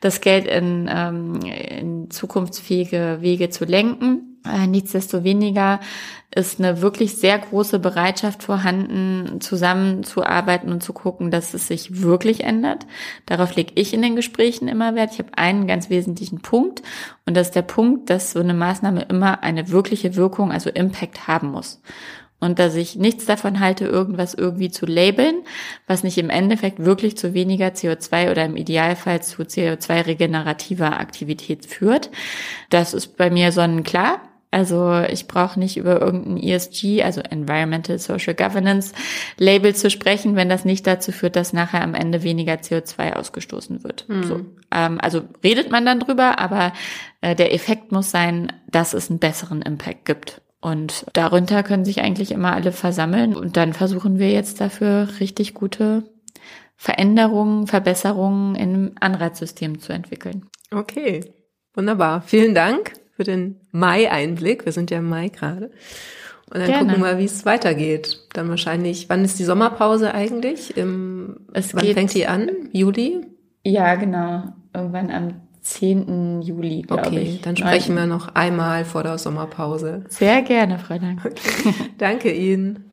das 0.00 0.20
Geld 0.20 0.46
in, 0.46 0.88
ähm, 0.92 1.40
in 1.42 2.10
zukunftsfähige 2.10 3.18
Wege 3.20 3.50
zu 3.50 3.64
lenken. 3.64 4.40
Äh, 4.46 4.66
nichtsdestoweniger 4.66 5.80
ist 6.34 6.60
eine 6.60 6.82
wirklich 6.82 7.16
sehr 7.16 7.38
große 7.38 7.78
Bereitschaft 7.78 8.42
vorhanden, 8.42 9.40
zusammenzuarbeiten 9.40 10.70
und 10.70 10.82
zu 10.82 10.92
gucken, 10.92 11.30
dass 11.30 11.54
es 11.54 11.66
sich 11.66 12.02
wirklich 12.02 12.44
ändert. 12.44 12.86
Darauf 13.24 13.56
lege 13.56 13.72
ich 13.74 13.94
in 13.94 14.02
den 14.02 14.16
Gesprächen 14.16 14.68
immer 14.68 14.94
Wert. 14.94 15.12
Ich 15.12 15.18
habe 15.18 15.30
einen 15.36 15.66
ganz 15.66 15.88
wesentlichen 15.88 16.40
Punkt 16.40 16.82
und 17.24 17.36
das 17.36 17.48
ist 17.48 17.56
der 17.56 17.62
Punkt, 17.62 18.10
dass 18.10 18.32
so 18.32 18.40
eine 18.40 18.54
Maßnahme 18.54 19.02
immer 19.08 19.42
eine 19.42 19.70
wirkliche 19.70 20.14
Wirkung, 20.14 20.52
also 20.52 20.70
Impact 20.70 21.26
haben 21.26 21.50
muss. 21.50 21.80
Und 22.38 22.58
dass 22.58 22.74
ich 22.74 22.96
nichts 22.96 23.24
davon 23.24 23.60
halte, 23.60 23.86
irgendwas 23.86 24.34
irgendwie 24.34 24.70
zu 24.70 24.84
labeln, 24.84 25.36
was 25.86 26.02
nicht 26.02 26.18
im 26.18 26.28
Endeffekt 26.28 26.84
wirklich 26.84 27.16
zu 27.16 27.32
weniger 27.32 27.68
CO2 27.68 28.30
oder 28.30 28.44
im 28.44 28.56
Idealfall 28.56 29.22
zu 29.22 29.42
CO2-regenerativer 29.42 31.00
Aktivität 31.00 31.64
führt. 31.64 32.10
Das 32.68 32.92
ist 32.92 33.16
bei 33.16 33.30
mir 33.30 33.52
sonnenklar. 33.52 34.20
Also 34.50 35.02
ich 35.10 35.26
brauche 35.28 35.58
nicht 35.58 35.76
über 35.76 36.00
irgendein 36.00 36.36
ESG, 36.36 37.02
also 37.02 37.20
Environmental 37.20 37.98
Social 37.98 38.34
Governance 38.34 38.94
Label 39.38 39.74
zu 39.74 39.90
sprechen, 39.90 40.36
wenn 40.36 40.48
das 40.48 40.64
nicht 40.64 40.86
dazu 40.86 41.12
führt, 41.12 41.36
dass 41.36 41.52
nachher 41.52 41.82
am 41.82 41.94
Ende 41.94 42.22
weniger 42.22 42.54
CO2 42.54 43.14
ausgestoßen 43.14 43.82
wird. 43.82 44.08
Mhm. 44.08 44.22
So, 44.22 44.40
ähm, 44.70 44.98
also 45.00 45.22
redet 45.42 45.70
man 45.70 45.84
dann 45.84 46.00
drüber, 46.00 46.38
aber 46.38 46.72
äh, 47.20 47.34
der 47.34 47.52
Effekt 47.52 47.92
muss 47.92 48.10
sein, 48.10 48.52
dass 48.70 48.94
es 48.94 49.10
einen 49.10 49.18
besseren 49.18 49.62
Impact 49.62 50.04
gibt. 50.04 50.40
Und 50.66 51.06
darunter 51.12 51.62
können 51.62 51.84
sich 51.84 52.00
eigentlich 52.00 52.32
immer 52.32 52.52
alle 52.52 52.72
versammeln 52.72 53.36
und 53.36 53.56
dann 53.56 53.72
versuchen 53.72 54.18
wir 54.18 54.32
jetzt 54.32 54.60
dafür 54.60 55.06
richtig 55.20 55.54
gute 55.54 56.02
Veränderungen, 56.74 57.68
Verbesserungen 57.68 58.56
im 58.56 58.90
Anreizsystem 58.98 59.78
zu 59.78 59.92
entwickeln. 59.92 60.46
Okay, 60.72 61.32
wunderbar. 61.72 62.20
Vielen 62.22 62.56
Dank 62.56 62.94
für 63.12 63.22
den 63.22 63.60
Mai-Einblick. 63.70 64.64
Wir 64.64 64.72
sind 64.72 64.90
ja 64.90 64.98
im 64.98 65.08
Mai 65.08 65.28
gerade. 65.28 65.66
Und 66.46 66.58
dann 66.58 66.66
Gerne. 66.66 66.78
gucken 66.78 66.94
wir 66.94 66.98
mal, 66.98 67.18
wie 67.18 67.26
es 67.26 67.46
weitergeht. 67.46 68.26
Dann 68.32 68.48
wahrscheinlich, 68.48 69.08
wann 69.08 69.24
ist 69.24 69.38
die 69.38 69.44
Sommerpause 69.44 70.14
eigentlich? 70.14 70.76
Im, 70.76 71.46
es 71.52 71.76
wann 71.76 71.86
fängt 71.86 72.12
die 72.12 72.26
an? 72.26 72.50
Juli? 72.72 73.24
Ja, 73.62 73.94
genau. 73.94 74.52
Irgendwann 74.74 75.12
am 75.12 75.45
10. 75.66 76.42
Juli, 76.42 76.82
glaube 76.82 77.08
okay, 77.08 77.18
ich. 77.18 77.28
Okay, 77.30 77.40
dann 77.42 77.56
sprechen 77.56 77.96
wir 77.96 78.06
noch 78.06 78.34
einmal 78.34 78.84
vor 78.84 79.02
der 79.02 79.18
Sommerpause. 79.18 80.04
Sehr 80.08 80.42
gerne, 80.42 80.78
Frau 80.78 80.98
Dank. 80.98 81.24
Okay. 81.24 81.74
Danke 81.98 82.32
Ihnen. 82.32 82.85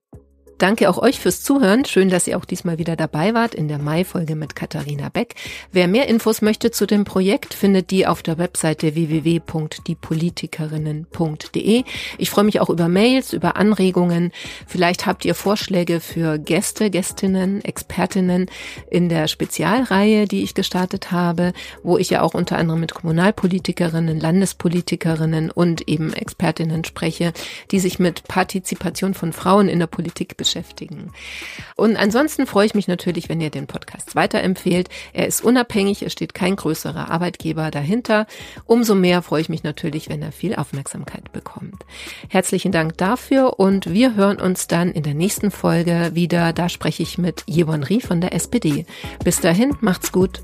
Danke 0.64 0.90
auch 0.90 0.98
euch 0.98 1.20
fürs 1.20 1.42
Zuhören. 1.42 1.84
Schön, 1.84 2.08
dass 2.08 2.26
ihr 2.26 2.38
auch 2.38 2.46
diesmal 2.46 2.78
wieder 2.78 2.96
dabei 2.96 3.34
wart 3.34 3.54
in 3.54 3.68
der 3.68 3.80
Mai-Folge 3.80 4.38
mit 4.38 4.56
Katharina 4.56 5.10
Beck. 5.10 5.36
Wer 5.74 5.90
mehr 5.90 6.08
Infos 6.08 6.42
möchte 6.42 6.72
zu 6.72 6.86
dem 6.86 7.04
Projekt, 7.04 7.54
findet 7.54 7.92
die 7.92 8.08
auf 8.08 8.24
der 8.24 8.38
Webseite 8.38 8.96
www.diepolitikerinnen.de. 8.96 11.84
Ich 12.18 12.30
freue 12.30 12.46
mich 12.46 12.62
auch 12.62 12.70
über 12.70 12.88
Mails, 12.88 13.34
über 13.34 13.58
Anregungen. 13.58 14.32
Vielleicht 14.66 15.06
habt 15.06 15.26
ihr 15.26 15.36
Vorschläge 15.36 16.00
für 16.00 16.40
Gäste, 16.40 16.90
Gästinnen, 16.90 17.62
Expertinnen 17.66 18.46
in 18.90 19.10
der 19.10 19.28
Spezialreihe, 19.28 20.30
die 20.30 20.44
ich 20.44 20.54
gestartet 20.54 21.12
habe, 21.12 21.52
wo 21.84 21.98
ich 21.98 22.10
ja 22.10 22.22
auch 22.22 22.36
unter 22.36 22.58
anderem 22.58 22.80
mit 22.80 22.94
Kommunalpolitikerinnen, 22.94 24.18
Landespolitikerinnen 24.18 25.52
und 25.52 25.90
eben 25.90 26.14
Expertinnen 26.14 26.86
spreche, 26.86 27.34
die 27.72 27.82
sich 27.82 28.00
mit 28.00 28.24
Partizipation 28.30 29.14
von 29.14 29.34
Frauen 29.34 29.68
in 29.68 29.80
der 29.80 29.88
Politik 29.88 30.38
beschäftigen 30.38 30.53
beschäftigen. 30.54 31.12
Und 31.76 31.98
ansonsten 31.98 32.46
freue 32.46 32.68
ich 32.68 32.76
mich 32.76 32.88
natürlich, 32.88 33.28
wenn 33.28 33.42
ihr 33.42 33.50
den 33.50 33.66
Podcast 33.66 34.16
weiterempfehlt. 34.16 34.90
Er 35.12 35.26
ist 35.28 35.44
unabhängig, 35.44 36.04
es 36.04 36.14
steht 36.14 36.34
kein 36.34 36.56
größerer 36.56 37.10
Arbeitgeber 37.10 37.72
dahinter. 37.72 38.28
Umso 38.66 38.94
mehr 38.94 39.22
freue 39.24 39.42
ich 39.42 39.50
mich 39.50 39.64
natürlich, 39.64 40.10
wenn 40.10 40.22
er 40.22 40.32
viel 40.32 40.56
Aufmerksamkeit 40.56 41.32
bekommt. 41.32 41.84
Herzlichen 42.30 42.72
Dank 42.72 42.98
dafür 42.98 43.60
und 43.60 43.92
wir 43.92 44.16
hören 44.16 44.40
uns 44.40 44.68
dann 44.68 44.92
in 44.92 45.04
der 45.04 45.16
nächsten 45.16 45.50
Folge 45.50 46.12
wieder. 46.14 46.54
Da 46.54 46.70
spreche 46.70 47.02
ich 47.02 47.18
mit 47.18 47.44
Jewon 47.48 47.84
Rie 47.84 48.02
von 48.02 48.22
der 48.22 48.34
SPD. 48.34 48.86
Bis 49.24 49.40
dahin, 49.40 49.76
macht's 49.82 50.12
gut. 50.12 50.42